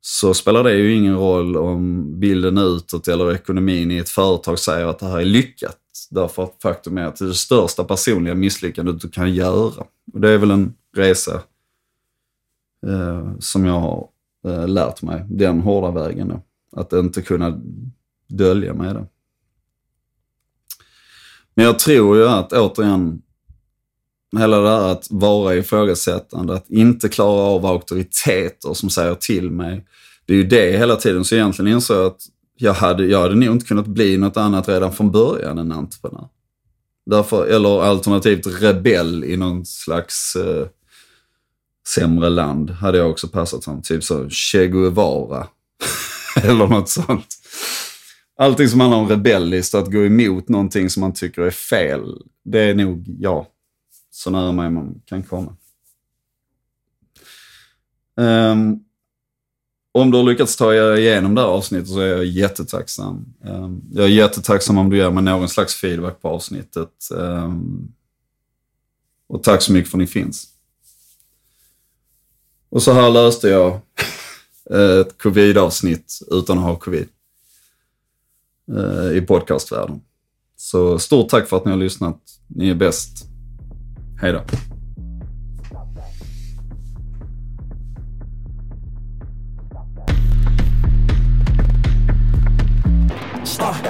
så 0.00 0.34
spelar 0.34 0.64
det 0.64 0.74
ju 0.74 0.94
ingen 0.94 1.16
roll 1.16 1.56
om 1.56 2.06
bilden 2.20 2.58
utåt 2.58 3.08
eller 3.08 3.34
ekonomin 3.34 3.90
i 3.90 3.96
ett 3.96 4.08
företag 4.08 4.58
säger 4.58 4.86
att 4.86 4.98
det 4.98 5.06
här 5.06 5.18
är 5.18 5.24
lyckat. 5.24 5.76
Därför 6.10 6.44
att 6.44 6.56
faktum 6.62 6.98
är 6.98 7.06
att 7.06 7.16
det 7.16 7.24
är 7.24 7.28
det 7.28 7.34
största 7.34 7.84
personliga 7.84 8.34
misslyckandet 8.34 9.00
du 9.00 9.08
kan 9.08 9.34
göra. 9.34 9.84
Och 10.12 10.20
det 10.20 10.30
är 10.30 10.38
väl 10.38 10.50
en 10.50 10.74
resa 10.96 11.42
eh, 12.86 13.32
som 13.38 13.64
jag 13.64 13.80
har 13.80 14.08
eh, 14.46 14.68
lärt 14.68 15.02
mig. 15.02 15.24
Den 15.28 15.60
hårda 15.60 15.90
vägen 15.90 16.28
då. 16.28 16.42
Att 16.80 16.92
inte 16.92 17.22
kunna 17.22 17.60
dölja 18.28 18.74
mig 18.74 18.94
det. 18.94 19.06
Men 21.54 21.64
jag 21.64 21.78
tror 21.78 22.16
ju 22.16 22.28
att 22.28 22.52
återigen, 22.52 23.22
hela 24.38 24.60
det 24.60 24.68
här 24.68 24.92
att 24.92 25.06
vara 25.10 25.54
ifrågasättande, 25.54 26.54
att 26.54 26.70
inte 26.70 27.08
klara 27.08 27.40
av 27.40 27.66
auktoriteter 27.66 28.74
som 28.74 28.90
säger 28.90 29.14
till 29.14 29.50
mig. 29.50 29.86
Det 30.26 30.32
är 30.32 30.36
ju 30.36 30.46
det 30.46 30.78
hela 30.78 30.96
tiden. 30.96 31.24
Så 31.24 31.34
egentligen 31.34 31.72
insåg 31.72 31.96
jag 31.96 32.06
att 32.06 32.20
jag 32.56 32.74
hade, 32.74 33.06
jag 33.06 33.20
hade 33.20 33.34
nog 33.34 33.54
inte 33.54 33.66
kunnat 33.66 33.86
bli 33.86 34.18
något 34.18 34.36
annat 34.36 34.68
redan 34.68 34.92
från 34.92 35.10
början 35.10 35.58
än 35.58 35.72
entreprenör. 35.72 36.28
Därför, 37.06 37.46
eller 37.46 37.82
alternativt 37.82 38.62
rebell 38.62 39.24
i 39.24 39.36
någon 39.36 39.66
slags 39.66 40.36
eh, 40.36 40.66
sämre 41.94 42.28
land 42.28 42.70
hade 42.70 42.98
jag 42.98 43.10
också 43.10 43.28
passat 43.28 43.64
som. 43.64 43.82
Typ 43.82 44.04
så 44.04 44.28
Che 44.30 44.68
Guevara. 44.68 45.46
Eller 46.42 46.66
något 46.66 46.88
sånt. 46.88 47.26
Allting 48.38 48.68
som 48.68 48.80
handlar 48.80 48.98
om 48.98 49.08
rebelliskt, 49.08 49.74
att 49.74 49.92
gå 49.92 50.04
emot 50.04 50.48
någonting 50.48 50.90
som 50.90 51.00
man 51.00 51.12
tycker 51.12 51.42
är 51.42 51.50
fel. 51.50 52.22
Det 52.44 52.60
är 52.60 52.74
nog 52.74 53.04
jag. 53.06 53.46
Så 54.10 54.30
nära 54.30 54.52
mig 54.52 54.70
man 54.70 55.02
kan 55.04 55.22
komma. 55.22 55.56
Um, 58.16 58.84
om 59.92 60.10
du 60.10 60.16
har 60.16 60.24
lyckats 60.24 60.56
ta 60.56 60.74
er 60.74 60.96
igenom 60.96 61.34
det 61.34 61.40
här 61.40 61.48
avsnittet 61.48 61.88
så 61.88 62.00
är 62.00 62.06
jag 62.06 62.24
jättetacksam. 62.24 63.34
Um, 63.44 63.82
jag 63.90 64.04
är 64.04 64.08
jättetacksam 64.08 64.78
om 64.78 64.90
du 64.90 64.96
ger 64.96 65.10
mig 65.10 65.22
någon 65.22 65.48
slags 65.48 65.74
feedback 65.74 66.22
på 66.22 66.28
avsnittet. 66.28 67.08
Um, 67.10 67.92
och 69.28 69.42
tack 69.42 69.62
så 69.62 69.72
mycket 69.72 69.90
för 69.90 69.98
att 69.98 70.00
ni 70.00 70.06
finns. 70.06 70.57
Och 72.70 72.82
så 72.82 72.92
här 72.92 73.10
löste 73.10 73.48
jag 73.48 73.80
eh, 74.70 75.00
ett 75.00 75.18
covid-avsnitt 75.18 76.18
utan 76.30 76.58
att 76.58 76.64
ha 76.64 76.76
covid 76.76 77.08
eh, 78.76 79.16
i 79.16 79.20
podcastvärlden. 79.20 80.00
Så 80.56 80.98
stort 80.98 81.28
tack 81.28 81.48
för 81.48 81.56
att 81.56 81.64
ni 81.64 81.70
har 81.70 81.78
lyssnat. 81.78 82.20
Ni 82.46 82.70
är 82.70 82.74
bäst. 82.74 83.24
Hej 84.20 84.32
då. 84.32 84.42
Stop. 93.44 93.87